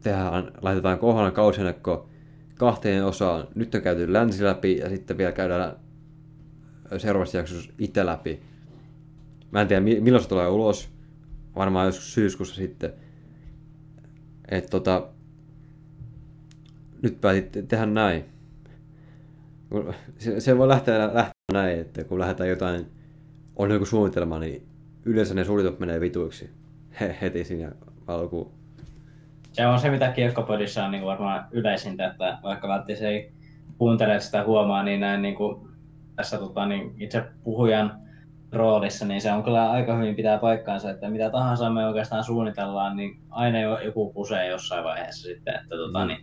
tehdään, 0.00 0.52
laitetaan 0.62 0.98
kohdan 0.98 1.32
kausiennakko 1.32 2.08
kahteen 2.60 3.04
osaan. 3.04 3.48
Nyt 3.54 3.74
on 3.74 3.82
käyty 3.82 4.12
länsi 4.12 4.44
läpi 4.44 4.76
ja 4.76 4.88
sitten 4.88 5.18
vielä 5.18 5.32
käydään 5.32 5.76
seuraavassa 6.98 7.38
jaksossa 7.38 7.72
itä 7.78 8.06
läpi. 8.06 8.42
Mä 9.50 9.60
en 9.60 9.68
tiedä 9.68 9.80
milloin 9.80 10.22
se 10.22 10.28
tulee 10.28 10.48
ulos. 10.48 10.88
Varmaan 11.56 11.86
joskus 11.86 12.14
syyskuussa 12.14 12.54
sitten. 12.54 12.92
Et 14.48 14.66
tota, 14.70 15.08
nyt 17.02 17.20
päätit 17.20 17.68
tehdä 17.68 17.86
näin. 17.86 18.24
Se, 20.18 20.40
se 20.40 20.58
voi 20.58 20.68
lähteä, 20.68 21.14
lähteä 21.14 21.32
näin, 21.52 21.80
että 21.80 22.04
kun 22.04 22.18
lähdetään 22.18 22.48
jotain, 22.48 22.86
on 23.56 23.70
joku 23.70 23.86
suunnitelma, 23.86 24.38
niin 24.38 24.66
yleensä 25.04 25.34
ne 25.34 25.44
suunnitelmat 25.44 25.80
menee 25.80 26.00
vituiksi. 26.00 26.50
he, 27.00 27.16
heti 27.20 27.44
siinä 27.44 27.72
alkuun. 28.06 28.59
Se 29.52 29.66
on 29.66 29.80
se, 29.80 29.90
mitä 29.90 30.12
Kiekkopodissa 30.12 30.84
on 30.84 30.90
niin 30.90 31.04
varmaan 31.04 31.44
yleisintä, 31.50 32.06
että 32.06 32.38
vaikka 32.42 32.68
välttämättä 32.68 33.08
ei 33.08 33.32
kuuntele 33.78 34.20
sitä 34.20 34.44
huomaa, 34.44 34.82
niin 34.82 35.00
näin 35.00 35.22
niin 35.22 35.34
kuin 35.34 35.68
tässä 36.16 36.38
tota, 36.38 36.66
niin 36.66 36.94
itse 36.98 37.24
puhujan 37.44 38.00
roolissa, 38.52 39.06
niin 39.06 39.20
se 39.20 39.32
on 39.32 39.42
kyllä 39.42 39.70
aika 39.70 39.96
hyvin 39.96 40.16
pitää 40.16 40.38
paikkaansa, 40.38 40.90
että 40.90 41.08
mitä 41.10 41.30
tahansa 41.30 41.70
me 41.70 41.86
oikeastaan 41.86 42.24
suunnitellaan, 42.24 42.96
niin 42.96 43.20
aina 43.30 43.60
jo 43.60 43.78
joku 43.78 44.12
pusee 44.12 44.46
jossain 44.48 44.84
vaiheessa 44.84 45.22
sitten, 45.28 45.54
että 45.54 45.76
tota, 45.76 46.04
Mm. 46.04 46.08
niin, 46.08 46.18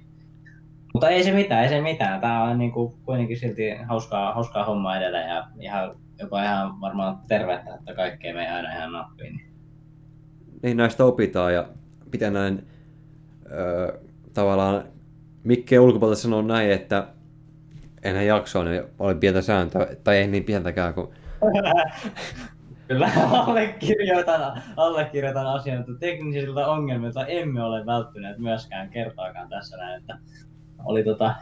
mutta 0.93 1.09
ei 1.09 1.23
se 1.23 1.31
mitään, 1.31 1.63
ei 1.63 1.69
se 1.69 1.81
mitään. 1.81 2.21
Tämä 2.21 2.43
on 2.43 2.57
niin 2.57 2.71
kuin 2.71 2.93
kuitenkin 3.05 3.39
silti 3.39 3.75
hauskaa, 3.87 4.33
hauskaa 4.33 4.65
hommaa 4.65 4.97
edelleen 4.97 5.29
ja 5.29 5.47
ihan, 5.59 5.95
jopa 6.19 6.43
ihan 6.43 6.81
varmaan 6.81 7.19
tervettä, 7.27 7.75
että 7.75 7.93
kaikkea 7.93 8.33
me 8.33 8.45
ei 8.45 8.51
aina 8.51 8.73
ihan 8.75 8.91
nappiin. 8.91 9.41
Niin 10.63 10.77
näistä 10.77 11.05
opitaan 11.05 11.53
ja 11.53 11.65
pitää 12.11 12.29
näin 12.29 12.67
öö, 13.51 13.99
tavallaan 14.33 14.83
Mikke 15.43 15.79
ulkopuolelta 15.79 16.21
sanoo 16.21 16.41
näin, 16.41 16.71
että 16.71 17.07
ennen 18.03 18.27
jaksoa 18.27 18.63
niin 18.63 18.83
oli 18.99 19.15
pientä 19.15 19.41
sääntöä, 19.41 19.87
tai 20.03 20.17
ei 20.17 20.27
niin 20.27 20.43
pientäkään 20.43 20.93
kuin 20.93 21.07
Kyllä 22.87 23.09
allekirjoitan, 23.31 24.61
allekirjoitan 24.77 25.47
asian, 25.47 25.79
että 25.79 25.91
teknisiltä 25.99 26.67
ongelmilta 26.67 27.25
emme 27.25 27.63
ole 27.63 27.85
välttyneet 27.85 28.37
myöskään 28.37 28.89
kertaakaan 28.89 29.49
tässä 29.49 29.77
näin, 29.77 30.01
että 30.01 30.17
oli 30.85 31.03
tota, 31.03 31.35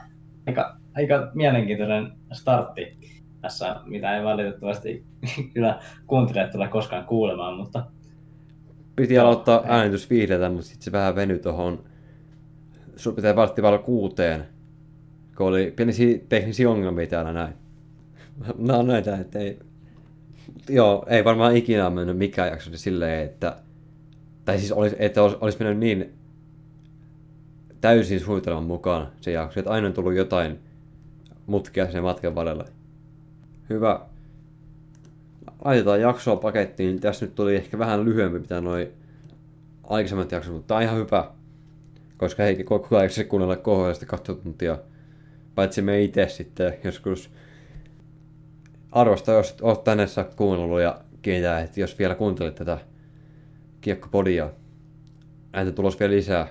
aika, 0.47 0.77
aika 0.95 1.31
mielenkiintoinen 1.33 2.11
startti 2.33 2.97
tässä, 3.41 3.75
mitä 3.85 4.17
ei 4.17 4.23
valitettavasti 4.23 5.05
kyllä 5.53 5.79
kuuntelijat 6.07 6.51
tule 6.51 6.67
koskaan 6.67 7.05
kuulemaan, 7.05 7.57
mutta 7.57 7.85
piti 8.95 9.19
aloittaa 9.19 9.61
ei. 9.61 9.69
äänitys 9.69 10.09
viideltä, 10.09 10.49
mutta 10.49 10.65
sitten 10.65 10.83
se 10.83 10.91
vähän 10.91 11.15
venyi 11.15 11.39
tuohon, 11.39 11.83
sun 12.95 13.15
pitää 13.15 13.35
varttia 13.35 13.77
kuuteen, 13.77 14.45
kun 15.37 15.47
oli 15.47 15.73
pieniä 15.75 16.19
teknisiä 16.29 16.69
ongelmia 16.69 17.07
täällä 17.07 17.33
näin. 17.33 17.53
No 18.57 18.81
näitä, 18.81 19.17
että 19.17 19.39
ei, 19.39 19.59
joo, 20.69 21.05
ei 21.07 21.23
varmaan 21.23 21.55
ikinä 21.55 21.89
mennyt 21.89 22.17
mikään 22.17 22.49
jakso 22.49 22.69
silleen, 22.73 23.25
että, 23.25 23.57
tai 24.45 24.59
siis 24.59 24.71
olisi, 24.71 24.95
että 24.99 25.23
olisi, 25.23 25.37
olisi 25.41 25.57
mennyt 25.59 25.77
niin 25.77 26.13
täysin 27.81 28.19
suunnitelman 28.19 28.63
mukaan 28.63 29.07
se 29.21 29.31
jakso, 29.31 29.59
että 29.59 29.71
aina 29.71 29.87
on 29.87 29.93
tullut 29.93 30.13
jotain 30.13 30.59
mutkia 31.45 31.91
sen 31.91 32.03
matkan 32.03 32.35
varrella. 32.35 32.65
Hyvä. 33.69 33.99
Laitetaan 35.65 36.01
jaksoa 36.01 36.35
pakettiin. 36.35 36.99
Tässä 36.99 37.25
nyt 37.25 37.35
tuli 37.35 37.55
ehkä 37.55 37.79
vähän 37.79 38.05
lyhyempi 38.05 38.39
mitä 38.39 38.61
noin 38.61 38.87
aikaisemmat 39.83 40.31
jaksot, 40.31 40.53
mutta 40.53 40.67
tää 40.67 40.77
on 40.77 40.83
ihan 40.83 40.97
hyvä. 40.97 41.31
Koska 42.17 42.45
ei 42.45 42.63
koko 42.63 42.97
ajan 42.97 43.09
se 43.09 43.23
kuunnella 43.23 43.55
kohdallista 43.55 44.05
20 44.05 44.43
tuntia. 44.43 44.77
Paitsi 45.55 45.81
me 45.81 46.01
itse 46.01 46.27
sitten 46.29 46.73
joskus 46.83 47.29
arvosta, 48.91 49.31
jos 49.31 49.55
oot 49.61 49.83
tänne 49.83 50.07
saakka 50.07 50.35
kuunnellut 50.35 50.81
ja 50.81 51.01
kiinnitää, 51.21 51.59
että 51.61 51.79
jos 51.79 51.99
vielä 51.99 52.15
kuuntelet 52.15 52.55
tätä 52.55 52.77
kiekkopodia, 53.81 54.49
näitä 55.53 55.71
tulos 55.71 55.99
vielä 55.99 56.13
lisää. 56.13 56.47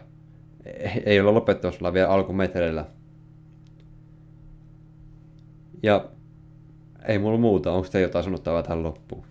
Ei- 0.64 1.02
Ei 1.06 1.20
ole 1.20 1.30
lopettamassa, 1.32 1.78
ollaan 1.80 1.94
vielä 1.94 2.08
alkumetreillä. 2.08 2.84
Ja 5.82 6.08
ei 7.08 7.18
mulla 7.18 7.38
muuta. 7.38 7.72
Onko 7.72 7.88
te 7.92 8.00
jotain 8.00 8.24
sanottavaa 8.24 8.62
tähän 8.62 8.82
loppuun? 8.82 9.24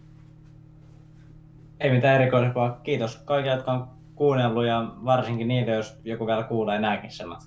ei 1.80 1.92
mitään 1.92 2.22
erikoisempaa. 2.22 2.80
Kiitos 2.84 3.18
kaikille, 3.18 3.56
jotka 3.56 3.72
on 3.72 3.88
kuunnellut 4.16 4.66
ja 4.66 4.92
varsinkin 5.06 5.48
niille, 5.48 5.72
jos 5.72 5.98
joku 6.04 6.28
vielä 6.28 6.44
kuulee 6.44 6.80
nämäkin 6.80 7.12
sanat. 7.12 7.40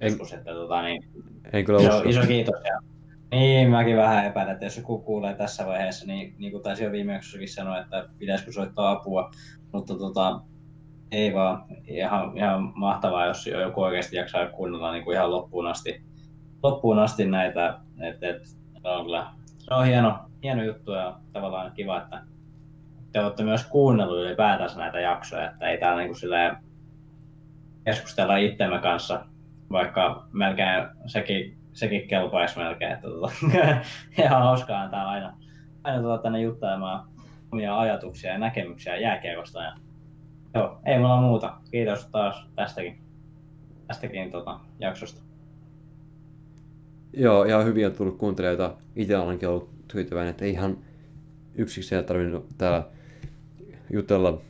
En- 0.00 0.08
Joskus, 0.08 0.32
että 0.32 0.50
tota, 0.52 0.82
niin, 0.82 1.02
En 1.52 1.64
kyllä 1.64 1.80
iso, 1.80 1.96
usko. 1.96 2.08
iso 2.08 2.20
kiitos. 2.26 2.54
Ja, 2.64 2.78
niin, 3.30 3.70
mäkin 3.70 3.96
vähän 3.96 4.26
epäilen, 4.26 4.52
että 4.52 4.66
jos 4.66 4.76
joku 4.76 4.98
kuulee 4.98 5.34
tässä 5.34 5.66
vaiheessa, 5.66 6.06
niin, 6.06 6.34
niin 6.38 6.52
kuin 6.52 6.62
taisi 6.62 6.84
jo 6.84 6.92
viime 6.92 7.12
jaksossakin 7.12 7.48
sanoa, 7.48 7.78
että 7.78 8.08
pitäisikö 8.18 8.52
soittaa 8.52 8.90
apua, 8.90 9.30
mutta 9.72 9.94
tota, 9.98 10.40
ei 11.12 11.34
vaan. 11.34 11.64
Ihan, 11.86 12.36
ihan 12.36 12.72
mahtavaa, 12.74 13.26
jos 13.26 13.46
jo 13.46 13.60
joku 13.60 13.82
oikeasti 13.82 14.16
jaksaa 14.16 14.48
kuunnella 14.48 14.92
niin 14.92 15.04
kuin 15.04 15.14
ihan 15.14 15.30
loppuun 15.30 15.66
asti, 15.66 16.02
loppuun 16.62 16.98
asti 16.98 17.26
näitä. 17.26 17.78
Et, 18.00 18.22
et, 18.22 18.46
se 18.46 18.88
on 18.88 19.04
kyllä 19.04 19.26
se 19.58 19.74
on 19.74 19.86
hieno, 19.86 20.18
hieno 20.42 20.62
juttu 20.64 20.92
ja 20.92 21.20
tavallaan 21.32 21.72
kiva, 21.72 22.02
että 22.02 22.22
te 23.16 23.20
olette 23.20 23.44
myös 23.44 23.66
kuunnellut 23.66 24.18
ylipäätänsä 24.18 24.78
näitä 24.78 25.00
jaksoja, 25.00 25.50
että 25.50 25.68
ei 25.68 25.78
täällä 25.78 26.02
niin 26.02 26.14
kuin 26.20 26.56
keskustella 27.84 28.36
itsemme 28.36 28.78
kanssa, 28.78 29.26
vaikka 29.70 30.26
melkein 30.32 30.86
sekin, 31.06 31.58
sekin 31.72 32.08
kelpaisi 32.08 32.58
melkein. 32.58 32.92
Että 32.92 33.08
tota, 33.08 33.32
ihan 34.24 34.42
hauskaa 34.42 34.88
täällä 34.88 35.10
aina, 35.10 35.36
aina 35.84 36.02
tulla 36.02 36.18
tänne 36.18 36.40
juttelemaan 36.40 37.08
omia 37.52 37.78
ajatuksia 37.78 38.32
ja 38.32 38.38
näkemyksiä 38.38 38.96
jääkiekosta. 38.96 39.62
Ja, 39.62 39.74
joo, 40.54 40.78
ei 40.86 40.98
mulla 40.98 41.20
muuta. 41.20 41.54
Kiitos 41.70 42.06
taas 42.06 42.46
tästäkin, 42.56 42.98
tästäkin 43.86 44.30
tota, 44.30 44.60
jaksosta. 44.78 45.22
Joo, 47.12 47.44
ihan 47.44 47.64
hyvin 47.64 47.86
on 47.86 47.92
tullut 47.92 48.18
kuuntelijoita. 48.18 48.74
Itse 48.96 49.18
olenkin 49.18 49.48
ollut 49.48 49.70
tyytyväinen, 49.88 50.30
että 50.30 50.44
ihan 50.44 50.78
yksikseen 51.54 52.04
tarvinnut 52.04 52.46
täällä 52.58 52.95
jutella. 53.90 54.40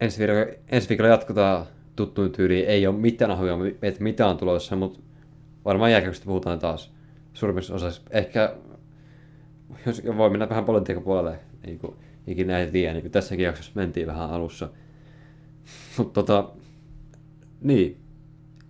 Ensi 0.00 0.18
viikolla, 0.18 0.46
ensi 0.68 0.88
viikolla 0.88 1.10
jatketaan 1.10 1.66
tuttuun 1.96 2.32
tyyliin. 2.32 2.66
Ei 2.66 2.86
ole 2.86 2.96
mitään 2.96 3.30
ahoja, 3.30 3.56
että 3.82 4.02
mitä 4.02 4.26
on 4.26 4.36
tulossa, 4.36 4.76
mutta 4.76 5.00
varmaan 5.64 5.92
jääkäyksistä 5.92 6.26
puhutaan 6.26 6.58
taas 6.58 6.92
suurimmassa 7.32 7.74
osassa. 7.74 8.02
Ehkä 8.10 8.54
jos 9.86 10.02
voi 10.16 10.30
mennä 10.30 10.48
vähän 10.48 10.64
politiikan 10.64 11.02
puolelle, 11.02 11.38
niin 11.66 11.78
kuin 11.78 11.96
ikinä 12.26 12.58
ei 12.58 12.70
tiedä, 12.70 12.92
niin 12.92 13.02
kuin 13.02 13.12
tässäkin 13.12 13.44
jaksossa 13.44 13.72
mentiin 13.74 14.06
vähän 14.06 14.30
alussa. 14.30 14.70
Mutta 15.98 16.22
tota, 16.22 16.50
niin, 17.60 18.00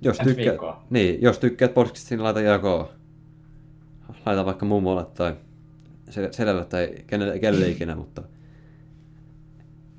jos 0.01 0.19
tykkäät, 0.19 0.59
niin, 0.91 1.23
jos 1.23 1.39
tykkäät 1.39 1.75
podcastista, 1.75 2.15
niin 2.15 2.23
laita 2.23 2.41
jakoon. 2.41 2.89
Laita 4.27 4.45
vaikka 4.45 4.67
mummolle 4.67 5.05
tai 5.05 5.37
sel- 6.11 6.33
selälle 6.33 6.65
tai 6.65 6.95
kenelle, 7.07 7.39
kenelle 7.39 7.69
ikinä, 7.69 7.95
mutta 7.95 8.23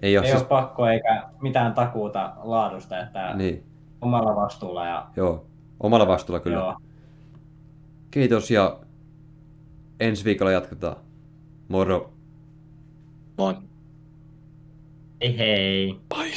ei 0.04 0.18
ole 0.18 0.26
Ei 0.26 0.32
siis... 0.32 0.42
ole 0.42 0.50
pakko 0.50 0.88
eikä 0.88 1.24
mitään 1.42 1.74
takuuta 1.74 2.34
laadusta, 2.44 3.00
että 3.00 3.34
Niin, 3.36 3.64
omalla 4.02 4.36
vastuulla. 4.36 4.86
Ja, 4.86 5.08
joo. 5.16 5.46
Omalla 5.80 6.08
vastuulla 6.08 6.40
kyllä. 6.40 6.58
Joo, 6.58 6.76
Kiitos 8.12 8.52
ja 8.52 8.80
ensi 10.00 10.26
viikolla 10.26 10.52
jatketaan. 10.52 10.96
Moro. 11.68 12.14
Moi. 13.38 13.56
hei 15.22 15.38
hei. 15.38 16.00
Ai 16.10 16.32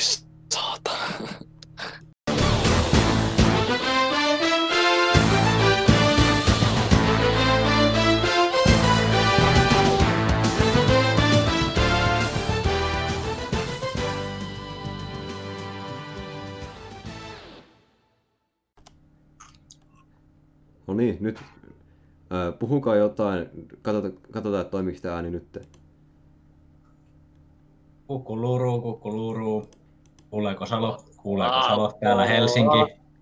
niin, 20.97 21.17
nyt 21.21 21.41
ää, 22.31 22.53
puhukaa 22.53 22.97
jotain. 22.97 23.49
Katsotaan, 23.83 24.13
katsotaan 24.31 24.61
että 24.61 24.71
toimiiko 24.71 24.99
tämä 25.03 25.15
ääni 25.15 25.31
nyt. 25.31 25.69
Kukkuluru, 28.07 28.81
kukkuluru. 28.81 29.67
Kuuleeko 30.31 30.67
Salo? 30.67 31.05
Kuuleeko 31.17 31.63
Salo? 31.63 31.93
Täällä 32.01 32.27
Helsinki. 32.27 33.06